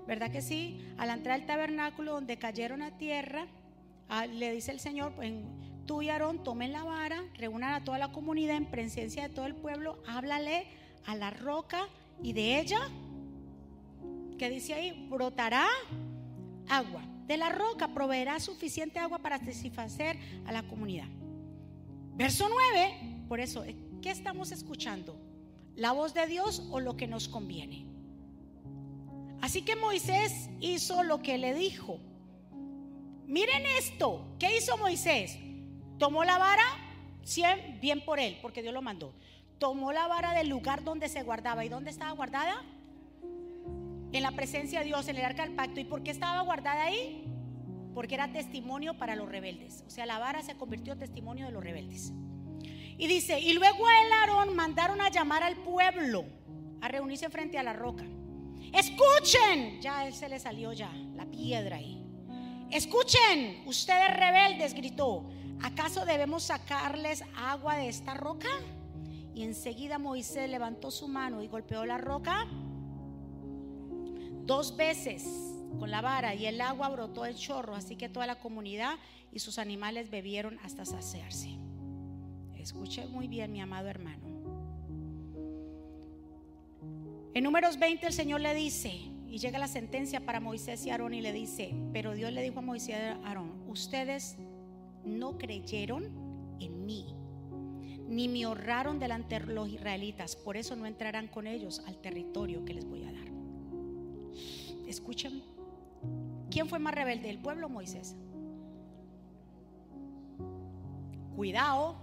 ¿verdad 0.07 0.30
que 0.30 0.42
sí? 0.42 0.80
Al 0.97 1.11
entrar 1.11 1.40
al 1.40 1.47
tabernáculo 1.47 2.12
donde 2.12 2.38
cayeron 2.38 2.82
a 2.82 2.97
tierra, 2.97 3.47
le 4.32 4.53
dice 4.53 4.72
el 4.72 4.80
Señor, 4.80 5.12
tú 5.86 6.03
y 6.03 6.09
Aarón 6.09 6.45
tomen 6.45 6.72
la 6.72 6.84
vara, 6.84 7.24
reúnan 7.34 7.74
a 7.74 7.84
toda 7.84 7.99
la 7.99 8.12
comunidad 8.12 8.57
en 8.57 8.66
presencia 8.66 9.28
de 9.28 9.34
todo 9.34 9.47
el 9.47 9.55
pueblo, 9.55 10.03
háblale 10.07 10.66
a 11.07 11.16
la 11.16 11.30
roca 11.30 11.88
y 12.22 12.32
de 12.32 12.61
ella, 12.61 12.80
¿qué 14.38 14.51
dice 14.51 14.74
ahí? 14.74 15.09
Brotará 15.11 15.66
agua 16.68 17.03
de 17.31 17.37
la 17.37 17.49
roca 17.49 17.87
proveerá 17.95 18.41
suficiente 18.41 18.99
agua 18.99 19.20
para 19.20 19.39
satisfacer 19.39 20.18
a 20.47 20.51
la 20.51 20.64
comunidad. 20.64 21.07
Verso 22.16 22.49
9, 22.49 23.26
por 23.28 23.39
eso, 23.39 23.64
¿qué 24.03 24.11
estamos 24.11 24.51
escuchando? 24.51 25.16
¿La 25.76 25.93
voz 25.93 26.12
de 26.12 26.26
Dios 26.26 26.66
o 26.72 26.81
lo 26.81 26.97
que 26.97 27.07
nos 27.07 27.28
conviene? 27.28 27.87
Así 29.41 29.62
que 29.62 29.76
Moisés 29.76 30.51
hizo 30.59 31.05
lo 31.05 31.22
que 31.22 31.39
le 31.39 31.55
dijo. 31.55 32.01
Miren 33.28 33.62
esto, 33.78 34.26
¿qué 34.41 34.57
hizo 34.57 34.76
Moisés? 34.76 35.39
Tomó 35.99 36.24
la 36.24 36.37
vara, 36.37 36.64
bien 37.81 38.05
por 38.05 38.18
él, 38.18 38.41
porque 38.43 38.61
Dios 38.61 38.74
lo 38.74 38.83
mandó. 38.83 39.14
Tomó 39.61 39.93
la 39.93 40.09
vara 40.09 40.35
del 40.35 40.49
lugar 40.49 40.83
donde 40.83 41.09
se 41.09 41.22
guardaba. 41.22 41.64
¿Y 41.64 41.68
dónde 41.68 41.91
estaba 41.91 42.11
guardada? 42.11 42.64
En 44.12 44.22
la 44.22 44.32
presencia 44.32 44.80
de 44.80 44.86
Dios, 44.86 45.06
en 45.08 45.16
el 45.16 45.24
arca 45.24 45.44
del 45.44 45.54
pacto. 45.54 45.80
¿Y 45.80 45.84
por 45.84 46.02
qué 46.02 46.11
estaba 46.11 46.40
guardada 46.42 46.84
ahí? 46.84 47.24
Porque 47.94 48.14
era 48.14 48.32
testimonio 48.32 48.94
para 48.94 49.14
los 49.14 49.28
rebeldes. 49.28 49.84
O 49.86 49.90
sea, 49.90 50.06
la 50.06 50.18
vara 50.18 50.42
se 50.42 50.56
convirtió 50.56 50.94
en 50.94 50.98
testimonio 50.98 51.46
de 51.46 51.52
los 51.52 51.62
rebeldes. 51.62 52.12
Y 52.98 53.06
dice, 53.06 53.38
y 53.40 53.52
luego 53.52 53.78
el 53.78 54.12
Aarón 54.12 54.54
mandaron 54.54 55.00
a 55.00 55.11
llamar 55.11 55.42
al 55.42 55.56
pueblo 55.56 56.24
a 56.80 56.88
reunirse 56.88 57.30
frente 57.30 57.58
a 57.58 57.62
la 57.62 57.72
roca. 57.72 58.04
Escuchen, 58.72 59.80
ya 59.80 60.06
él 60.06 60.12
se 60.12 60.28
le 60.28 60.38
salió 60.38 60.72
ya 60.72 60.92
la 61.14 61.24
piedra 61.24 61.76
ahí. 61.76 62.04
Escuchen, 62.70 63.62
ustedes 63.66 64.16
rebeldes, 64.16 64.74
gritó, 64.74 65.28
¿acaso 65.62 66.04
debemos 66.04 66.44
sacarles 66.44 67.24
agua 67.36 67.76
de 67.76 67.88
esta 67.88 68.14
roca? 68.14 68.48
Y 69.34 69.44
enseguida 69.44 69.98
Moisés 69.98 70.48
levantó 70.50 70.90
su 70.90 71.08
mano 71.08 71.42
y 71.42 71.48
golpeó 71.48 71.84
la 71.84 71.98
roca 71.98 72.46
dos 74.51 74.76
veces 74.76 75.22
con 75.78 75.92
la 75.92 76.01
vara 76.01 76.34
y 76.34 76.44
el 76.44 76.61
agua 76.61 76.88
brotó 76.88 77.24
el 77.24 77.36
chorro, 77.36 77.76
así 77.76 77.94
que 77.94 78.09
toda 78.09 78.26
la 78.26 78.40
comunidad 78.40 78.96
y 79.30 79.38
sus 79.38 79.61
animales 79.61 80.11
bebieron 80.11 80.59
hasta 80.64 80.84
saciarse. 80.84 81.57
Escuche 82.59 83.07
muy 83.07 83.28
bien, 83.28 83.53
mi 83.53 83.61
amado 83.61 83.86
hermano. 83.86 84.26
En 87.32 87.44
números 87.44 87.78
20 87.78 88.09
el 88.09 88.12
Señor 88.12 88.40
le 88.40 88.53
dice, 88.53 88.90
y 89.28 89.38
llega 89.38 89.61
la 89.61 89.68
sentencia 89.68 90.26
para 90.26 90.40
Moisés 90.40 90.84
y 90.84 90.90
Aarón 90.90 91.14
y 91.14 91.20
le 91.20 91.32
dice, 91.32 91.72
pero 91.92 92.14
Dios 92.16 92.32
le 92.32 92.42
dijo 92.42 92.59
a 92.59 92.62
Moisés 92.62 92.88
y 92.88 93.24
Aarón, 93.24 93.53
ustedes 93.68 94.36
no 95.05 95.38
creyeron 95.38 96.07
en 96.59 96.86
mí, 96.86 97.14
ni 98.09 98.26
me 98.26 98.46
honraron 98.46 98.98
delante 98.98 99.38
de 99.38 99.46
los 99.46 99.68
israelitas, 99.68 100.34
por 100.34 100.57
eso 100.57 100.74
no 100.74 100.86
entrarán 100.86 101.28
con 101.28 101.46
ellos 101.46 101.84
al 101.86 102.01
territorio 102.01 102.64
que 102.64 102.74
les 102.74 102.84
voy 102.84 103.05
a 103.05 103.12
dar. 103.12 103.30
Escuchen, 104.91 105.45
¿quién 106.51 106.68
fue 106.68 106.80
más 106.80 106.93
rebelde, 106.93 107.30
el 107.30 107.38
pueblo 107.38 107.66
o 107.66 107.70
Moisés? 107.70 108.16
Cuidado, 111.36 111.95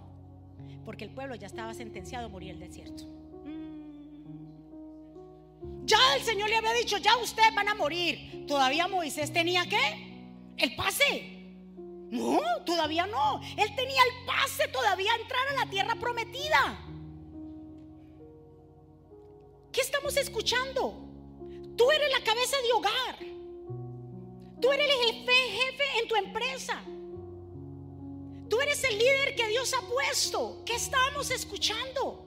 porque 0.86 1.04
el 1.04 1.10
pueblo 1.10 1.36
ya 1.36 1.48
estaba 1.48 1.74
sentenciado 1.74 2.28
a 2.28 2.30
morir 2.30 2.52
en 2.52 2.62
el 2.62 2.68
desierto. 2.70 3.04
Ya 5.84 5.98
el 6.16 6.22
Señor 6.22 6.50
le 6.50 6.56
había 6.56 6.72
dicho, 6.76 6.98
ya 6.98 7.18
ustedes 7.18 7.54
van 7.54 7.68
a 7.68 7.76
morir. 7.76 8.46
Todavía 8.48 8.88
Moisés 8.88 9.34
tenía 9.34 9.66
qué? 9.66 10.24
El 10.56 10.74
pase. 10.78 11.56
No, 12.10 12.40
todavía 12.66 13.06
no. 13.06 13.42
Él 13.58 13.76
tenía 13.76 14.02
el 14.02 14.26
pase 14.26 14.66
todavía 14.70 15.12
a 15.12 15.16
entrar 15.18 15.46
a 15.50 15.66
la 15.66 15.70
tierra 15.70 15.96
prometida. 15.96 16.86
¿Qué 19.74 19.82
estamos 19.82 20.16
escuchando? 20.16 21.04
Tú 21.78 21.92
eres 21.92 22.12
la 22.12 22.24
cabeza 22.24 22.58
de 22.62 22.74
hogar. 22.74 23.16
Tú 24.60 24.72
eres 24.72 24.88
el 24.90 25.14
jefe, 25.14 25.34
jefe 25.34 25.84
en 26.02 26.08
tu 26.08 26.16
empresa. 26.16 26.82
Tú 28.50 28.60
eres 28.60 28.84
el 28.84 28.98
líder 28.98 29.36
que 29.36 29.48
Dios 29.48 29.74
ha 29.74 29.88
puesto. 29.88 30.64
¿Qué 30.66 30.76
estamos 30.76 31.30
escuchando? 31.32 32.24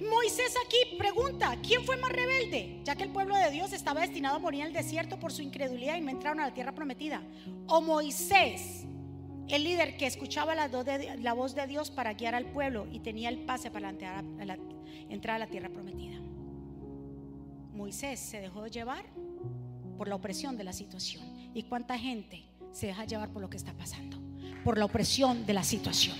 Moisés 0.00 0.54
aquí 0.64 0.96
pregunta, 0.96 1.58
¿quién 1.66 1.84
fue 1.84 1.96
más 1.96 2.12
rebelde? 2.12 2.80
Ya 2.84 2.94
que 2.94 3.02
el 3.02 3.10
pueblo 3.10 3.36
de 3.36 3.50
Dios 3.50 3.72
estaba 3.72 4.02
destinado 4.02 4.36
a 4.36 4.38
morir 4.38 4.60
en 4.60 4.68
el 4.68 4.72
desierto 4.72 5.18
por 5.18 5.32
su 5.32 5.42
incredulidad 5.42 5.96
y 5.96 6.00
no 6.00 6.10
entraron 6.10 6.40
a 6.40 6.46
la 6.46 6.54
tierra 6.54 6.72
prometida. 6.72 7.22
O 7.66 7.80
Moisés, 7.80 8.84
el 9.48 9.64
líder 9.64 9.96
que 9.96 10.06
escuchaba 10.06 10.54
la, 10.54 10.68
voz 11.34 11.54
de 11.54 11.66
Dios 11.66 11.90
para 11.90 12.12
guiar 12.14 12.34
al 12.34 12.46
pueblo 12.46 12.86
y 12.92 13.00
tenía 13.00 13.28
el 13.28 13.38
pase 13.38 13.70
para 13.70 13.90
entrar 13.90 15.36
a 15.36 15.38
la 15.38 15.46
tierra 15.48 15.68
prometida. 15.68 16.20
Moisés 17.82 18.20
se 18.20 18.40
dejó 18.40 18.68
llevar 18.68 19.04
por 19.98 20.06
la 20.06 20.14
opresión 20.14 20.56
de 20.56 20.62
la 20.62 20.72
situación. 20.72 21.24
¿Y 21.52 21.64
cuánta 21.64 21.98
gente 21.98 22.44
se 22.70 22.86
deja 22.86 23.06
llevar 23.06 23.30
por 23.30 23.42
lo 23.42 23.50
que 23.50 23.56
está 23.56 23.72
pasando? 23.72 24.18
Por 24.62 24.78
la 24.78 24.84
opresión 24.84 25.44
de 25.46 25.52
la 25.52 25.64
situación. 25.64 26.16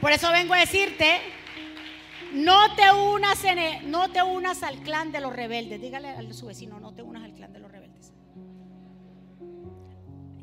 Por 0.00 0.12
eso 0.12 0.30
vengo 0.30 0.54
a 0.54 0.58
decirte 0.58 1.18
no 2.32 2.76
te 2.76 2.92
unas, 2.92 3.42
en 3.42 3.90
no 3.90 4.08
te 4.12 4.22
unas 4.22 4.62
al 4.62 4.78
clan 4.84 5.10
de 5.10 5.20
los 5.20 5.32
rebeldes. 5.32 5.80
Dígale 5.80 6.10
a 6.10 6.32
su 6.32 6.46
vecino, 6.46 6.78
no 6.78 6.94
te 6.94 7.02
unas 7.02 7.24
al 7.24 7.34
clan 7.34 7.52
de 7.52 7.58
los 7.58 7.72
rebeldes. 7.72 8.12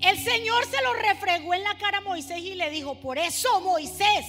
El 0.02 0.18
Señor 0.18 0.66
se 0.66 0.84
lo 0.84 0.94
refregó 0.96 1.54
en 1.54 1.64
la 1.64 1.78
cara 1.78 2.00
a 2.00 2.02
Moisés 2.02 2.40
y 2.40 2.56
le 2.56 2.70
dijo, 2.72 3.00
por 3.00 3.18
eso 3.18 3.62
Moisés, 3.62 4.26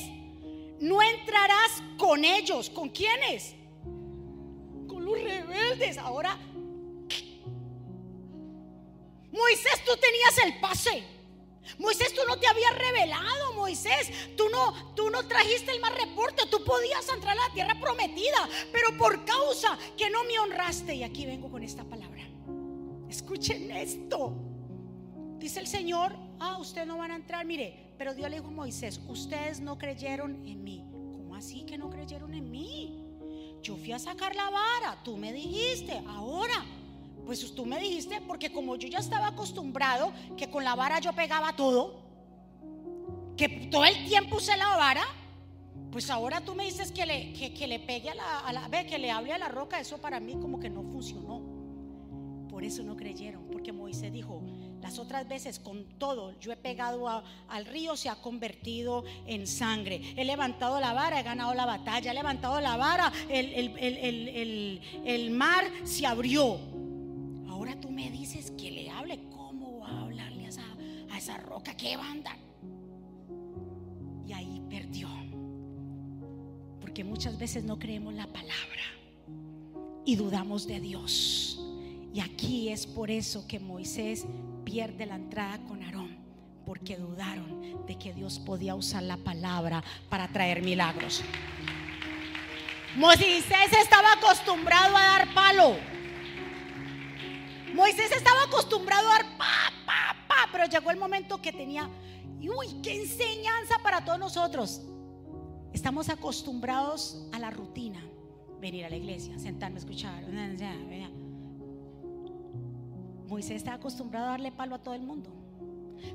no 0.78 1.02
entrarás 1.02 1.82
con 1.98 2.24
ellos. 2.24 2.70
¿Con 2.70 2.90
quiénes? 2.90 3.56
Con 5.02 5.06
los 5.06 5.22
rebeldes. 5.22 5.98
Ahora, 5.98 6.38
Moisés, 9.32 9.84
tú 9.84 9.92
tenías 9.96 10.38
el 10.44 10.60
pase. 10.60 11.02
Moisés, 11.78 12.12
tú 12.14 12.20
no 12.28 12.38
te 12.38 12.46
habías 12.46 12.76
revelado, 12.76 13.54
Moisés. 13.54 14.12
Tú 14.36 14.48
no, 14.50 14.94
tú 14.94 15.10
no 15.10 15.26
trajiste 15.26 15.72
el 15.72 15.80
más 15.80 15.94
reporte. 15.94 16.44
Tú 16.50 16.62
podías 16.64 17.08
entrar 17.08 17.36
a 17.36 17.48
la 17.48 17.54
tierra 17.54 17.74
prometida, 17.80 18.48
pero 18.70 18.96
por 18.96 19.24
causa 19.24 19.78
que 19.96 20.10
no 20.10 20.24
me 20.24 20.38
honraste. 20.38 20.94
Y 20.94 21.02
aquí 21.02 21.26
vengo 21.26 21.50
con 21.50 21.62
esta 21.62 21.84
palabra. 21.84 22.22
Escuchen 23.08 23.70
esto. 23.70 24.36
Dice 25.38 25.60
el 25.60 25.66
Señor, 25.66 26.14
ah, 26.38 26.58
ustedes 26.58 26.86
no 26.86 26.98
van 26.98 27.10
a 27.10 27.16
entrar. 27.16 27.44
Mire, 27.44 27.94
pero 27.98 28.14
Dios 28.14 28.30
le 28.30 28.36
dijo 28.36 28.48
a 28.48 28.52
Moisés, 28.52 29.00
ustedes 29.08 29.60
no 29.60 29.78
creyeron 29.78 30.46
en 30.46 30.62
mí. 30.62 30.84
¿Cómo 31.12 31.34
así 31.34 31.64
que 31.64 31.78
no 31.78 31.90
creyeron 31.90 32.34
en 32.34 32.50
mí? 32.50 33.01
Yo 33.62 33.76
fui 33.76 33.92
a 33.92 33.98
sacar 33.98 34.34
la 34.34 34.50
vara, 34.50 34.98
tú 35.04 35.16
me 35.16 35.32
dijiste, 35.32 36.02
ahora 36.08 36.64
pues 37.24 37.54
tú 37.54 37.64
me 37.64 37.78
dijiste, 37.78 38.20
porque 38.20 38.52
como 38.52 38.76
yo 38.76 38.88
ya 38.88 38.98
estaba 38.98 39.28
acostumbrado 39.28 40.12
que 40.36 40.50
con 40.50 40.64
la 40.64 40.74
vara 40.74 40.98
yo 40.98 41.12
pegaba 41.12 41.54
todo, 41.54 42.02
que 43.36 43.48
todo 43.70 43.84
el 43.84 44.04
tiempo 44.06 44.36
usé 44.36 44.56
la 44.56 44.76
vara, 44.76 45.04
pues 45.90 46.10
ahora 46.10 46.40
tú 46.40 46.54
me 46.54 46.64
dices 46.64 46.90
que 46.90 47.06
le, 47.06 47.32
que, 47.32 47.66
le 47.66 47.78
pegue 47.78 48.10
a 48.10 48.14
la, 48.14 48.40
a 48.40 48.52
la, 48.52 48.84
que 48.84 48.98
le 48.98 49.10
hable 49.10 49.32
a 49.32 49.38
la 49.38 49.48
roca, 49.48 49.78
eso 49.78 49.98
para 49.98 50.20
mí 50.20 50.36
como 50.40 50.58
que 50.58 50.70
no 50.70 50.82
funcionó. 50.82 51.42
Por 52.48 52.64
eso 52.64 52.82
no 52.82 52.96
creyeron, 52.96 53.46
porque 53.50 53.72
Moisés 53.72 54.12
dijo, 54.12 54.42
las 54.82 54.98
otras 54.98 55.28
veces 55.28 55.60
con 55.60 55.84
todo, 55.98 56.38
yo 56.40 56.52
he 56.52 56.56
pegado 56.56 57.08
al 57.48 57.66
río, 57.66 57.96
se 57.96 58.08
ha 58.08 58.16
convertido 58.16 59.04
en 59.26 59.46
sangre. 59.46 60.14
He 60.16 60.24
levantado 60.24 60.80
la 60.80 60.92
vara, 60.92 61.20
he 61.20 61.22
ganado 61.22 61.54
la 61.54 61.66
batalla. 61.66 62.10
He 62.10 62.14
levantado 62.14 62.60
la 62.60 62.76
vara, 62.76 63.12
el, 63.28 63.76
el, 63.78 64.80
el 65.04 65.30
mar 65.30 65.64
se 65.84 66.04
abrió. 66.04 66.58
Ahora 67.48 67.80
tú 67.80 67.90
me 67.90 68.10
dices 68.10 68.50
que 68.50 68.72
le 68.72 68.90
hable. 68.90 69.20
¿Cómo 69.30 69.78
va 69.78 69.88
a 69.88 70.02
hablarle 70.02 70.46
a 70.46 70.48
esa, 70.48 70.64
a 71.12 71.18
esa 71.18 71.36
roca? 71.36 71.76
¿Qué 71.76 71.96
banda? 71.96 72.36
Y 74.26 74.32
ahí 74.32 74.60
perdió. 74.68 75.08
Porque 76.80 77.04
muchas 77.04 77.38
veces 77.38 77.62
no 77.62 77.78
creemos 77.78 78.14
la 78.14 78.26
palabra 78.26 78.82
y 80.04 80.16
dudamos 80.16 80.66
de 80.66 80.80
Dios. 80.80 81.60
Y 82.12 82.20
aquí 82.20 82.68
es 82.68 82.86
por 82.86 83.10
eso 83.10 83.46
que 83.46 83.58
Moisés 83.58 84.26
pierde 84.72 85.04
la 85.04 85.16
entrada 85.16 85.58
con 85.68 85.82
Aarón, 85.82 86.16
porque 86.64 86.96
dudaron 86.96 87.84
de 87.84 87.98
que 87.98 88.14
Dios 88.14 88.38
podía 88.38 88.74
usar 88.74 89.02
la 89.02 89.18
palabra 89.18 89.84
para 90.08 90.28
traer 90.28 90.62
milagros. 90.62 91.22
Moisés 92.96 93.44
estaba 93.82 94.14
acostumbrado 94.14 94.96
a 94.96 95.02
dar 95.02 95.34
palo. 95.34 95.76
Moisés 97.74 98.12
estaba 98.12 98.44
acostumbrado 98.44 99.08
a 99.08 99.12
dar 99.12 99.36
pa, 99.36 99.72
pa, 99.84 100.16
pa, 100.26 100.48
pero 100.50 100.64
llegó 100.64 100.90
el 100.90 100.96
momento 100.96 101.42
que 101.42 101.52
tenía, 101.52 101.90
uy, 102.40 102.80
qué 102.82 103.02
enseñanza 103.02 103.78
para 103.82 104.02
todos 104.02 104.18
nosotros. 104.18 104.80
Estamos 105.74 106.08
acostumbrados 106.08 107.28
a 107.32 107.38
la 107.38 107.50
rutina, 107.50 108.02
venir 108.58 108.86
a 108.86 108.88
la 108.88 108.96
iglesia, 108.96 109.38
sentarme 109.38 109.80
escuchar. 109.80 110.24
Moisés 113.32 113.56
estaba 113.56 113.76
acostumbrado 113.76 114.26
a 114.26 114.30
darle 114.32 114.52
palo 114.52 114.74
a 114.74 114.78
todo 114.78 114.92
el 114.92 115.00
mundo. 115.00 115.30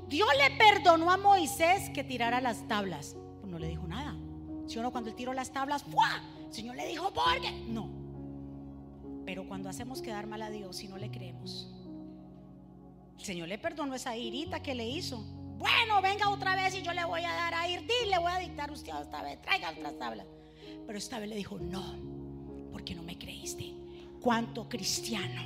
Dios 0.08 0.28
le 0.38 0.56
perdonó 0.56 1.10
a 1.10 1.16
Moisés 1.16 1.90
que 1.90 2.04
tirara 2.04 2.40
las 2.40 2.68
tablas. 2.68 3.16
Pues 3.40 3.50
no 3.50 3.58
le 3.58 3.66
dijo 3.66 3.88
nada. 3.88 4.16
Si 4.68 4.78
uno 4.78 4.92
cuando 4.92 5.10
él 5.10 5.16
tiró 5.16 5.32
las 5.32 5.50
tablas, 5.50 5.82
¡fua! 5.82 6.22
El 6.46 6.54
Señor 6.54 6.76
le 6.76 6.86
dijo, 6.86 7.12
¿por 7.12 7.40
qué? 7.40 7.50
No. 7.66 7.90
Pero 9.26 9.48
cuando 9.48 9.68
hacemos 9.68 10.00
quedar 10.00 10.28
mal 10.28 10.42
a 10.42 10.50
Dios 10.50 10.80
y 10.84 10.86
no 10.86 10.96
le 10.96 11.10
creemos, 11.10 11.68
el 13.18 13.24
Señor 13.24 13.48
le 13.48 13.58
perdonó 13.58 13.96
esa 13.96 14.16
irita 14.16 14.62
que 14.62 14.76
le 14.76 14.88
hizo. 14.88 15.18
Bueno, 15.58 16.00
venga 16.00 16.30
otra 16.30 16.54
vez 16.54 16.72
y 16.76 16.82
yo 16.82 16.92
le 16.92 17.04
voy 17.04 17.24
a 17.24 17.32
dar 17.32 17.52
a 17.52 17.68
ir, 17.68 17.82
le 18.08 18.18
voy 18.18 18.30
a 18.30 18.38
dictar 18.38 18.70
usted 18.70 18.92
esta 19.02 19.24
vez, 19.24 19.42
traiga 19.42 19.70
otra 19.70 19.90
tabla. 19.98 20.24
Pero 20.86 20.96
esta 20.96 21.18
vez 21.18 21.28
le 21.28 21.34
dijo, 21.34 21.58
no, 21.58 21.96
porque 22.70 22.94
no 22.94 23.02
me 23.02 23.18
creíste. 23.18 23.74
¿Cuánto 24.20 24.68
cristiano 24.68 25.42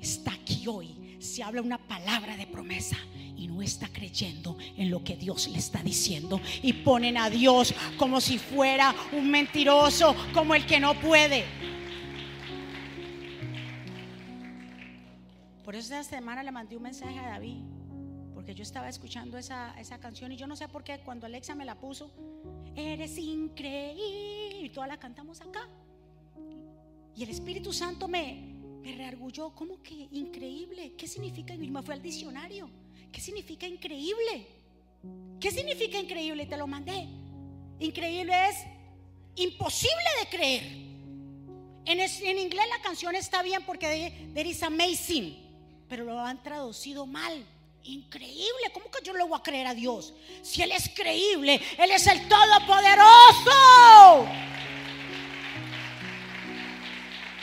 está 0.00 0.32
aquí 0.32 0.66
hoy, 0.68 0.99
se 1.20 1.42
habla 1.42 1.62
una 1.62 1.78
palabra 1.78 2.36
de 2.36 2.46
promesa 2.46 2.96
y 3.36 3.46
no 3.46 3.62
está 3.62 3.88
creyendo 3.88 4.56
en 4.76 4.90
lo 4.90 5.04
que 5.04 5.16
Dios 5.16 5.48
le 5.48 5.58
está 5.58 5.82
diciendo 5.82 6.40
y 6.62 6.72
ponen 6.72 7.16
a 7.16 7.30
Dios 7.30 7.74
como 7.98 8.20
si 8.20 8.38
fuera 8.38 8.94
un 9.12 9.30
mentiroso, 9.30 10.14
como 10.34 10.54
el 10.54 10.66
que 10.66 10.80
no 10.80 10.94
puede. 11.00 11.44
Por 15.64 15.74
eso 15.76 15.94
esta 15.94 16.16
semana 16.16 16.42
le 16.42 16.50
mandé 16.50 16.76
un 16.76 16.82
mensaje 16.82 17.18
a 17.18 17.28
David, 17.28 17.58
porque 18.34 18.54
yo 18.54 18.62
estaba 18.62 18.88
escuchando 18.88 19.38
esa, 19.38 19.78
esa 19.78 20.00
canción 20.00 20.32
y 20.32 20.36
yo 20.36 20.46
no 20.46 20.56
sé 20.56 20.66
por 20.68 20.82
qué 20.82 20.98
cuando 20.98 21.26
Alexa 21.26 21.54
me 21.54 21.64
la 21.64 21.78
puso, 21.78 22.10
eres 22.74 23.16
increíble, 23.18 24.62
y 24.62 24.70
toda 24.70 24.86
la 24.86 24.98
cantamos 24.98 25.40
acá. 25.40 25.68
Y 27.14 27.22
el 27.22 27.30
Espíritu 27.30 27.72
Santo 27.72 28.08
me, 28.08 28.49
me 28.82 28.94
reargulló, 28.94 29.50
¿cómo 29.50 29.82
que 29.82 30.08
increíble? 30.12 30.94
¿Qué 30.96 31.06
significa? 31.06 31.54
Y 31.54 31.68
me 31.68 31.82
fue 31.82 31.94
al 31.94 32.02
diccionario. 32.02 32.68
¿Qué 33.12 33.20
significa 33.20 33.66
increíble? 33.66 34.46
¿Qué 35.38 35.50
significa 35.50 35.98
increíble? 35.98 36.46
Te 36.46 36.56
lo 36.56 36.66
mandé. 36.66 37.06
Increíble 37.78 38.32
es 38.48 38.56
imposible 39.36 40.04
de 40.20 40.28
creer. 40.28 40.62
En, 41.84 42.00
en 42.00 42.38
inglés 42.38 42.64
la 42.68 42.82
canción 42.82 43.14
está 43.14 43.42
bien 43.42 43.62
porque 43.64 44.30
there 44.34 44.48
is 44.48 44.62
amazing, 44.62 45.36
pero 45.88 46.04
lo 46.04 46.18
han 46.18 46.42
traducido 46.42 47.06
mal. 47.06 47.44
Increíble, 47.82 48.70
¿cómo 48.74 48.90
que 48.90 49.02
yo 49.02 49.14
le 49.14 49.24
voy 49.24 49.38
a 49.38 49.42
creer 49.42 49.66
a 49.66 49.74
Dios? 49.74 50.12
Si 50.42 50.60
Él 50.62 50.72
es 50.72 50.90
creíble, 50.90 51.60
Él 51.78 51.90
es 51.90 52.06
el 52.06 52.28
Todopoderoso. 52.28 54.26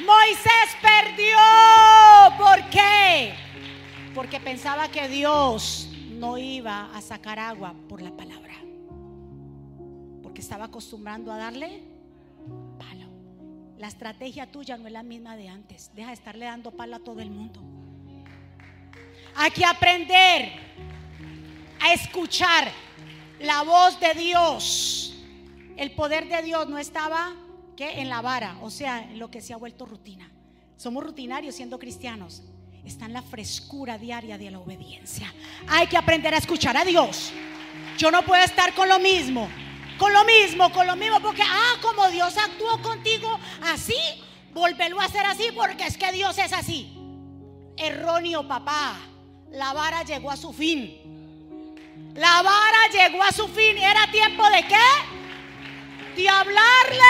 Moisés 0.07 0.77
perdió. 0.81 1.37
¿Por 2.37 2.69
qué? 2.69 3.33
Porque 4.15 4.39
pensaba 4.39 4.87
que 4.87 5.09
Dios 5.09 5.89
no 6.11 6.37
iba 6.37 6.89
a 6.95 7.01
sacar 7.01 7.37
agua 7.39 7.75
por 7.89 8.01
la 8.01 8.11
palabra. 8.11 8.53
Porque 10.23 10.39
estaba 10.39 10.65
acostumbrando 10.65 11.29
a 11.29 11.37
darle 11.37 11.83
palo. 12.79 13.09
La 13.77 13.87
estrategia 13.89 14.49
tuya 14.49 14.77
no 14.77 14.87
es 14.87 14.93
la 14.93 15.03
misma 15.03 15.35
de 15.35 15.49
antes. 15.49 15.91
Deja 15.93 16.07
de 16.07 16.13
estarle 16.13 16.45
dando 16.45 16.71
palo 16.71 16.95
a 16.95 16.99
todo 16.99 17.19
el 17.19 17.29
mundo. 17.29 17.61
Hay 19.35 19.51
que 19.51 19.65
aprender 19.65 20.53
a 21.81 21.93
escuchar 21.93 22.71
la 23.41 23.61
voz 23.63 23.99
de 23.99 24.13
Dios. 24.13 25.17
El 25.75 25.91
poder 25.91 26.29
de 26.29 26.41
Dios 26.43 26.69
no 26.69 26.79
estaba 26.79 27.35
que 27.77 28.01
en 28.01 28.09
la 28.09 28.21
vara, 28.21 28.57
o 28.61 28.71
sea, 28.71 29.07
lo 29.13 29.29
que 29.29 29.39
se 29.39 29.53
ha 29.53 29.57
vuelto 29.57 29.85
rutina. 29.85 30.29
Somos 30.75 31.03
rutinarios 31.03 31.55
siendo 31.55 31.77
cristianos. 31.77 32.41
Está 32.83 33.05
en 33.05 33.13
la 33.13 33.21
frescura 33.21 33.97
diaria 33.97 34.37
de 34.37 34.49
la 34.49 34.59
obediencia. 34.59 35.31
Hay 35.67 35.87
que 35.87 35.95
aprender 35.95 36.33
a 36.33 36.37
escuchar 36.37 36.75
a 36.75 36.83
Dios. 36.83 37.31
Yo 37.97 38.09
no 38.09 38.23
puedo 38.23 38.43
estar 38.43 38.73
con 38.73 38.89
lo 38.89 38.99
mismo, 38.99 39.47
con 39.99 40.11
lo 40.11 40.25
mismo, 40.25 40.71
con 40.71 40.87
lo 40.87 40.95
mismo, 40.95 41.19
porque, 41.21 41.43
ah, 41.43 41.75
como 41.81 42.09
Dios 42.09 42.35
actuó 42.37 42.81
contigo 42.81 43.39
así, 43.63 43.95
volverlo 44.53 44.99
a 44.99 45.05
hacer 45.05 45.25
así, 45.25 45.49
porque 45.55 45.85
es 45.85 45.97
que 45.97 46.11
Dios 46.11 46.37
es 46.39 46.53
así. 46.53 46.97
Erróneo, 47.77 48.47
papá. 48.47 48.97
La 49.51 49.73
vara 49.73 50.03
llegó 50.03 50.31
a 50.31 50.37
su 50.37 50.51
fin. 50.51 50.97
La 52.15 52.41
vara 52.41 52.87
llegó 52.91 53.21
a 53.21 53.31
su 53.31 53.47
fin. 53.49 53.77
¿Era 53.77 54.09
tiempo 54.11 54.49
de 54.49 54.63
qué? 54.67 55.26
De 56.17 56.27
hablarle 56.27 57.05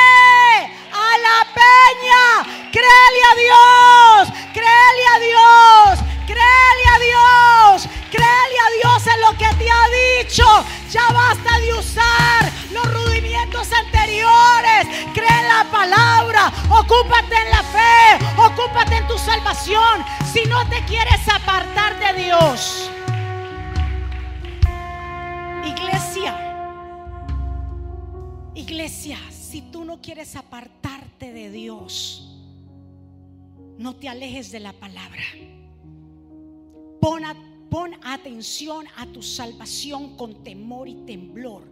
a 0.92 1.10
la 1.26 1.40
peña. 1.56 2.26
Créele 2.72 3.22
a 3.24 3.36
Dios, 3.46 4.38
créele 4.54 5.06
a 5.08 5.20
Dios, 5.28 6.06
créele 6.26 6.86
a 6.94 7.00
Dios, 7.00 7.90
créele 8.12 8.60
a 8.60 8.70
Dios 8.82 9.08
en 9.08 9.22
lo 9.22 9.32
que 9.38 9.48
te 9.56 9.72
ha 9.72 10.22
dicho. 10.22 10.46
Ya 10.92 11.08
basta 11.14 11.58
de 11.60 11.74
usar 11.74 12.52
los 12.72 12.94
rudimientos 12.94 13.72
anteriores. 13.72 14.88
Cree 15.14 15.40
en 15.40 15.48
la 15.48 15.64
palabra, 15.72 16.52
ocúpate 16.70 17.36
en 17.36 17.52
la 17.52 17.64
fe, 17.64 18.26
ocúpate 18.36 18.98
en 18.98 19.08
tu 19.08 19.18
salvación. 19.18 20.06
Si 20.34 20.44
no 20.46 20.68
te 20.68 20.84
quieres 20.84 21.22
apartar 21.30 21.98
de 21.98 22.24
Dios. 22.24 22.92
Iglesia, 28.78 29.18
si 29.32 29.64
tú 29.72 29.84
no 29.86 30.04
quieres 30.04 30.36
apartarte 30.36 31.34
de 31.34 31.50
Dios, 31.50 32.38
no 33.80 33.96
te 33.96 34.08
alejes 34.08 34.52
de 34.52 34.60
la 34.60 34.72
palabra. 34.72 35.24
Pon, 37.02 37.96
atención 38.04 38.86
a 38.96 39.08
tu 39.08 39.24
salvación 39.24 40.16
con 40.16 40.44
temor 40.44 40.88
y 40.88 40.94
temblor, 41.08 41.64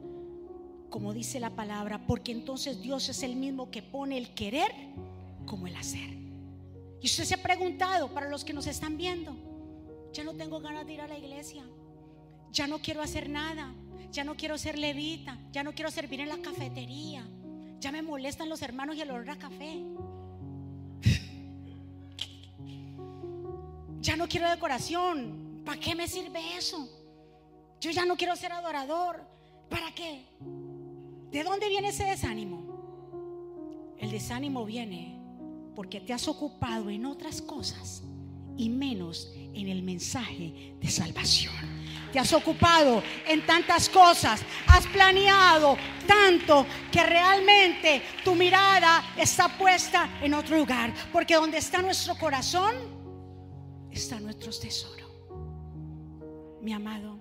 como 0.89 1.13
dice 1.13 1.39
la 1.39 1.51
palabra, 1.51 2.07
porque 2.07 2.31
entonces 2.31 2.81
Dios 2.81 3.07
es 3.07 3.21
el 3.21 3.35
mismo 3.35 3.69
que 3.69 3.83
pone 3.83 4.17
el 4.17 4.33
querer 4.33 4.71
como 5.45 5.67
el 5.67 5.75
hacer. 5.75 6.09
Y 7.03 7.05
usted 7.05 7.25
se 7.25 7.35
ha 7.35 7.43
preguntado, 7.43 8.15
para 8.15 8.31
los 8.31 8.43
que 8.43 8.53
nos 8.53 8.65
están 8.65 8.97
viendo, 8.97 9.35
ya 10.11 10.23
no 10.23 10.33
tengo 10.33 10.59
ganas 10.59 10.87
de 10.87 10.93
ir 10.93 11.01
a 11.01 11.07
la 11.07 11.19
iglesia, 11.19 11.63
ya 12.51 12.65
no 12.65 12.79
quiero 12.79 13.03
hacer 13.03 13.29
nada, 13.29 13.75
ya 14.15 14.23
no 14.23 14.37
quiero 14.37 14.57
ser 14.57 14.79
levita, 14.79 15.37
ya 15.51 15.61
no 15.61 15.73
quiero 15.73 15.91
servir 15.91 16.21
en 16.21 16.29
la 16.29 16.37
cafetería, 16.37 17.27
ya 17.81 17.91
me 17.91 18.01
molestan 18.01 18.47
los 18.47 18.61
hermanos 18.61 18.95
y 18.95 19.01
el 19.01 19.11
olor 19.11 19.29
a 19.29 19.35
café. 19.35 19.83
Ya 23.99 24.15
no 24.15 24.29
quiero 24.29 24.49
decoración, 24.49 25.63
¿para 25.65 25.79
qué 25.81 25.95
me 25.95 26.07
sirve 26.07 26.39
eso? 26.55 26.87
Yo 27.81 27.91
ya 27.91 28.05
no 28.05 28.15
quiero 28.15 28.37
ser 28.37 28.53
adorador, 28.53 29.27
¿para 29.69 29.93
qué? 29.93 30.23
¿De 31.31 31.43
dónde 31.43 31.67
viene 31.67 31.89
ese 31.89 32.05
desánimo? 32.05 32.63
El 33.97 34.11
desánimo 34.11 34.63
viene 34.63 35.19
porque 35.75 35.99
te 35.99 36.13
has 36.13 36.29
ocupado 36.29 36.89
en 36.89 37.05
otras 37.05 37.41
cosas 37.41 38.01
y 38.55 38.69
menos 38.69 39.33
en 39.35 39.67
el 39.67 39.83
mensaje 39.83 40.73
de 40.79 40.89
salvación 40.89 41.53
te 42.15 42.21
has 42.21 42.31
ocupado 42.31 43.03
en 43.27 43.45
tantas 43.45 43.89
cosas, 43.89 44.41
has 44.67 44.87
planeado 44.87 45.75
tanto 46.07 46.65
que 46.89 47.03
realmente 47.03 48.01
tu 48.23 48.35
mirada 48.35 49.03
está 49.17 49.49
puesta 49.57 50.19
en 50.21 50.33
otro 50.33 50.55
lugar. 50.55 50.93
Porque 51.11 51.35
donde 51.35 51.57
está 51.57 51.81
nuestro 51.81 52.15
corazón, 52.15 52.73
está 53.91 54.17
nuestro 54.21 54.49
tesoro. 54.57 55.03
Mi 56.61 56.71
amado, 56.71 57.19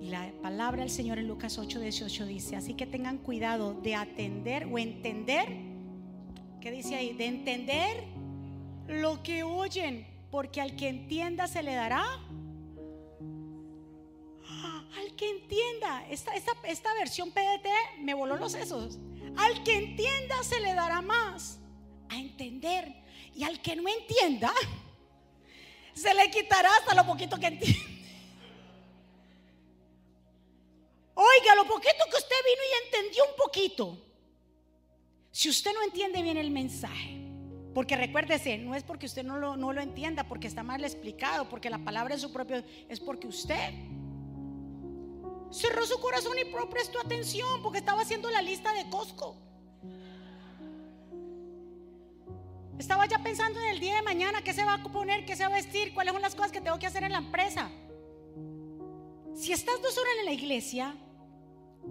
la 0.00 0.30
palabra 0.42 0.82
del 0.82 0.90
Señor 0.90 1.18
en 1.18 1.26
Lucas 1.26 1.58
8, 1.58 1.80
18 1.80 2.26
dice, 2.26 2.54
así 2.54 2.74
que 2.74 2.86
tengan 2.86 3.18
cuidado 3.18 3.74
de 3.74 3.96
atender 3.96 4.66
o 4.66 4.78
entender, 4.78 5.48
¿qué 6.60 6.70
dice 6.70 6.94
ahí? 6.94 7.14
De 7.14 7.26
entender 7.26 8.04
lo 8.86 9.24
que 9.24 9.42
oyen, 9.42 10.06
porque 10.30 10.60
al 10.60 10.76
que 10.76 10.88
entienda 10.88 11.48
se 11.48 11.64
le 11.64 11.74
dará 11.74 12.04
al 14.64 15.14
que 15.16 15.30
entienda, 15.30 16.06
esta, 16.08 16.32
esta, 16.34 16.94
versión 16.94 17.30
PDT 17.30 18.00
me 18.00 18.14
voló 18.14 18.36
los 18.36 18.52
sesos. 18.52 18.98
Al 19.36 19.62
que 19.62 19.76
entienda 19.76 20.42
se 20.42 20.60
le 20.60 20.74
dará 20.74 21.00
más 21.00 21.58
a 22.08 22.16
entender. 22.16 22.92
Y 23.34 23.44
al 23.44 23.60
que 23.62 23.76
no 23.76 23.88
entienda, 23.88 24.52
se 25.94 26.12
le 26.14 26.30
quitará 26.30 26.70
hasta 26.76 26.94
lo 26.94 27.06
poquito 27.06 27.38
que 27.38 27.46
entiende. 27.46 27.78
Oiga, 31.14 31.54
lo 31.56 31.66
poquito 31.66 32.04
que 32.10 32.16
usted 32.16 32.36
vino 32.44 32.62
y 32.62 32.86
entendió 32.86 33.24
un 33.24 33.36
poquito. 33.36 33.98
Si 35.30 35.48
usted 35.48 35.72
no 35.74 35.82
entiende 35.82 36.22
bien 36.22 36.36
el 36.36 36.50
mensaje, 36.50 37.18
porque 37.74 37.96
recuérdese, 37.96 38.58
no 38.58 38.74
es 38.74 38.82
porque 38.82 39.06
usted 39.06 39.24
no 39.24 39.36
lo, 39.36 39.56
no 39.56 39.72
lo 39.72 39.80
entienda, 39.80 40.24
porque 40.24 40.48
está 40.48 40.62
mal 40.62 40.82
explicado, 40.84 41.48
porque 41.48 41.70
la 41.70 41.78
palabra 41.78 42.14
es 42.14 42.22
su 42.22 42.32
propio, 42.32 42.64
es 42.88 42.98
porque 42.98 43.26
usted 43.26 43.72
cerró 45.50 45.86
su 45.86 45.98
corazón 46.00 46.36
y 46.38 46.44
prestó 46.66 47.00
atención 47.00 47.62
porque 47.62 47.78
estaba 47.78 48.02
haciendo 48.02 48.30
la 48.30 48.42
lista 48.42 48.72
de 48.72 48.88
Costco. 48.88 49.36
Estaba 52.78 53.06
ya 53.06 53.18
pensando 53.18 53.58
en 53.60 53.70
el 53.70 53.80
día 53.80 53.96
de 53.96 54.02
mañana, 54.02 54.42
qué 54.42 54.52
se 54.52 54.64
va 54.64 54.74
a 54.74 54.82
poner, 54.82 55.24
qué 55.24 55.34
se 55.34 55.42
va 55.44 55.50
a 55.50 55.56
vestir, 55.56 55.92
cuáles 55.94 56.12
son 56.12 56.22
las 56.22 56.34
cosas 56.34 56.52
que 56.52 56.60
tengo 56.60 56.78
que 56.78 56.86
hacer 56.86 57.02
en 57.02 57.12
la 57.12 57.18
empresa. 57.18 57.70
Si 59.34 59.52
estás 59.52 59.82
dos 59.82 59.98
horas 59.98 60.12
en 60.20 60.24
la 60.26 60.32
iglesia, 60.32 60.94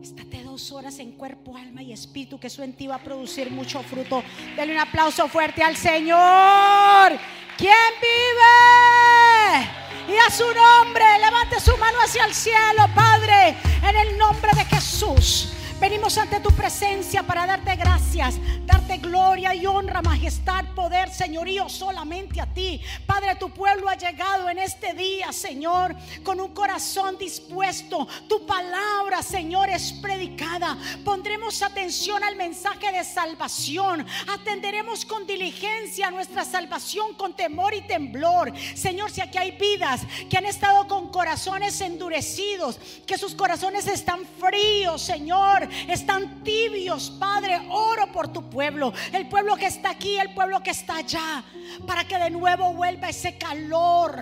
estate 0.01 0.43
dos 0.43 0.71
horas 0.71 0.99
en 0.99 1.11
cuerpo, 1.13 1.57
alma 1.57 1.81
y 1.81 1.91
espíritu, 1.91 2.39
que 2.39 2.47
eso 2.47 2.63
en 2.63 2.73
ti 2.73 2.87
va 2.87 2.95
a 2.95 3.03
producir 3.03 3.51
mucho 3.51 3.81
fruto. 3.83 4.23
Dale 4.55 4.73
un 4.73 4.79
aplauso 4.79 5.27
fuerte 5.27 5.61
al 5.61 5.75
Señor. 5.75 7.19
¿Quién 7.57 7.93
vive? 8.01 9.86
Y 10.07 10.17
a 10.17 10.31
su 10.31 10.45
nombre. 10.45 11.03
Levante 11.19 11.59
su 11.59 11.75
mano 11.77 11.97
hacia 12.03 12.25
el 12.25 12.33
cielo, 12.33 12.87
Padre, 12.95 13.57
en 13.87 13.95
el 13.95 14.17
nombre 14.17 14.51
de 14.55 14.65
Jesús. 14.65 15.53
Venimos 15.79 16.17
ante 16.17 16.39
tu 16.39 16.49
presencia 16.51 17.21
para 17.21 17.45
darte 17.45 17.75
gracias, 17.75 18.39
darte 18.65 18.97
gloria 18.97 19.53
y 19.53 19.67
honra, 19.67 20.01
majestad, 20.01 20.65
poder, 20.73 21.09
señorío 21.09 21.69
solamente 21.69 22.41
a 22.41 22.46
ti. 22.57 22.81
Padre, 23.05 23.35
tu 23.35 23.51
pueblo 23.51 23.87
ha 23.87 23.95
llegado 23.95 24.49
en 24.49 24.57
este 24.57 24.95
día, 24.95 25.31
Señor, 25.31 25.95
con 26.23 26.41
un 26.41 26.55
corazón 26.55 27.15
dispuesto. 27.19 28.07
Tu 28.27 28.43
palabra, 28.47 29.21
Señor, 29.21 29.69
es 29.69 29.93
predicada. 29.93 30.75
Pondremos 31.05 31.61
atención 31.61 32.23
al 32.23 32.35
mensaje 32.35 32.91
de 32.91 33.03
salvación. 33.03 34.03
Atenderemos 34.27 35.05
con 35.05 35.27
diligencia 35.27 36.09
nuestra 36.09 36.43
salvación 36.43 37.13
con 37.13 37.35
temor 37.35 37.75
y 37.75 37.81
temblor. 37.81 38.51
Señor, 38.75 39.11
si 39.11 39.21
aquí 39.21 39.37
hay 39.37 39.51
vidas 39.51 40.01
que 40.27 40.37
han 40.37 40.47
estado 40.47 40.87
con 40.87 41.11
corazones 41.11 41.79
endurecidos, 41.81 42.79
que 43.05 43.19
sus 43.19 43.35
corazones 43.35 43.85
están 43.85 44.21
fríos, 44.39 45.03
Señor, 45.03 45.69
están 45.87 46.43
tibios, 46.43 47.11
Padre, 47.19 47.59
oro 47.69 48.11
por 48.11 48.29
tu 48.29 48.49
pueblo, 48.49 48.93
el 49.13 49.27
pueblo 49.29 49.55
que 49.57 49.67
está 49.67 49.91
aquí, 49.91 50.17
el 50.17 50.33
pueblo 50.33 50.63
que 50.63 50.71
está 50.71 50.97
allá, 50.97 51.43
para 51.85 52.07
que 52.07 52.17
de 52.17 52.31
nuevo 52.31 52.46
vuelva 52.55 53.09
ese 53.09 53.37
calor 53.37 54.21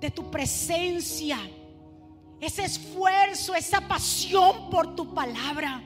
de 0.00 0.10
tu 0.10 0.30
presencia, 0.30 1.38
ese 2.40 2.64
esfuerzo, 2.64 3.54
esa 3.54 3.80
pasión 3.80 4.70
por 4.70 4.94
tu 4.94 5.14
palabra. 5.14 5.82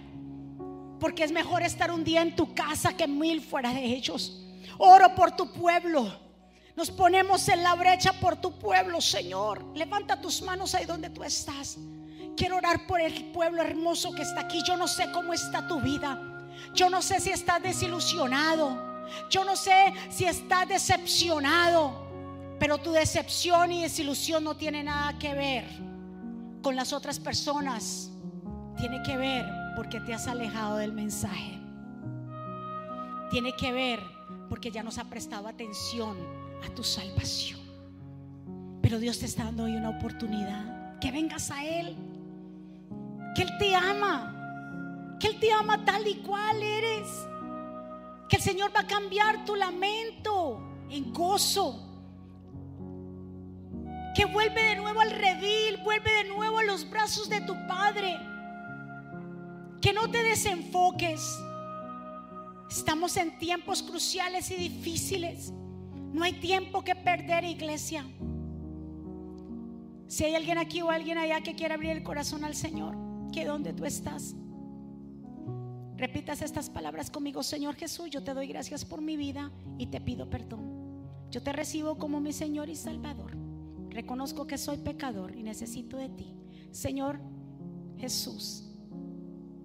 Porque 1.01 1.25
es 1.25 1.33
mejor 1.33 1.63
estar 1.63 1.91
un 1.91 2.03
día 2.03 2.23
en 2.23 2.35
tu 2.35 2.53
casa 2.55 2.97
que 2.97 3.07
mil 3.07 3.41
fuera 3.41 3.73
de 3.73 3.85
ellos. 3.85 4.45
Oro 4.79 5.15
por 5.15 5.33
tu 5.33 5.53
pueblo. 5.53 6.13
Nos 6.77 6.91
ponemos 6.91 7.49
en 7.49 7.63
la 7.63 7.75
brecha 7.75 8.13
por 8.13 8.37
tu 8.37 8.59
pueblo, 8.59 9.01
Señor. 9.01 9.65
Levanta 9.77 10.21
tus 10.21 10.43
manos 10.43 10.75
ahí 10.75 10.85
donde 10.85 11.11
tú 11.11 11.23
estás. 11.23 11.79
Quiero 12.37 12.57
orar 12.57 12.87
por 12.87 13.01
el 13.01 13.33
pueblo 13.33 13.63
hermoso 13.63 14.13
que 14.15 14.23
está 14.23 14.43
aquí. 14.43 14.63
Yo 14.65 14.77
no 14.77 14.87
sé 14.87 15.11
cómo 15.13 15.33
está 15.33 15.67
tu 15.67 15.81
vida. 15.81 16.21
Yo 16.75 16.89
no 16.89 17.03
sé 17.03 17.21
si 17.21 17.31
estás 17.31 17.63
desilusionado. 17.63 18.88
Yo 19.31 19.45
no 19.45 19.57
sé 19.57 19.93
si 20.11 20.25
estás 20.25 20.69
decepcionado. 20.69 22.09
Pero 22.59 22.79
tu 22.79 22.91
decepción 22.91 23.71
y 23.71 23.83
desilusión 23.83 24.43
no 24.43 24.57
tiene 24.57 24.83
nada 24.83 25.17
que 25.19 25.33
ver 25.33 25.65
con 26.63 26.75
las 26.75 26.93
otras 26.93 27.21
personas. 27.21 28.11
Tiene 28.77 29.03
que 29.03 29.17
ver 29.17 29.47
porque 29.77 30.01
te 30.01 30.13
has 30.13 30.27
alejado 30.27 30.79
del 30.79 30.93
mensaje. 30.93 31.59
Tiene 33.31 33.53
que 33.53 33.71
ver 33.73 34.01
porque 34.49 34.71
ya 34.71 34.83
nos 34.83 34.99
ha 34.99 35.05
prestado 35.05 35.47
atención 35.47 36.17
a 36.67 36.75
tu 36.75 36.83
salvación. 36.83 37.61
Pero 38.83 38.99
Dios 38.99 39.19
te 39.19 39.27
está 39.27 39.45
dando 39.45 39.65
hoy 39.65 39.77
una 39.77 39.91
oportunidad. 39.91 40.99
Que 40.99 41.13
vengas 41.13 41.51
a 41.51 41.65
Él. 41.65 41.97
Que 43.37 43.43
Él 43.43 43.51
te 43.59 43.75
ama. 43.77 45.17
Que 45.21 45.29
Él 45.29 45.39
te 45.39 45.53
ama 45.53 45.85
tal 45.85 46.07
y 46.09 46.17
cual 46.17 46.61
eres. 46.61 47.07
Que 48.29 48.37
el 48.37 48.43
Señor 48.43 48.71
va 48.75 48.81
a 48.81 48.87
cambiar 48.87 49.45
tu 49.45 49.57
lamento 49.57 50.61
en 50.91 51.13
gozo. 51.13 51.85
Que 54.15 54.25
vuelve 54.25 54.63
de 54.63 54.77
nuevo 54.77 55.01
al 55.01 55.11
redil, 55.11 55.79
vuelve 55.85 56.11
de 56.13 56.25
nuevo 56.25 56.59
a 56.59 56.65
los 56.65 56.89
brazos 56.89 57.29
de 57.29 57.41
tu 57.41 57.55
Padre. 57.67 58.17
Que 59.81 59.93
no 59.93 60.11
te 60.11 60.23
desenfoques. 60.23 61.39
Estamos 62.69 63.17
en 63.17 63.39
tiempos 63.39 63.83
cruciales 63.83 64.51
y 64.51 64.57
difíciles. 64.57 65.53
No 66.13 66.25
hay 66.25 66.35
tiempo 66.35 66.83
que 66.83 66.95
perder, 66.95 67.45
iglesia. 67.45 68.05
Si 70.09 70.25
hay 70.25 70.35
alguien 70.35 70.59
aquí 70.59 70.83
o 70.83 70.91
alguien 70.91 71.19
allá 71.19 71.43
que 71.43 71.55
quiera 71.55 71.75
abrir 71.75 71.93
el 71.93 72.03
corazón 72.03 72.45
al 72.45 72.55
Señor, 72.55 72.97
que 73.33 73.45
donde 73.45 73.73
tú 73.73 73.85
estás, 73.85 74.35
repitas 75.99 76.43
estas 76.43 76.71
palabras 76.71 77.11
conmigo, 77.11 77.43
Señor 77.43 77.75
Jesús, 77.75 78.09
yo 78.09 78.23
te 78.23 78.33
doy 78.33 78.47
gracias 78.47 78.85
por 78.85 79.03
mi 79.03 79.17
vida 79.17 79.51
y 79.77 79.89
te 79.89 80.01
pido 80.01 80.31
perdón. 80.31 80.79
Yo 81.31 81.43
te 81.43 81.53
recibo 81.53 81.99
como 81.99 82.21
mi 82.21 82.33
Señor 82.33 82.71
y 82.71 82.77
Salvador. 82.77 83.37
Reconozco 83.91 84.47
que 84.47 84.57
soy 84.57 84.79
pecador 84.79 85.37
y 85.37 85.43
necesito 85.43 85.97
de 85.97 86.09
ti. 86.09 86.35
Señor 86.71 87.21
Jesús, 87.99 88.65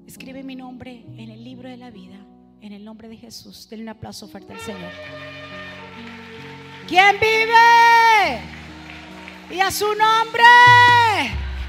escribe 0.07 0.43
mi 0.43 0.55
nombre 0.55 1.05
en 1.17 1.29
el 1.29 1.43
libro 1.43 1.69
de 1.69 1.77
la 1.77 1.91
vida, 1.91 2.25
en 2.61 2.73
el 2.73 2.83
nombre 2.83 3.07
de 3.07 3.17
Jesús. 3.17 3.69
Denle 3.69 3.83
un 3.83 3.89
aplauso 3.89 4.27
fuerte 4.27 4.53
al 4.53 4.59
Señor. 4.59 4.91
¿Quién 6.87 7.15
vive? 7.19 8.41
Y 9.51 9.59
a 9.59 9.69
su 9.69 9.85
nombre. 9.85 10.43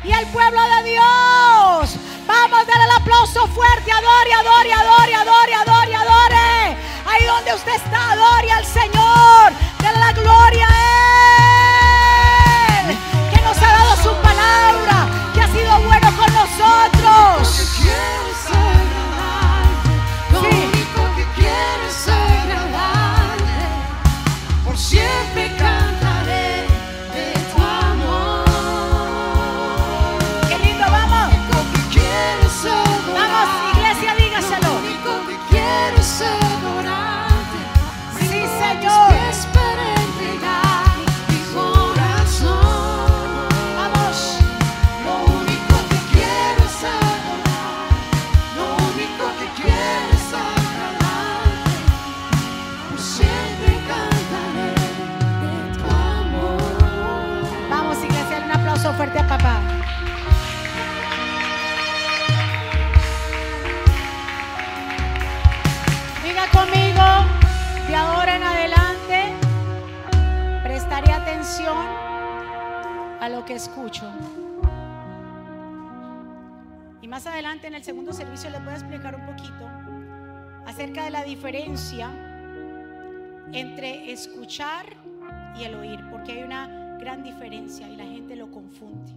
Y 0.04 0.12
al 0.12 0.26
pueblo 0.32 0.60
de 0.76 0.90
Dios. 0.90 2.13
Vamos 2.44 2.60
a 2.60 2.64
darle 2.66 2.84
el 2.84 2.90
aplauso 2.90 3.46
fuerte. 3.46 3.90
Adore, 3.90 4.34
adore, 4.34 4.74
adore, 4.74 5.14
adore, 5.14 5.54
adore, 5.54 5.94
adore. 5.96 6.76
Ahí 7.06 7.24
donde 7.26 7.54
usted 7.54 7.74
está, 7.74 8.10
adore 8.12 8.52
al 8.52 8.66
Señor. 8.66 9.52
Dale 9.80 9.98
la 9.98 10.12
gloria 10.12 10.68
a 10.68 11.80
Él. 12.90 12.98
Que 13.32 13.40
nos 13.40 13.56
ha 13.56 13.72
dado 13.72 13.96
su 13.96 14.14
palabra. 14.20 15.08
Que 15.32 15.40
ha 15.40 15.46
sido 15.46 15.80
bueno 15.86 16.14
con 16.18 16.34
nosotros. 16.34 17.64
Que 73.44 73.54
escucho. 73.54 74.04
Y 77.02 77.08
más 77.08 77.26
adelante 77.26 77.66
en 77.66 77.74
el 77.74 77.84
segundo 77.84 78.12
servicio 78.12 78.48
les 78.50 78.60
voy 78.64 78.72
a 78.72 78.76
explicar 78.76 79.14
un 79.14 79.26
poquito 79.26 79.68
acerca 80.66 81.04
de 81.04 81.10
la 81.10 81.22
diferencia 81.22 82.10
entre 83.52 84.10
escuchar 84.10 84.86
y 85.58 85.64
el 85.64 85.74
oír, 85.74 86.00
porque 86.10 86.32
hay 86.32 86.42
una 86.42 86.96
gran 86.98 87.22
diferencia 87.22 87.88
y 87.88 87.96
la 87.96 88.04
gente 88.04 88.34
lo 88.36 88.50
confunde. 88.50 89.12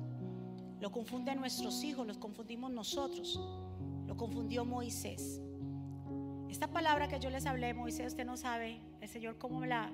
Lo 0.81 0.91
confunden 0.91 1.39
nuestros 1.39 1.83
hijos, 1.83 2.05
los 2.05 2.17
confundimos 2.17 2.71
nosotros. 2.71 3.39
Lo 4.05 4.17
confundió 4.17 4.65
Moisés. 4.65 5.41
Esta 6.49 6.67
palabra 6.67 7.07
que 7.07 7.19
yo 7.19 7.29
les 7.29 7.45
hablé, 7.45 7.73
Moisés, 7.73 8.07
usted 8.07 8.25
no 8.25 8.37
sabe, 8.37 8.81
el 9.01 9.09
Señor 9.09 9.37
cómo 9.37 9.65
la, 9.65 9.91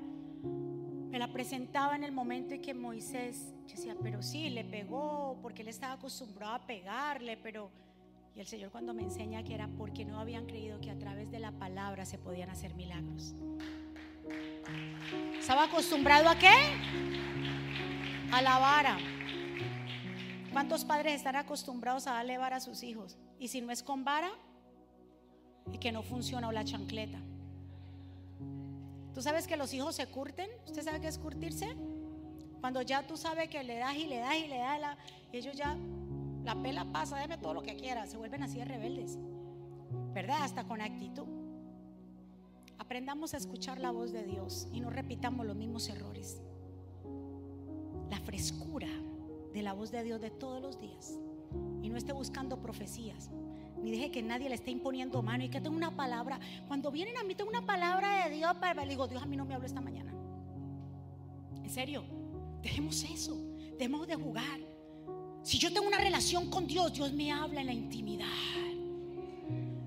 me 1.13 1.19
la 1.19 1.27
presentaba 1.27 1.95
en 1.95 2.03
el 2.03 2.11
momento 2.11 2.55
en 2.55 2.61
que 2.63 2.73
Moisés, 2.73 3.53
yo 3.67 3.75
decía, 3.75 3.95
pero 4.01 4.23
sí, 4.23 4.49
le 4.49 4.63
pegó, 4.63 5.37
porque 5.43 5.61
él 5.61 5.67
estaba 5.67 5.93
acostumbrado 5.93 6.55
a 6.55 6.65
pegarle, 6.65 7.37
pero... 7.37 7.69
Y 8.35 8.39
el 8.39 8.47
Señor 8.47 8.71
cuando 8.71 8.95
me 8.95 9.03
enseña 9.03 9.43
que 9.43 9.53
era 9.53 9.67
porque 9.77 10.05
no 10.05 10.19
habían 10.19 10.47
creído 10.47 10.81
que 10.81 10.89
a 10.89 10.97
través 10.97 11.29
de 11.29 11.37
la 11.37 11.51
palabra 11.51 12.03
se 12.03 12.17
podían 12.17 12.49
hacer 12.49 12.73
milagros. 12.73 13.35
¿Estaba 15.39 15.65
acostumbrado 15.65 16.27
a 16.27 16.35
qué? 16.35 16.49
A 18.31 18.41
la 18.41 18.57
vara. 18.57 18.97
¿Cuántos 20.51 20.83
padres 20.83 21.13
están 21.13 21.35
acostumbrados 21.35 22.07
a 22.07 22.13
darle 22.13 22.39
vara 22.39 22.55
a 22.55 22.59
sus 22.59 22.81
hijos? 22.81 23.19
Y 23.37 23.49
si 23.49 23.61
no 23.61 23.71
es 23.71 23.83
con 23.83 24.03
vara, 24.03 24.31
y 25.71 25.77
que 25.77 25.91
no 25.91 26.01
funciona 26.01 26.47
o 26.47 26.51
la 26.51 26.63
chancleta. 26.63 27.19
¿Tú 29.13 29.21
sabes 29.21 29.47
que 29.47 29.57
los 29.57 29.73
hijos 29.73 29.95
se 29.95 30.07
curten? 30.07 30.49
¿Usted 30.65 30.83
sabe 30.83 30.99
qué 30.99 31.07
es 31.07 31.17
curtirse? 31.17 31.75
Cuando 32.59 32.81
ya 32.81 33.05
tú 33.05 33.17
sabes 33.17 33.49
que 33.49 33.63
le 33.63 33.77
das 33.77 33.95
y 33.95 34.05
le 34.07 34.17
das 34.19 34.35
y 34.37 34.47
le 34.47 34.57
das, 34.57 34.79
la- 34.79 34.97
y 35.31 35.37
ellos 35.37 35.55
ya, 35.55 35.77
la 36.43 36.61
pela 36.61 36.85
pasa, 36.91 37.17
déme 37.19 37.37
todo 37.37 37.53
lo 37.53 37.61
que 37.61 37.75
quiera, 37.75 38.07
se 38.07 38.17
vuelven 38.17 38.41
así 38.43 38.57
de 38.57 38.65
rebeldes, 38.65 39.17
¿verdad? 40.13 40.37
Hasta 40.43 40.63
con 40.65 40.81
actitud. 40.81 41.25
Aprendamos 42.79 43.33
a 43.33 43.37
escuchar 43.37 43.79
la 43.79 43.91
voz 43.91 44.11
de 44.11 44.23
Dios 44.23 44.67
y 44.71 44.79
no 44.79 44.89
repitamos 44.89 45.45
los 45.45 45.55
mismos 45.55 45.87
errores. 45.89 46.41
La 48.09 48.19
frescura 48.19 48.87
de 49.53 49.61
la 49.61 49.73
voz 49.73 49.91
de 49.91 50.03
Dios 50.03 50.19
de 50.21 50.31
todos 50.31 50.61
los 50.61 50.79
días. 50.79 51.13
Y 51.81 51.89
no 51.89 51.97
esté 51.97 52.13
buscando 52.13 52.57
profecías. 52.61 53.29
Ni 53.83 53.91
deje 53.91 54.09
que 54.09 54.23
nadie 54.23 54.49
le 54.49 54.55
esté 54.55 54.71
imponiendo 54.71 55.21
mano. 55.21 55.43
Y 55.43 55.49
que 55.49 55.59
tenga 55.61 55.75
una 55.75 55.95
palabra. 55.95 56.39
Cuando 56.67 56.89
vienen 56.89 57.17
a 57.17 57.23
mí, 57.23 57.35
tengo 57.35 57.49
una 57.49 57.65
palabra 57.65 58.25
de 58.25 58.35
Dios 58.35 58.55
para. 58.57 58.83
Le 58.83 58.91
digo, 58.91 59.07
Dios 59.07 59.21
a 59.21 59.25
mí 59.25 59.35
no 59.35 59.45
me 59.45 59.53
habló 59.53 59.67
esta 59.67 59.81
mañana. 59.81 60.11
En 61.63 61.69
serio, 61.69 62.03
dejemos 62.61 63.03
eso. 63.03 63.37
Dejemos 63.77 64.07
de 64.07 64.15
jugar. 64.15 64.59
Si 65.43 65.59
yo 65.59 65.71
tengo 65.73 65.85
una 65.85 65.97
relación 65.97 66.49
con 66.49 66.65
Dios, 66.65 66.93
Dios 66.93 67.11
me 67.11 67.31
habla 67.31 67.59
en 67.61 67.67
la 67.67 67.73
intimidad. 67.73 68.27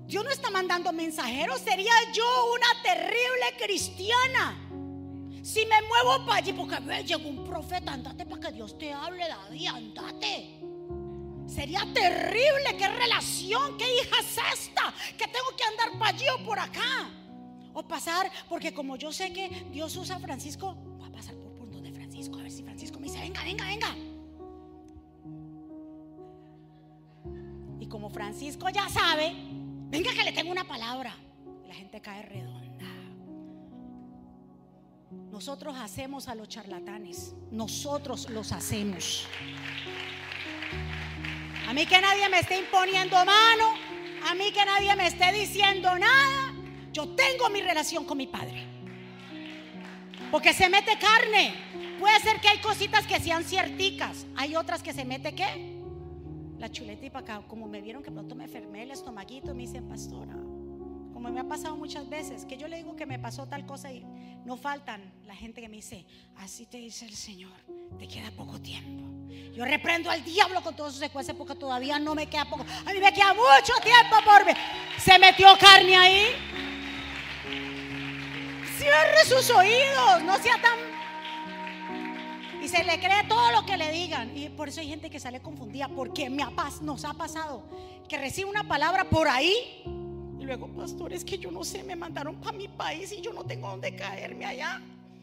Dios 0.07 0.23
no 0.23 0.29
está 0.29 0.49
mandando 0.49 0.93
mensajeros, 0.93 1.59
sería 1.59 1.91
yo 2.13 2.23
una 2.53 2.81
terrible 2.81 3.65
cristiana. 3.65 4.55
Si 5.43 5.65
me 5.65 5.81
muevo 5.81 6.25
para 6.25 6.37
allí, 6.37 6.53
porque 6.53 6.77
llegó 7.03 7.27
un 7.27 7.43
profeta, 7.43 7.93
andate 7.93 8.25
para 8.25 8.47
que 8.47 8.53
Dios 8.53 8.77
te 8.77 8.93
hable, 8.93 9.27
David, 9.27 9.67
andate. 9.67 10.56
Sería 11.57 11.91
terrible, 11.91 12.77
qué 12.77 12.87
relación, 12.87 13.79
qué 13.79 13.85
hija 13.95 14.19
es 14.19 14.37
esta, 14.53 14.93
que 15.17 15.25
tengo 15.25 15.57
que 15.57 15.63
andar 15.63 15.97
para 15.97 16.15
allí 16.15 16.25
o 16.29 16.45
por 16.45 16.59
acá. 16.59 17.09
O 17.73 17.81
pasar, 17.81 18.31
porque 18.47 18.71
como 18.75 18.95
yo 18.95 19.11
sé 19.11 19.33
que 19.33 19.65
Dios 19.71 19.95
usa 19.95 20.17
a 20.17 20.19
Francisco, 20.19 20.75
voy 20.75 21.09
a 21.09 21.11
pasar 21.11 21.33
por, 21.37 21.51
por 21.55 21.71
donde 21.71 21.91
Francisco, 21.91 22.37
a 22.37 22.43
ver 22.43 22.51
si 22.51 22.61
Francisco 22.61 22.99
me 22.99 23.07
dice, 23.07 23.19
venga, 23.21 23.43
venga, 23.43 23.65
venga. 23.65 23.95
Y 27.79 27.87
como 27.87 28.11
Francisco 28.11 28.69
ya 28.69 28.87
sabe, 28.87 29.33
venga 29.89 30.13
que 30.13 30.23
le 30.25 30.33
tengo 30.33 30.51
una 30.51 30.67
palabra. 30.67 31.17
La 31.67 31.73
gente 31.73 31.99
cae 32.01 32.21
redonda. 32.21 32.85
Nosotros 35.31 35.75
hacemos 35.75 36.27
a 36.27 36.35
los 36.35 36.49
charlatanes. 36.49 37.33
Nosotros 37.49 38.29
los 38.29 38.51
hacemos. 38.51 39.27
A 41.67 41.73
mí 41.73 41.85
que 41.85 41.99
nadie 41.99 42.29
me 42.29 42.39
esté 42.39 42.57
imponiendo 42.57 43.17
mano. 43.17 43.73
A 44.25 44.33
mí 44.35 44.51
que 44.53 44.63
nadie 44.65 44.95
me 44.95 45.07
esté 45.07 45.33
diciendo 45.33 45.89
nada. 45.97 46.53
Yo 46.93 47.09
tengo 47.09 47.49
mi 47.49 47.61
relación 47.61 48.05
con 48.05 48.17
mi 48.17 48.25
padre. 48.25 48.65
Porque 50.31 50.53
se 50.53 50.69
mete 50.69 50.97
carne. 50.97 51.53
Puede 51.99 52.19
ser 52.21 52.39
que 52.39 52.47
hay 52.47 52.59
cositas 52.59 53.05
que 53.05 53.19
sean 53.19 53.43
cierticas. 53.43 54.25
Hay 54.37 54.55
otras 54.55 54.81
que 54.81 54.93
se 54.93 55.03
mete 55.03 55.35
qué? 55.35 55.77
La 56.57 56.71
chuleta 56.71 57.05
y 57.05 57.09
para 57.09 57.35
acá. 57.35 57.47
Como 57.49 57.67
me 57.67 57.81
vieron 57.81 58.01
que 58.01 58.11
pronto 58.11 58.33
me 58.33 58.45
enfermé 58.45 58.83
el 58.83 58.91
estomaguito, 58.91 59.53
me 59.53 59.63
dicen, 59.63 59.89
pastora. 59.89 60.35
Como 61.11 61.29
me 61.29 61.41
ha 61.41 61.47
pasado 61.49 61.75
muchas 61.75 62.07
veces, 62.07 62.45
que 62.45 62.57
yo 62.57 62.69
le 62.69 62.77
digo 62.77 62.95
que 62.95 63.05
me 63.05 63.19
pasó 63.19 63.45
tal 63.45 63.65
cosa 63.65 63.91
y 63.91 64.05
no 64.47 64.55
faltan 64.55 65.01
la 65.25 65.35
gente 65.35 65.59
que 65.59 65.67
me 65.67 65.75
dice, 65.75 66.05
así 66.37 66.65
te 66.67 66.77
dice 66.77 67.03
el 67.03 67.13
Señor, 67.13 67.51
te 67.99 68.07
queda 68.07 68.31
poco 68.31 68.61
tiempo. 68.61 69.03
Yo 69.53 69.65
reprendo 69.65 70.09
al 70.09 70.23
diablo 70.23 70.63
con 70.63 70.73
todos 70.73 70.93
sus 70.93 71.01
secuencias 71.01 71.35
porque 71.35 71.53
todavía 71.53 71.99
no 71.99 72.15
me 72.15 72.27
queda 72.27 72.45
poco. 72.45 72.63
A 72.85 72.93
mí 72.93 72.99
me 73.01 73.11
queda 73.11 73.33
mucho 73.33 73.73
tiempo 73.83 74.15
por 74.23 74.45
ver. 74.45 74.55
Se 74.97 75.19
metió 75.19 75.49
carne 75.59 75.97
ahí. 75.97 76.27
Cierre 78.77 79.25
sus 79.25 79.49
oídos, 79.49 80.23
no 80.23 80.37
sea 80.37 80.61
tan 80.61 80.79
y 82.61 82.69
se 82.69 82.83
le 82.85 82.99
cree 82.99 83.25
todo 83.27 83.51
lo 83.51 83.65
que 83.65 83.75
le 83.75 83.91
digan. 83.91 84.35
Y 84.35 84.47
por 84.47 84.69
eso 84.69 84.79
hay 84.79 84.87
gente 84.87 85.09
que 85.09 85.19
sale 85.19 85.41
confundida. 85.41 85.89
Porque 85.89 86.29
me 86.29 86.41
ha 86.43 86.51
nos 86.81 87.03
ha 87.03 87.13
pasado 87.13 87.63
que 88.07 88.17
recibe 88.17 88.49
una 88.49 88.65
palabra 88.65 89.09
por 89.09 89.27
ahí. 89.27 89.83
Luego, 90.47 90.69
pastor, 90.69 91.11
es 91.11 91.25
que 91.25 91.37
yo 91.37 91.51
no 91.51 91.61
sé, 91.65 91.83
me 91.83 91.93
mandaron 91.93 92.39
para 92.39 92.57
mi 92.57 92.69
país 92.69 93.11
y 93.11 93.19
yo 93.19 93.33
no 93.33 93.43
tengo 93.43 93.67
dónde 93.67 93.93
caerme 93.97 94.45
allá. 94.45 94.81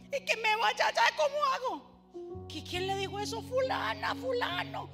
Y 0.09 0.22
que 0.22 0.37
me 0.37 0.55
vaya 0.57 0.87
allá, 0.87 1.03
¿cómo 1.16 1.45
hago? 1.55 2.47
¿Que 2.47 2.62
¿Quién 2.62 2.87
le 2.87 2.95
dijo 2.99 3.18
eso? 3.18 3.41
Fulana, 3.41 4.14
fulano. 4.16 4.91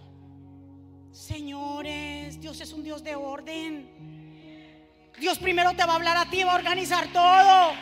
Señores, 1.11 2.41
Dios 2.41 2.61
es 2.61 2.73
un 2.73 2.85
Dios 2.85 3.03
de 3.03 3.17
orden. 3.17 3.91
Dios 5.19 5.37
primero 5.41 5.75
te 5.75 5.85
va 5.85 5.95
a 5.95 5.97
hablar 5.97 6.17
a 6.17 6.31
ti, 6.31 6.45
va 6.45 6.53
a 6.53 6.59
organizar 6.59 7.09
todo. 7.13 7.73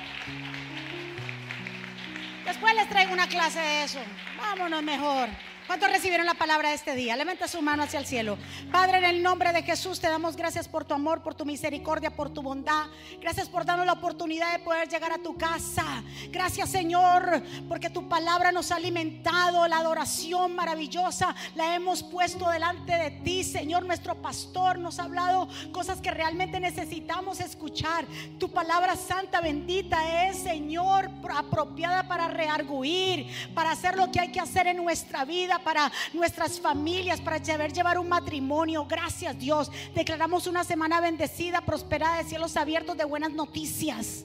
Después 2.47 2.75
les 2.77 2.89
traigo 2.89 3.13
una 3.13 3.29
clase 3.29 3.61
de 3.61 3.83
eso. 3.83 3.99
Vámonos 4.39 4.83
mejor. 4.83 5.29
¿Cuántos 5.69 5.91
recibieron 5.91 6.25
la 6.25 6.33
palabra 6.33 6.71
de 6.71 6.77
este 6.77 6.95
día? 6.95 7.15
Levanta 7.15 7.47
su 7.47 7.61
mano 7.61 7.83
hacia 7.83 7.99
el 7.99 8.07
cielo. 8.07 8.39
Padre, 8.73 8.99
en 8.99 9.05
el 9.05 9.23
nombre 9.23 9.53
de 9.53 9.63
Jesús 9.63 10.01
te 10.01 10.09
damos 10.09 10.35
gracias 10.35 10.67
por 10.67 10.87
tu 10.87 10.95
amor, 10.95 11.23
por 11.23 11.35
tu 11.35 11.45
misericordia, 11.45 12.09
por 12.09 12.31
tu 12.31 12.41
bondad. 12.41 12.87
Gracias 13.21 13.51
por 13.51 13.67
darnos 13.67 13.85
la 13.85 13.93
oportunidad 13.93 14.51
de 14.51 14.61
poder 14.61 14.89
llegar 14.89 15.13
a 15.13 15.19
tu 15.19 15.37
casa. 15.37 16.03
Gracias, 16.31 16.71
Señor, 16.71 17.43
porque 17.69 17.91
tu 17.91 18.09
palabra 18.09 18.51
nos 18.51 18.73
ha 18.73 18.77
alimentado. 18.77 19.69
La 19.69 19.81
adoración 19.81 20.57
maravillosa 20.57 21.37
la 21.55 21.75
hemos 21.75 22.03
puesto 22.03 22.49
delante 22.49 22.97
de 22.97 23.11
ti, 23.11 23.45
Señor. 23.45 23.85
Nuestro 23.85 24.15
pastor 24.23 24.79
nos 24.79 24.99
ha 24.99 25.03
hablado 25.03 25.51
cosas 25.71 26.01
que 26.01 26.11
realmente 26.11 26.61
necesitamos 26.61 27.41
escuchar. 27.41 28.07
Tu 28.39 28.51
palabra 28.51 28.97
santa, 28.97 29.43
bendita 29.43 30.31
es, 30.31 30.39
Señor, 30.39 31.11
apropiada 31.37 32.09
para 32.09 32.29
rearguir, 32.29 33.27
para 33.55 33.73
hacer 33.73 33.99
lo 33.99 34.11
que 34.11 34.21
hay 34.21 34.33
que 34.33 34.41
hacer 34.41 34.67
en 34.67 34.79
nuestra 34.79 35.27
vida, 35.27 35.58
para 35.59 35.91
nuestras 36.13 36.61
familias, 36.61 37.21
para 37.21 37.39
llevar, 37.39 37.73
llevar 37.73 37.99
un 37.99 38.09
matrimonio. 38.09 38.87
Gracias, 38.87 39.39
Dios. 39.39 39.71
Declaramos 39.95 40.47
una 40.47 40.65
semana 40.65 41.01
bendecida, 41.01 41.61
prosperada, 41.61 42.19
de 42.19 42.25
cielos 42.25 42.57
abiertos, 42.57 42.97
de 42.97 43.05
buenas 43.05 43.33
noticias. 43.33 44.25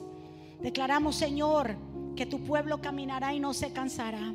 Declaramos, 0.60 1.16
Señor, 1.16 1.76
que 2.16 2.26
tu 2.26 2.42
pueblo 2.42 2.80
caminará 2.80 3.34
y 3.34 3.40
no 3.40 3.52
se 3.52 3.72
cansará. 3.72 4.34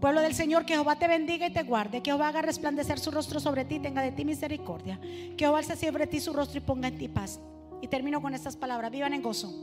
Pueblo 0.00 0.20
del 0.20 0.34
Señor, 0.34 0.66
que 0.66 0.74
Jehová 0.74 0.98
te 0.98 1.08
bendiga 1.08 1.46
y 1.46 1.52
te 1.52 1.62
guarde, 1.62 2.02
que 2.02 2.10
Jehová 2.10 2.28
haga 2.28 2.42
resplandecer 2.42 2.98
su 2.98 3.10
rostro 3.10 3.40
sobre 3.40 3.64
ti, 3.64 3.80
tenga 3.80 4.02
de 4.02 4.12
ti 4.12 4.24
misericordia, 4.24 5.00
que 5.00 5.36
Jehová 5.38 5.58
alce 5.58 5.74
sobre 5.74 6.06
ti 6.06 6.20
su 6.20 6.32
rostro 6.32 6.58
y 6.58 6.60
ponga 6.60 6.88
en 6.88 6.98
ti 6.98 7.08
paz. 7.08 7.40
Y 7.86 7.88
termino 7.88 8.20
con 8.20 8.34
estas 8.34 8.56
palabras, 8.56 8.90
vivan 8.90 9.14
en 9.14 9.22
gozo, 9.22 9.54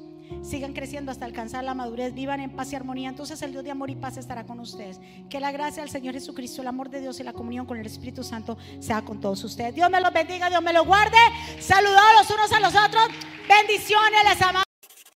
sigan 0.43 0.71
creciendo 0.71 1.11
hasta 1.11 1.26
alcanzar 1.26 1.61
la 1.65 1.74
madurez, 1.74 2.13
vivan 2.13 2.39
en 2.39 2.51
paz 2.51 2.71
y 2.71 2.78
armonía, 2.78 3.09
entonces 3.09 3.41
el 3.41 3.51
Dios 3.51 3.65
de 3.65 3.71
amor 3.71 3.89
y 3.89 3.95
paz 3.95 4.15
estará 4.15 4.45
con 4.45 4.61
ustedes. 4.61 5.01
Que 5.30 5.41
la 5.41 5.51
gracia 5.51 5.84
del 5.84 5.89
Señor 5.89 6.13
Jesucristo, 6.13 6.61
el 6.61 6.69
amor 6.69 6.89
de 6.89 7.01
Dios 7.01 7.19
y 7.19 7.24
la 7.24 7.34
comunión 7.34 7.65
con 7.65 7.78
el 7.78 7.86
Espíritu 7.86 8.24
Santo 8.24 8.57
sea 8.80 9.01
con 9.01 9.19
todos 9.19 9.43
ustedes. 9.43 9.76
Dios 9.76 9.89
me 9.91 9.99
los 9.99 10.13
bendiga, 10.13 10.49
Dios 10.49 10.63
me 10.63 10.71
los 10.71 10.86
guarde. 10.88 11.17
Saludados 11.59 12.13
los 12.19 12.30
unos 12.32 12.53
a 12.53 12.61
los 12.61 12.74
otros. 12.74 13.09
Bendiciones, 13.45 14.24
les 14.30 14.41
amamos. 14.41 14.72